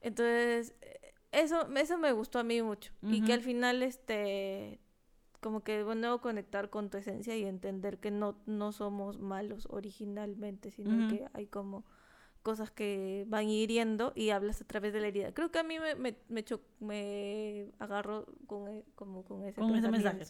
Entonces, 0.00 0.74
eh, 0.82 1.12
eso, 1.32 1.68
eso 1.74 1.98
me 1.98 2.12
gustó 2.12 2.38
a 2.38 2.44
mí 2.44 2.62
mucho. 2.62 2.92
Y 3.02 3.22
que 3.24 3.32
al 3.32 3.40
final, 3.40 3.82
este, 3.82 4.78
como 5.42 5.62
que 5.62 5.82
bueno, 5.84 6.20
conectar 6.22 6.70
con 6.70 6.88
tu 6.88 6.96
esencia 6.96 7.36
y 7.36 7.44
entender 7.44 7.98
que 7.98 8.10
no, 8.10 8.36
no 8.46 8.72
somos 8.72 9.18
malos 9.18 9.66
originalmente, 9.70 10.70
sino 10.70 10.90
que 11.08 11.26
hay 11.34 11.46
como 11.46 11.84
cosas 12.42 12.70
que 12.70 13.24
van 13.28 13.48
hiriendo 13.48 14.12
y 14.16 14.30
hablas 14.30 14.60
a 14.62 14.64
través 14.66 14.92
de 14.92 15.00
la 15.00 15.08
herida. 15.08 15.32
Creo 15.34 15.50
que 15.50 15.58
a 15.58 15.62
mí 15.62 15.78
me, 15.78 15.94
me, 15.96 16.16
me, 16.28 16.42
cho- 16.42 16.62
me 16.80 17.70
agarro 17.78 18.26
con, 18.46 18.68
e- 18.68 18.84
como 18.94 19.24
con 19.24 19.44
ese 19.44 19.60
Con 19.60 19.76
ese 19.76 19.90
mensaje. 19.90 20.24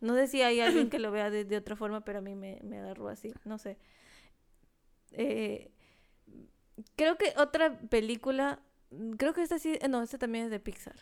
No 0.00 0.14
sé 0.14 0.26
si 0.28 0.40
hay 0.42 0.60
alguien 0.60 0.88
que 0.88 0.98
lo 1.04 1.10
vea 1.10 1.30
de, 1.30 1.44
de 1.44 1.56
otra 1.56 1.74
forma, 1.76 2.02
pero 2.04 2.20
a 2.20 2.22
mí 2.22 2.34
me, 2.34 2.60
me 2.62 2.78
agarró 2.80 3.08
así, 3.08 3.32
no 3.44 3.58
sé. 3.58 3.76
Eh, 5.12 5.70
creo 6.96 7.16
que 7.18 7.34
otra 7.36 7.78
película, 7.88 8.60
mm, 8.90 9.12
creo 9.12 9.32
que 9.34 9.42
esta 9.42 9.58
sí, 9.58 9.78
eh, 9.80 9.88
no, 9.88 10.02
esta 10.02 10.18
también 10.18 10.44
es 10.46 10.50
de 10.50 10.60
Pixar, 10.60 10.96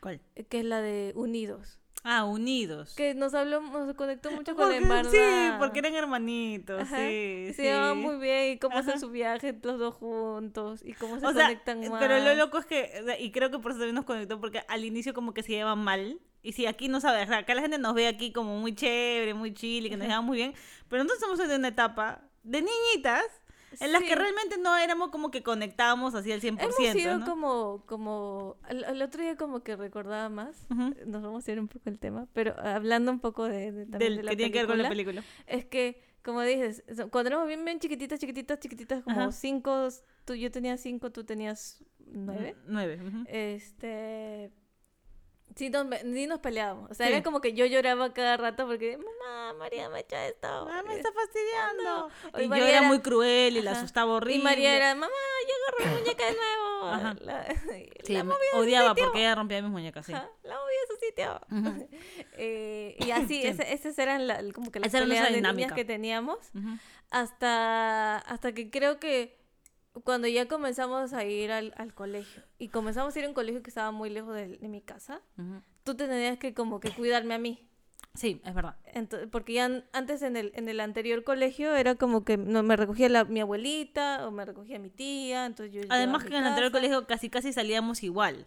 ¿Cuál? 0.00 0.20
que 0.48 0.60
es 0.60 0.64
la 0.64 0.80
de 0.80 1.12
Unidos, 1.16 1.78
Ah, 2.08 2.24
Unidos. 2.24 2.94
que 2.94 3.14
nos 3.14 3.34
habló, 3.34 3.60
nos 3.60 3.94
conectó 3.96 4.30
mucho 4.30 4.54
con 4.54 4.64
Porque- 4.66 4.76
embarda. 4.78 5.10
Sí, 5.10 5.18
porque 5.58 5.80
eran 5.80 5.94
hermanitos, 5.96 6.82
Ajá, 6.82 6.96
sí. 6.98 7.46
se 7.48 7.54
sí. 7.54 7.62
llevaban 7.62 7.98
muy 7.98 8.16
bien 8.16 8.52
y 8.52 8.58
cómo 8.58 8.76
Ajá. 8.78 8.86
hacen 8.88 9.00
su 9.00 9.10
viaje 9.10 9.58
los 9.62 9.78
dos 9.78 9.94
juntos 9.94 10.82
y 10.84 10.92
cómo 10.92 11.18
se 11.18 11.26
O 11.26 11.32
sea, 11.32 11.44
conectan 11.46 11.80
más. 11.90 11.98
pero 12.00 12.18
lo 12.20 12.34
loco 12.34 12.58
es 12.58 12.66
que, 12.66 13.16
y 13.18 13.30
creo 13.32 13.50
que 13.50 13.58
por 13.58 13.72
eso 13.72 13.80
también 13.80 13.96
nos 13.96 14.04
conectó, 14.04 14.40
porque 14.40 14.62
al 14.68 14.84
inicio 14.84 15.14
como 15.14 15.34
que 15.34 15.42
se 15.42 15.52
llevaban 15.52 15.80
mal, 15.82 16.20
Y 16.42 16.52
si 16.52 16.66
aquí 16.66 16.86
no 16.86 17.00
sabe, 17.00 17.24
o 17.24 17.26
sea, 17.26 17.38
acá 17.38 17.54
la 17.56 17.60
gente 17.62 17.76
nos 17.76 17.92
ve 17.94 18.06
aquí 18.06 18.30
como 18.32 18.56
muy 18.60 18.72
chévere, 18.72 19.34
muy 19.34 19.52
chill 19.52 19.86
y 19.86 19.90
que 19.90 19.96
nos 19.96 20.06
llevamos 20.06 20.28
muy 20.28 20.36
bien, 20.36 20.54
pero 20.88 21.02
nosotros 21.02 21.32
estamos 21.40 21.50
en 21.52 21.58
una 21.58 21.68
etapa 21.68 22.20
de 22.44 22.62
niñitas 22.62 23.24
en 23.80 23.92
las 23.92 24.02
Sí. 24.02 24.08
que 24.08 24.14
realmente 24.14 24.58
no 24.58 24.76
éramos 24.76 25.10
como 25.10 25.30
que 25.30 25.42
conectábamos 25.42 26.14
así 26.14 26.32
al 26.32 26.40
100%, 26.40 26.60
Hemos 26.62 26.92
sido 26.92 27.18
¿no? 27.18 27.26
como, 27.26 27.82
como, 27.86 28.56
el, 28.68 28.84
el 28.84 29.02
otro 29.02 29.22
día 29.22 29.36
como 29.36 29.60
que 29.62 29.76
recordaba 29.76 30.28
más, 30.28 30.66
Ujú. 30.70 30.94
nos 31.06 31.22
vamos 31.22 31.46
a 31.46 31.52
ir 31.52 31.60
un 31.60 31.68
poco 31.68 31.88
el 31.90 31.98
tema, 31.98 32.26
pero 32.32 32.54
hablando 32.58 33.10
un 33.12 33.20
poco 33.20 33.44
de, 33.44 33.72
de- 33.72 33.86
también 33.86 33.98
Del 33.98 34.16
de 34.18 34.22
la 34.22 34.30
que 34.30 34.36
tiene 34.36 34.52
que 34.52 34.58
ver 34.58 34.66
con 34.66 34.78
la 34.78 34.88
película, 34.88 35.22
película. 35.22 35.44
Es 35.46 35.64
que, 35.66 36.02
como 36.22 36.42
dices, 36.42 36.82
cuando 37.10 37.28
éramos 37.28 37.46
bien, 37.46 37.64
bien 37.64 37.78
chiquititas, 37.78 38.18
chiquititas, 38.18 38.58
chiquititas, 38.60 39.02
como 39.04 39.20
Ajá. 39.20 39.32
cinco, 39.32 39.88
tú, 40.24 40.34
yo 40.34 40.50
tenía 40.50 40.76
cinco, 40.76 41.10
tú 41.12 41.24
tenías 41.24 41.84
nueve, 41.98 42.56
Nueve. 42.66 43.00
ujú. 43.06 43.24
este... 43.28 44.50
Sí, 45.54 45.70
nos, 45.70 45.86
ni 46.04 46.26
nos 46.26 46.40
peleábamos. 46.40 46.90
O 46.90 46.94
sea, 46.94 47.06
Sí. 47.06 47.12
era 47.14 47.22
como 47.22 47.40
que 47.40 47.54
yo 47.54 47.64
lloraba 47.64 48.12
cada 48.12 48.36
rato 48.36 48.66
porque, 48.66 48.98
mamá, 48.98 49.54
María 49.58 49.88
me 49.88 49.96
ha 49.96 50.00
hecho 50.00 50.16
esto. 50.16 50.48
Ah, 50.48 50.82
me 50.86 50.96
está 50.96 51.10
fastidiando. 51.12 52.10
Y 52.38 52.42
yo 52.42 52.48
María 52.48 52.68
era 52.68 52.78
era- 52.80 52.88
muy 52.88 53.00
cruel 53.00 53.56
y 53.56 53.62
la 53.62 53.70
Ajá. 53.70 53.80
asustaba 53.80 54.12
horrible. 54.12 54.40
Y 54.40 54.44
María 54.44 54.76
era, 54.76 54.94
mamá, 54.94 55.06
yo 55.48 55.84
agarré 55.84 55.94
mi 55.96 56.02
muñeca 56.02 56.26
de 56.26 56.32
nuevo. 56.32 56.86
Ajá. 56.92 57.16
La, 57.20 57.46
Sí, 58.04 58.12
la 58.14 58.24
odiaba 58.54 58.94
porque 58.94 59.18
ella 59.20 59.34
rompía 59.34 59.62
mis 59.62 59.70
muñecas, 59.70 60.04
sí. 60.04 60.12
Ajá, 60.12 60.28
la 60.42 60.54
moví 60.56 60.72
a 60.74 60.86
su 60.92 61.06
sitio. 61.06 61.40
Ujú. 61.50 61.88
Eh, 62.38 62.96
y 63.00 63.10
así, 63.12 63.40
Sí. 63.42 63.46
esas 63.66 63.98
eran 63.98 64.26
la- 64.26 64.42
como 64.52 64.70
que 64.70 64.78
las 64.78 64.88
Esa 64.88 64.98
peleas 64.98 65.32
de 65.32 65.40
niñas 65.40 65.72
que 65.72 65.86
teníamos. 65.86 66.38
Ujú. 66.54 66.68
Hasta, 67.10 68.18
hasta 68.18 68.52
que 68.52 68.70
creo 68.70 69.00
que 69.00 69.38
cuando 70.04 70.28
ya 70.28 70.46
comenzamos 70.46 71.12
a 71.12 71.24
ir 71.24 71.50
al, 71.52 71.72
al 71.76 71.94
colegio. 71.94 72.42
Y 72.58 72.68
comenzamos 72.68 73.14
a 73.14 73.18
ir 73.18 73.24
a 73.24 73.28
un 73.28 73.34
colegio 73.34 73.62
que 73.62 73.70
estaba 73.70 73.90
muy 73.90 74.10
lejos 74.10 74.34
de, 74.34 74.58
de 74.58 74.68
mi 74.68 74.80
casa. 74.80 75.20
Ujú. 75.38 75.62
Tú 75.84 75.94
te 75.96 76.06
tenías 76.08 76.38
que 76.38 76.54
como 76.54 76.80
que 76.80 76.90
cuidarme 76.90 77.34
a 77.34 77.38
mí. 77.38 77.62
Sí, 78.14 78.40
es 78.44 78.54
verdad. 78.54 78.76
Ento- 78.94 79.28
porque 79.30 79.52
ya 79.54 79.66
an- 79.66 79.84
antes 79.92 80.22
en 80.22 80.36
el, 80.36 80.50
en 80.54 80.68
el 80.68 80.80
anterior 80.80 81.22
colegio 81.22 81.74
era 81.76 81.96
como 81.96 82.24
que 82.24 82.36
no, 82.38 82.62
me 82.62 82.74
recogía 82.76 83.08
la, 83.10 83.24
mi 83.24 83.40
abuelita 83.40 84.26
o 84.26 84.30
me 84.30 84.44
recogía 84.46 84.78
mi 84.78 84.88
tía, 84.88 85.44
entonces 85.44 85.74
yo 85.74 85.82
Además 85.90 86.22
que 86.24 86.28
en 86.28 86.36
el 86.36 86.44
anterior 86.46 86.72
colegio 86.72 87.06
casi 87.06 87.28
casi 87.28 87.52
salíamos 87.52 88.02
igual. 88.02 88.46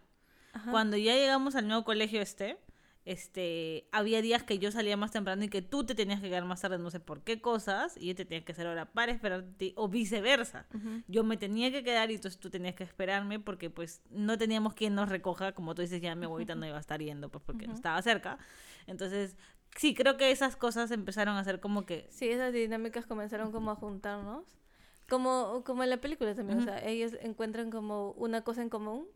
Ajá. 0.53 0.71
Cuando 0.71 0.97
ya 0.97 1.13
llegamos 1.15 1.55
al 1.55 1.67
nuevo 1.67 1.83
colegio 1.83 2.19
este, 2.21 2.57
este, 3.05 3.87
había 3.91 4.21
días 4.21 4.43
que 4.43 4.59
yo 4.59 4.71
salía 4.71 4.97
más 4.97 5.11
temprano 5.11 5.43
y 5.43 5.49
que 5.49 5.61
tú 5.61 5.85
te 5.85 5.95
tenías 5.95 6.21
que 6.21 6.29
quedar 6.29 6.45
más 6.45 6.61
tarde, 6.61 6.77
no 6.77 6.91
sé 6.91 6.99
por 6.99 7.21
qué 7.23 7.41
cosas, 7.41 7.97
y 7.97 8.07
yo 8.07 8.15
te 8.15 8.25
tenía 8.25 8.45
que 8.45 8.51
hacer 8.51 8.67
hora 8.67 8.91
para 8.91 9.11
esperarte, 9.11 9.73
o 9.75 9.87
viceversa. 9.87 10.67
Yo 11.07 11.23
me 11.23 11.37
tenía 11.37 11.71
que 11.71 11.83
quedar 11.83 12.11
y 12.11 12.15
entonces 12.15 12.39
tú 12.39 12.49
tenías 12.49 12.75
que 12.75 12.83
esperarme 12.83 13.39
porque 13.39 13.69
pues 13.69 14.01
no 14.09 14.37
teníamos 14.37 14.73
quien 14.73 14.95
nos 14.95 15.09
recoja, 15.09 15.53
como 15.53 15.75
tú 15.75 15.81
dices, 15.81 16.01
ya 16.01 16.15
mi 16.15 16.25
abuelita 16.25 16.55
no 16.55 16.65
iba 16.65 16.77
a 16.77 16.81
estar 16.81 17.01
yendo 17.01 17.29
pues 17.29 17.43
porque 17.43 17.67
no 17.67 17.73
estaba 17.73 18.01
cerca. 18.01 18.37
Entonces, 18.85 19.37
sí, 19.75 19.93
creo 19.93 20.17
que 20.17 20.31
esas 20.31 20.55
cosas 20.55 20.91
empezaron 20.91 21.37
a 21.37 21.43
ser 21.43 21.59
como 21.59 21.85
que... 21.85 22.07
Sí, 22.11 22.29
esas 22.29 22.53
dinámicas 22.53 23.05
comenzaron 23.05 23.51
como 23.51 23.71
a 23.71 23.75
juntarnos. 23.75 24.45
Como, 25.07 25.63
como 25.65 25.83
en 25.83 25.89
la 25.89 25.97
película 25.97 26.35
también, 26.35 26.59
o 26.59 26.63
sea, 26.63 26.85
ellos 26.85 27.13
encuentran 27.21 27.71
como 27.71 28.11
una 28.11 28.43
cosa 28.43 28.61
en 28.61 28.69
común. 28.69 29.07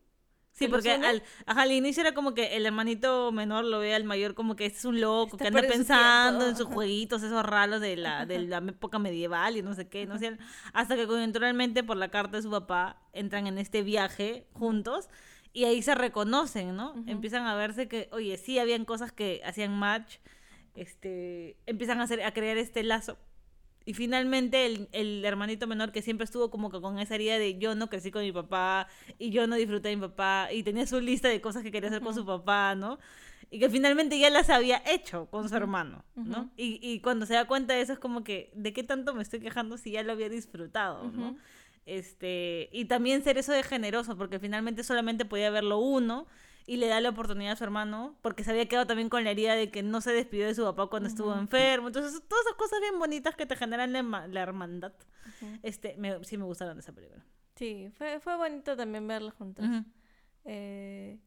Sí, 0.54 0.68
porque 0.68 0.92
al, 0.92 1.22
ajá, 1.46 1.62
al 1.62 1.72
inicio 1.72 2.00
era 2.00 2.14
como 2.14 2.32
que 2.32 2.56
el 2.56 2.64
hermanito 2.64 3.32
menor 3.32 3.64
lo 3.64 3.80
ve 3.80 3.92
al 3.92 4.04
mayor 4.04 4.34
como 4.34 4.54
que 4.54 4.66
este 4.66 4.78
es 4.78 4.84
un 4.84 5.00
loco, 5.00 5.36
Está 5.36 5.50
que 5.50 5.56
anda 5.56 5.68
pensando 5.68 6.46
en 6.46 6.56
sus 6.56 6.66
jueguitos, 6.66 7.24
esos 7.24 7.44
raros 7.44 7.80
de 7.80 7.96
la, 7.96 8.24
de 8.24 8.38
la 8.38 8.58
época 8.68 9.00
medieval 9.00 9.56
y 9.56 9.62
no 9.62 9.74
sé 9.74 9.88
qué, 9.88 10.06
no 10.06 10.16
sé, 10.16 10.38
hasta 10.72 10.94
que 10.94 11.08
coyunturalmente 11.08 11.82
por 11.82 11.96
la 11.96 12.08
carta 12.08 12.36
de 12.36 12.44
su 12.44 12.50
papá 12.50 13.02
entran 13.12 13.48
en 13.48 13.58
este 13.58 13.82
viaje 13.82 14.46
juntos 14.52 15.08
y 15.52 15.64
ahí 15.64 15.82
se 15.82 15.96
reconocen, 15.96 16.76
¿no? 16.76 16.94
Empiezan 17.06 17.46
a 17.46 17.56
verse 17.56 17.88
que, 17.88 18.08
oye, 18.12 18.36
sí 18.36 18.60
habían 18.60 18.84
cosas 18.84 19.10
que 19.10 19.40
hacían 19.44 19.76
match, 19.76 20.18
este, 20.76 21.56
empiezan 21.66 22.00
a, 22.00 22.04
hacer, 22.04 22.22
a 22.22 22.32
crear 22.32 22.58
este 22.58 22.84
lazo. 22.84 23.18
Y 23.86 23.94
finalmente 23.94 24.64
el, 24.66 24.88
el 24.92 25.24
hermanito 25.24 25.66
menor 25.66 25.92
que 25.92 26.00
siempre 26.00 26.24
estuvo 26.24 26.50
como 26.50 26.70
que 26.70 26.80
con 26.80 26.98
esa 26.98 27.14
herida 27.14 27.38
de 27.38 27.58
yo 27.58 27.74
no 27.74 27.90
crecí 27.90 28.10
con 28.10 28.22
mi 28.22 28.32
papá 28.32 28.88
y 29.18 29.30
yo 29.30 29.46
no 29.46 29.56
disfruté 29.56 29.90
de 29.90 29.96
mi 29.96 30.02
papá 30.02 30.48
y 30.50 30.62
tenía 30.62 30.86
su 30.86 31.00
lista 31.00 31.28
de 31.28 31.40
cosas 31.40 31.62
que 31.62 31.70
quería 31.70 31.90
hacer 31.90 32.00
con 32.00 32.14
su 32.14 32.24
papá, 32.24 32.74
¿no? 32.74 32.98
Y 33.50 33.58
que 33.58 33.68
finalmente 33.68 34.18
ya 34.18 34.30
las 34.30 34.48
había 34.48 34.82
hecho 34.86 35.26
con 35.26 35.48
su 35.48 35.54
hermano, 35.54 36.02
¿no? 36.14 36.50
Y, 36.56 36.80
y 36.82 37.00
cuando 37.00 37.26
se 37.26 37.34
da 37.34 37.46
cuenta 37.46 37.74
de 37.74 37.82
eso 37.82 37.92
es 37.92 37.98
como 37.98 38.24
que, 38.24 38.50
¿de 38.54 38.72
qué 38.72 38.82
tanto 38.82 39.14
me 39.14 39.22
estoy 39.22 39.40
quejando 39.40 39.76
si 39.76 39.92
ya 39.92 40.02
lo 40.02 40.12
había 40.12 40.28
disfrutado, 40.30 41.10
¿no? 41.12 41.36
Este, 41.86 42.70
y 42.72 42.86
también 42.86 43.22
ser 43.22 43.36
eso 43.36 43.52
de 43.52 43.62
generoso, 43.62 44.16
porque 44.16 44.38
finalmente 44.38 44.82
solamente 44.82 45.26
podía 45.26 45.50
verlo 45.50 45.78
uno 45.78 46.26
y 46.66 46.76
le 46.78 46.86
da 46.88 47.00
la 47.00 47.10
oportunidad 47.10 47.52
a 47.52 47.56
su 47.56 47.64
hermano, 47.64 48.16
porque 48.22 48.42
se 48.44 48.50
había 48.50 48.66
quedado 48.66 48.86
también 48.86 49.08
con 49.08 49.22
la 49.24 49.30
herida 49.30 49.54
de 49.54 49.70
que 49.70 49.82
no 49.82 50.00
se 50.00 50.12
despidió 50.12 50.46
de 50.46 50.54
su 50.54 50.62
papá 50.64 50.86
cuando 50.88 51.08
estuvo 51.08 51.32
enfermo. 51.40 51.88
Entonces, 51.88 52.22
todas 52.26 52.44
esas 52.46 52.56
cosas 52.56 52.80
bien 52.80 52.98
bonitas 52.98 53.34
que 53.36 53.46
te 53.46 53.54
generan 53.56 53.92
la, 53.92 54.26
la 54.28 54.40
hermandad, 54.40 54.92
este, 55.62 55.94
me- 55.98 56.24
sí 56.24 56.36
me 56.38 56.44
gustaron 56.44 56.74
de 56.76 56.80
esa 56.80 56.92
película. 56.92 57.24
Sí, 57.56 57.90
fue, 57.98 58.18
fue 58.20 58.36
bonito 58.36 58.76
también 58.76 59.06
verlas 59.06 59.34
juntas. 59.34 59.64
Eh, 60.46 61.18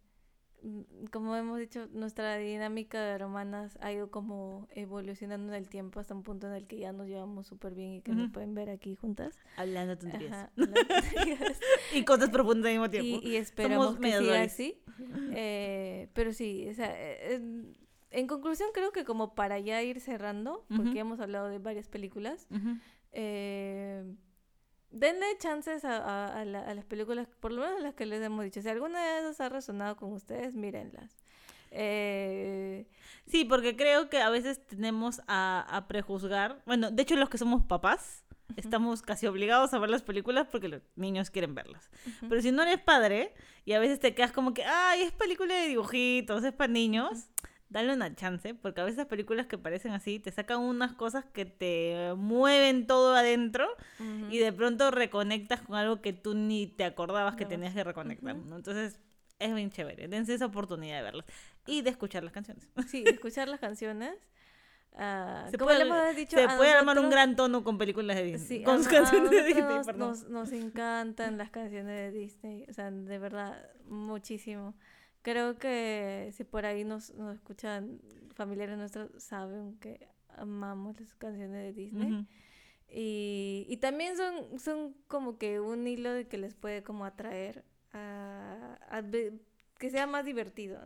como 1.11 1.35
hemos 1.35 1.59
dicho, 1.59 1.87
nuestra 1.93 2.37
dinámica 2.37 3.01
de 3.01 3.11
hermanas 3.11 3.77
ha 3.81 3.91
ido 3.91 4.09
como 4.09 4.67
evolucionando 4.71 5.53
en 5.53 5.55
el 5.55 5.69
tiempo 5.69 5.99
hasta 5.99 6.15
un 6.15 6.23
punto 6.23 6.47
en 6.47 6.53
el 6.53 6.67
que 6.67 6.77
ya 6.77 6.91
nos 6.91 7.07
llevamos 7.07 7.47
súper 7.47 7.75
bien 7.75 7.93
y 7.93 8.01
que 8.01 8.11
nos 8.11 8.31
pueden 8.31 8.55
ver 8.55 8.69
aquí 8.69 8.95
juntas. 8.95 9.37
Hablando 9.55 9.97
tonterías. 9.97 10.33
Ajá, 10.33 10.51
Y 11.93 12.03
cosas 12.03 12.29
profundas 12.29 12.67
al 12.67 12.73
mismo 12.73 12.89
tiempo. 12.89 13.25
y 13.25 13.35
esperamos 13.35 13.97
que 13.97 14.17
siga 14.17 14.41
así. 14.41 14.81
Eh, 15.33 16.09
pero 16.13 16.33
sí, 16.33 16.67
o 16.69 16.73
sea, 16.73 16.91
eh, 16.97 17.41
en, 18.09 18.27
conclusión 18.27 18.69
creo 18.73 18.91
que 18.91 19.03
como 19.03 19.35
para 19.35 19.59
ya 19.59 19.81
ir 19.83 19.99
cerrando, 19.99 20.65
porque 20.75 20.95
ya 20.95 21.01
hemos 21.01 21.19
hablado 21.19 21.49
de 21.49 21.59
varias 21.59 21.87
películas, 21.87 22.47
eh, 23.11 24.03
denle 24.91 25.25
chances 25.39 25.83
a, 25.85 25.97
a- 25.97 26.41
a 26.41 26.45
la- 26.45 26.61
a 26.67 26.73
las 26.73 26.85
películas, 26.85 27.27
por 27.39 27.51
lo 27.51 27.61
menos 27.61 27.81
las 27.81 27.93
que 27.93 28.05
les 28.05 28.21
hemos 28.21 28.43
dicho. 28.43 28.61
Si 28.61 28.69
alguna 28.69 28.99
de 29.03 29.19
esas 29.19 29.39
ha 29.41 29.49
resonado 29.49 29.95
con 29.97 30.13
ustedes, 30.13 30.53
mírenlas. 30.53 31.11
Eh, 31.71 32.85
Sí, 33.27 33.43
porque 33.43 33.75
creo 33.75 34.09
que 34.09 34.21
a 34.21 34.29
veces 34.29 34.65
tenemos 34.67 35.21
a, 35.27 35.65
a 35.69 35.87
prejuzgar. 35.89 36.61
Bueno, 36.65 36.91
de 36.91 37.01
hecho, 37.03 37.15
los 37.17 37.29
que 37.29 37.37
somos 37.37 37.61
papás 37.65 38.23
estamos 38.55 39.01
casi 39.01 39.27
obligados 39.27 39.73
a 39.73 39.79
ver 39.79 39.89
las 39.89 40.01
películas 40.01 40.47
porque 40.49 40.69
los 40.69 40.81
niños 40.95 41.29
quieren 41.29 41.53
verlas. 41.53 41.89
Pero 42.29 42.41
si 42.41 42.51
no 42.53 42.63
eres 42.63 42.79
padre 42.79 43.33
y 43.65 43.73
a 43.73 43.79
veces 43.79 43.99
te 43.99 44.15
quedas 44.15 44.31
como 44.31 44.53
que, 44.53 44.63
ay, 44.63 45.01
es 45.01 45.11
película 45.11 45.53
de 45.55 45.67
dibujitos, 45.67 46.45
es 46.45 46.53
para 46.53 46.71
niños, 46.71 47.25
dale 47.69 47.93
una 47.93 48.15
chance, 48.15 48.53
porque 48.55 48.81
a 48.81 48.83
veces 48.85 48.97
las 48.97 49.07
películas 49.07 49.47
que 49.47 49.57
parecen 49.57 49.91
así 49.91 50.19
te 50.19 50.31
sacan 50.31 50.59
unas 50.59 50.93
cosas 50.93 51.25
que 51.25 51.45
te 51.45 52.13
mueven 52.15 52.87
todo 52.87 53.13
adentro 53.15 53.67
y 54.29 54.37
de 54.39 54.53
pronto 54.53 54.89
reconectas 54.91 55.61
con 55.61 55.75
algo 55.75 56.01
que 56.01 56.13
tú 56.13 56.33
ni 56.33 56.67
te 56.67 56.85
acordabas 56.85 57.35
que 57.35 57.43
No. 57.43 57.49
tenías 57.49 57.73
que 57.73 57.83
reconectar. 57.83 58.35
¿no? 58.35 58.55
Entonces, 58.55 58.99
es 59.39 59.53
bien 59.53 59.69
chévere. 59.69 60.07
Dense 60.07 60.33
esa 60.33 60.45
oportunidad 60.45 60.97
de 60.97 61.03
verlas 61.03 61.25
y 61.65 61.81
de 61.81 61.89
escuchar 61.89 62.23
las 62.23 62.33
canciones. 62.33 62.67
Sí, 62.87 63.03
escuchar 63.05 63.47
las 63.47 63.59
canciones. 63.59 64.13
Ah, 64.99 65.45
Se 65.51 65.57
como 65.59 65.67
puede, 65.67 65.83
le 65.85 65.89
hemos 65.91 66.15
dicho, 66.15 66.37
se 66.37 66.47
puede 66.57 66.71
armar 66.71 66.97
un 66.97 67.11
gran 67.11 67.35
tono 67.35 67.63
con 67.63 67.77
películas 67.77 68.15
de 68.15 68.23
Disney. 68.23 68.59
Sí, 68.59 68.63
con 68.63 68.81
a, 68.83 68.89
canciones 68.89 69.29
de 69.29 69.43
Disney, 69.43 69.79
perdón. 69.85 69.99
nos, 70.09 70.27
nos 70.27 70.51
encantan 70.53 71.37
las 71.37 71.51
canciones 71.51 72.11
de 72.11 72.19
Disney, 72.19 72.65
o 72.67 72.73
sea, 72.73 72.89
de 72.89 73.19
verdad, 73.19 73.61
muchísimo. 73.85 74.73
Creo 75.27 75.57
que 75.57 76.29
si 76.31 76.45
por 76.45 76.65
ahí 76.65 76.85
nos, 76.85 77.13
nos 77.15 77.35
escuchan 77.35 77.99
familiares 78.33 78.77
nuestros, 78.77 79.11
saben 79.21 79.77
que 79.77 80.07
amamos 80.29 80.97
las 81.01 81.13
canciones 81.15 81.51
de 81.51 81.73
Disney. 81.73 82.25
Y, 82.87 83.65
y 83.67 83.75
también 83.75 84.15
son, 84.15 84.57
son 84.57 84.93
como 85.09 85.37
que 85.37 85.59
un 85.59 85.85
hilo 85.85 86.13
de 86.13 86.29
que 86.29 86.37
les 86.37 86.53
puede 86.55 86.81
como 86.81 87.03
atraer 87.03 87.65
a, 87.91 89.03
que 89.77 89.89
sea 89.89 90.07
más 90.07 90.23
divertido. 90.23 90.79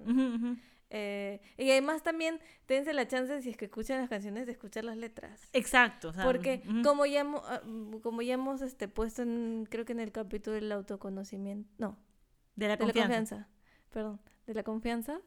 Eh, 0.89 1.39
y 1.59 1.69
además 1.69 2.01
también 2.01 2.39
dense 2.67 2.95
la 2.95 3.07
chance 3.07 3.43
si 3.43 3.51
es 3.51 3.57
que 3.57 3.65
escuchan 3.65 4.01
las 4.01 4.09
canciones 4.09 4.47
de 4.47 4.53
escuchar 4.53 4.85
las 4.85 4.97
letras. 4.97 5.49
Exacto. 5.53 6.09
o 6.09 6.13
sea, 6.13 6.23
Porque 6.23 6.63
como 6.83 7.05
ya 7.05 7.19
hemos, 7.19 7.43
ah, 7.45 7.61
como 8.01 8.23
ya 8.23 8.33
hemos 8.33 8.63
este, 8.63 8.87
puesto 8.87 9.21
en, 9.21 9.67
creo 9.69 9.85
que 9.85 9.91
en 9.91 9.99
el 9.99 10.11
capítulo 10.11 10.55
del 10.55 10.71
autoconocimiento, 10.71 11.69
no, 11.77 11.99
de 12.55 12.69
la 12.69 12.77
de 12.77 12.79
la 12.79 12.85
confianza. 12.85 13.07
confianza, 13.07 13.49
perdón, 13.91 14.19
de 14.47 14.53
la 14.53 14.63
confianza, 14.63 15.19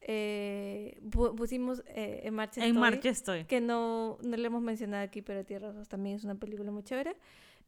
eh, 0.00 0.98
pu- 1.10 1.34
pusimos 1.34 1.82
eh, 1.88 2.20
en 2.24 2.34
marcha 2.34 2.60
En 2.60 2.68
Estoy, 2.68 2.80
marcha 2.80 3.08
estoy. 3.08 3.44
que 3.44 3.60
no, 3.60 4.18
no 4.22 4.36
le 4.36 4.46
hemos 4.46 4.62
mencionado 4.62 5.02
aquí, 5.04 5.22
pero 5.22 5.44
Tierra 5.44 5.72
Rosa 5.72 5.88
también 5.88 6.16
es 6.16 6.24
una 6.24 6.34
película 6.36 6.70
muy 6.70 6.82
chévere. 6.82 7.16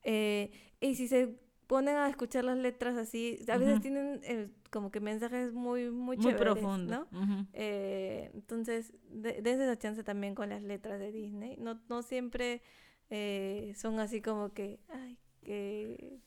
Eh, 0.04 0.50
y 0.80 0.94
si 0.94 1.08
se 1.08 1.34
ponen 1.66 1.96
a 1.96 2.08
escuchar 2.08 2.44
las 2.44 2.58
letras 2.58 2.96
así, 2.96 3.38
a 3.48 3.56
veces 3.58 3.74
Ujú. 3.74 3.82
tienen 3.82 4.20
eh, 4.24 4.48
como 4.70 4.90
que 4.90 5.00
mensajes 5.00 5.52
muy, 5.52 5.90
muy, 5.90 6.16
Muy 6.16 6.24
chéveres, 6.26 6.54
profundo. 6.54 7.06
¿no? 7.12 7.18
Ujú. 7.22 7.46
Eh, 7.52 8.30
entonces, 8.34 8.92
de- 9.10 9.40
dense 9.42 9.64
esa 9.64 9.76
chance 9.78 10.02
también 10.04 10.34
con 10.34 10.48
las 10.48 10.62
letras 10.62 10.98
de 10.98 11.12
Disney. 11.12 11.56
No, 11.58 11.80
no 11.88 12.02
siempre 12.02 12.62
eh, 13.10 13.72
son 13.76 13.98
así 14.00 14.20
como 14.22 14.52
que, 14.52 14.80
ay, 14.88 15.18
que 15.42 16.18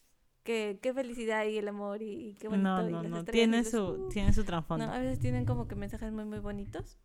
que 0.43 0.79
qué 0.81 0.93
felicidad 0.93 1.45
y 1.45 1.57
el 1.57 1.67
amor 1.67 2.01
y, 2.01 2.29
y 2.29 2.33
qué 2.35 2.47
bonito. 2.49 2.63
No, 2.81 2.87
y 2.89 2.91
no, 2.91 3.01
las 3.03 3.11
no. 3.11 3.17
estrellas 3.19 3.27
y 3.27 3.31
Tiene 3.49 3.57
los- 3.63 3.69
su, 3.71 4.03
uh. 4.05 4.09
tiene 4.09 4.33
su 4.33 4.41
No, 4.41 4.45
trasfondo. 4.45 4.85
a 4.85 4.99
veces 4.99 5.19
tienen 5.19 5.45
como 5.45 5.67
que 5.67 5.75
mensajes 5.75 6.11
muy, 6.11 6.25
muy 6.25 6.39
bonitos. 6.39 6.97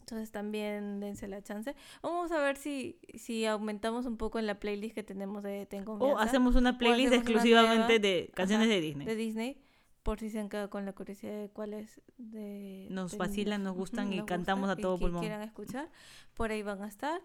Entonces 0.00 0.30
también 0.32 1.00
dense 1.00 1.26
la 1.28 1.40
chance. 1.42 1.74
Vamos 2.02 2.30
a 2.30 2.38
ver 2.38 2.58
si, 2.58 2.98
si 3.14 3.46
aumentamos 3.46 4.04
un 4.04 4.18
poco 4.18 4.38
en 4.38 4.46
la 4.46 4.58
playlist 4.60 4.94
que 4.94 5.02
tenemos 5.02 5.42
de 5.42 5.64
Ten 5.64 5.84
O 5.86 6.18
hacemos 6.18 6.56
una 6.56 6.76
playlist 6.76 7.08
hacemos 7.14 7.26
una 7.26 7.32
exclusivamente 7.32 7.78
nueva. 8.00 8.02
de 8.02 8.30
canciones 8.34 8.66
Ajá, 8.66 8.74
de 8.74 8.80
Disney. 8.82 9.06
de 9.06 9.16
Disney. 9.16 9.60
Por 10.02 10.20
si 10.20 10.28
se 10.28 10.38
han 10.38 10.50
quedado 10.50 10.68
con 10.68 10.84
la 10.84 10.92
curiosidad 10.92 11.32
de 11.40 11.48
cuáles 11.48 12.02
de, 12.18 12.86
Nos 12.90 13.12
de- 13.12 13.16
fascinan, 13.16 13.62
nos 13.62 13.74
gustan 13.74 14.12
y 14.12 14.22
cantamos 14.26 14.68
a 14.68 14.74
y 14.78 14.82
todo 14.82 14.96
que 14.98 15.04
pulmón. 15.04 15.20
quieran 15.22 15.40
escuchar. 15.40 15.88
Por 16.34 16.50
ahí 16.50 16.62
van 16.62 16.82
a 16.82 16.88
estar. 16.88 17.22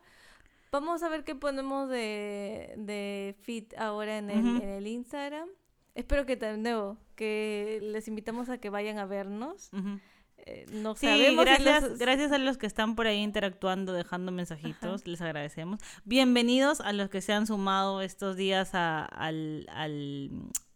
Vamos 0.72 1.02
a 1.04 1.10
ver 1.10 1.24
qué 1.24 1.36
ponemos 1.36 1.90
de, 1.90 2.74
de 2.78 3.36
feed 3.42 3.74
ahora 3.78 4.18
en 4.18 4.30
el, 4.30 4.62
en 4.62 4.70
el 4.70 4.88
Instagram. 4.88 5.48
Espero 5.96 6.26
que 6.26 6.36
de 6.36 6.58
nuevo, 6.58 6.98
que 7.16 7.80
les 7.82 8.08
invitamos 8.08 8.50
a 8.50 8.60
que 8.60 8.70
vayan 8.70 9.00
a 9.00 9.06
vernos. 9.06 9.70
Ujú. 9.74 10.00
Eh, 10.38 10.66
no 10.72 10.96
Sí, 10.96 11.08
sabemos 11.08 11.44
si 11.46 11.50
gracias, 11.64 11.84
los- 11.90 12.00
gracias 12.00 12.32
a 12.32 12.38
los 12.38 12.58
que 12.58 12.66
están 12.68 12.96
por 12.96 13.08
ahí 13.08 13.18
interactuando, 13.18 13.92
dejando 13.94 14.32
mensajitos, 14.32 15.06
les 15.08 15.20
agradecemos. 15.22 15.80
Bienvenidos 16.06 16.80
a 16.82 16.94
los 16.94 17.10
que 17.10 17.22
se 17.22 17.34
han 17.34 17.46
sumado 17.48 18.02
estos 18.02 18.36
días 18.38 18.74
a- 18.74 19.04
al, 19.06 19.66
al, 19.72 20.30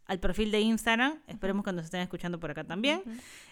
al 0.06 0.20
perfil 0.20 0.52
de 0.52 0.60
Instagram. 0.62 1.22
Esperemos 1.28 1.64
que 1.64 1.72
nos 1.74 1.86
estén 1.86 2.02
escuchando 2.02 2.40
por 2.40 2.52
acá 2.52 2.64
también. 2.64 3.02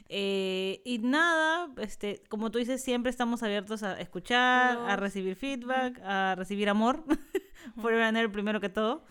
Eh, 0.10 0.82
y 0.84 0.99
nada, 0.99 1.70
este, 1.78 2.22
como 2.30 2.52
tú 2.52 2.60
dices, 2.60 2.82
siempre 2.84 3.10
estamos 3.10 3.43
abiertos 3.43 3.84
a 3.84 3.99
escuchar, 4.02 4.78
a 4.78 4.95
recibir 4.97 5.36
feedback, 5.36 5.99
a 6.04 6.36
recibir 6.36 6.70
amor. 6.70 7.04
por 7.82 7.95
ganar 7.95 8.32
primero 8.32 8.60
que 8.60 8.70
todo. 8.70 9.04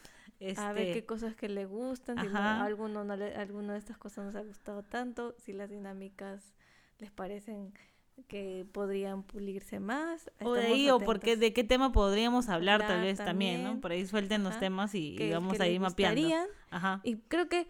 A 0.56 0.72
ver 0.72 0.88
Este, 0.88 0.92
qué 0.94 1.04
cosas 1.06 1.34
que 1.34 1.48
le 1.48 1.66
gustan, 1.66 2.18
si 2.20 2.26
no- 2.28 2.38
alguno, 2.38 3.04
no 3.04 3.14
le- 3.16 3.34
alguno 3.36 3.72
de 3.74 3.78
estas 3.78 3.98
cosas 3.98 4.24
nos 4.24 4.34
ha 4.36 4.42
gustado 4.42 4.82
tanto, 4.82 5.34
si 5.38 5.52
las 5.52 5.68
dinámicas 5.70 6.54
les 6.98 7.10
parecen 7.10 7.72
que 8.28 8.66
podrían 8.72 9.22
pulirse 9.22 9.80
más. 9.80 10.30
O 10.42 10.54
de 10.54 10.66
ahí, 10.66 10.90
o 10.90 11.00
porque 11.00 11.36
de 11.36 11.52
qué 11.52 11.64
tema 11.64 11.92
podríamos 11.92 12.48
hablar, 12.48 12.80
tal 12.86 13.02
vez 13.02 13.18
también, 13.18 13.64
¿no? 13.64 13.80
Por 13.80 13.92
ahí 13.92 14.06
suelten 14.06 14.44
los 14.44 14.58
temas 14.58 14.94
y, 14.94 15.16
vamos 15.32 15.56
que 15.56 15.62
ahí 15.62 15.72
les 15.72 15.80
mapeando. 15.80 16.28
Ajá. 16.70 17.00
Y 17.02 17.16
creo 17.16 17.48
que 17.48 17.66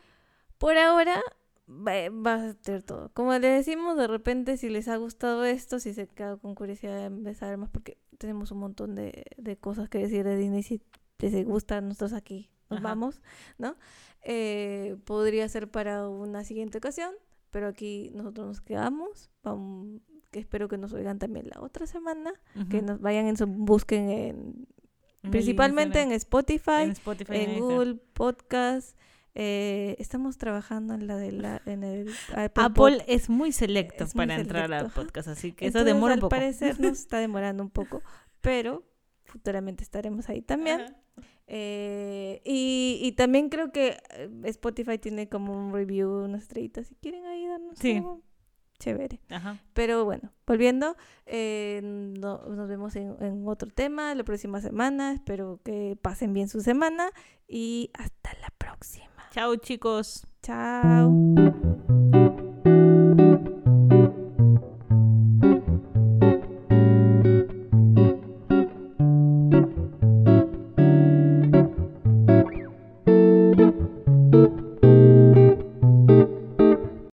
por 0.58 0.76
ahora 0.76 1.22
va, 1.68 2.10
va 2.10 2.34
a 2.34 2.52
ser 2.62 2.82
todo. 2.82 3.10
Como 3.14 3.32
le 3.32 3.48
decimos, 3.48 3.96
de 3.96 4.06
repente, 4.06 4.56
si 4.56 4.68
les 4.68 4.88
ha 4.88 4.96
gustado 4.96 5.44
esto, 5.44 5.80
si 5.80 5.94
se 5.94 6.06
quedado 6.08 6.38
con 6.38 6.54
curiosidad 6.54 6.96
de 6.96 7.04
empezar 7.04 7.56
más, 7.56 7.70
porque 7.70 7.96
tenemos 8.18 8.50
un 8.50 8.58
montón 8.58 8.94
de, 8.94 9.24
de 9.36 9.56
cosas 9.56 9.88
que 9.88 9.98
decir 9.98 10.24
de 10.24 10.36
Disney, 10.36 10.62
si 10.62 10.82
les 11.18 11.44
gusta, 11.44 11.80
nosotros 11.80 12.12
aquí 12.12 12.50
nos 12.68 12.78
Ajá. 12.78 12.88
vamos, 12.88 13.22
¿no? 13.58 13.76
Eh, 14.22 14.96
podría 15.04 15.48
ser 15.48 15.70
para 15.70 16.08
una 16.08 16.44
siguiente 16.44 16.78
ocasión, 16.78 17.12
pero 17.50 17.68
aquí 17.68 18.10
nosotros 18.14 18.46
nos 18.46 18.60
quedamos. 18.60 19.30
Vamos, 19.42 20.00
que 20.30 20.38
espero 20.38 20.68
que 20.68 20.78
nos 20.78 20.92
oigan 20.92 21.18
también 21.18 21.48
la 21.52 21.60
otra 21.60 21.86
semana, 21.86 22.32
que 22.70 22.82
nos 22.82 23.00
vayan 23.00 23.26
en 23.26 23.36
su, 23.36 23.46
busquen 23.46 24.10
en, 24.10 24.66
principalmente 25.30 26.00
en 26.02 26.12
Spotify, 26.12 26.82
en 26.84 26.90
Spotify, 26.92 27.32
en 27.34 27.40
Instagram. 27.50 27.60
Google 27.68 27.94
Podcast. 28.14 28.96
eh, 29.34 29.96
estamos 29.98 30.38
trabajando 30.38 30.94
en 30.94 31.06
la 31.06 31.16
de 31.16 31.32
la 31.32 31.62
en 31.66 31.84
el 31.84 32.08
Apple, 32.34 32.64
Apple 32.64 32.72
Pod- 32.74 33.04
es 33.06 33.28
muy 33.28 33.52
selecto 33.52 34.04
es 34.04 34.14
muy 34.14 34.26
para 34.26 34.40
entrar 34.40 34.64
selecto, 34.66 34.86
al 34.86 34.92
podcast, 34.92 35.28
así 35.28 35.52
que 35.52 35.66
eso 35.66 35.84
demora 35.84 36.14
un 36.14 36.18
al 36.18 36.20
poco. 36.20 36.30
parecer 36.30 36.80
nos 36.80 36.98
está 36.98 37.18
demorando 37.18 37.62
un 37.62 37.70
poco, 37.70 38.02
pero 38.40 38.82
futuramente 39.24 39.84
estaremos 39.84 40.28
ahí 40.28 40.42
también. 40.42 40.80
Ajá. 40.80 40.96
Eh, 41.52 42.40
y, 42.44 43.00
y 43.02 43.12
también 43.12 43.48
creo 43.48 43.72
que 43.72 43.96
eh, 44.10 44.30
Spotify 44.44 44.98
tiene 44.98 45.28
como 45.28 45.52
un 45.56 45.72
review, 45.72 46.24
unas 46.24 46.42
estrellitas. 46.42 46.86
Si 46.86 46.94
quieren 46.94 47.26
ahí 47.26 47.44
darnos 47.46 47.76
Sí. 47.78 47.96
algo, 47.96 48.22
chévere. 48.80 49.20
Ajá. 49.30 49.58
Pero 49.74 50.04
bueno, 50.04 50.32
volviendo, 50.44 50.96
eh, 51.26 51.80
no- 51.84 52.42
nos 52.48 52.68
vemos 52.68 52.96
en, 52.96 53.14
en 53.20 53.46
otro 53.46 53.70
tema 53.70 54.12
la 54.16 54.24
próxima 54.24 54.60
semana. 54.60 55.12
Espero 55.12 55.60
que 55.62 55.96
pasen 56.02 56.34
bien 56.34 56.48
su 56.48 56.60
semana 56.60 57.10
y 57.46 57.90
hasta 57.94 58.32
la 58.40 58.48
próxima. 58.58 59.06
Chao, 59.30 59.54
chicos. 59.54 60.26
Chao. 60.42 61.12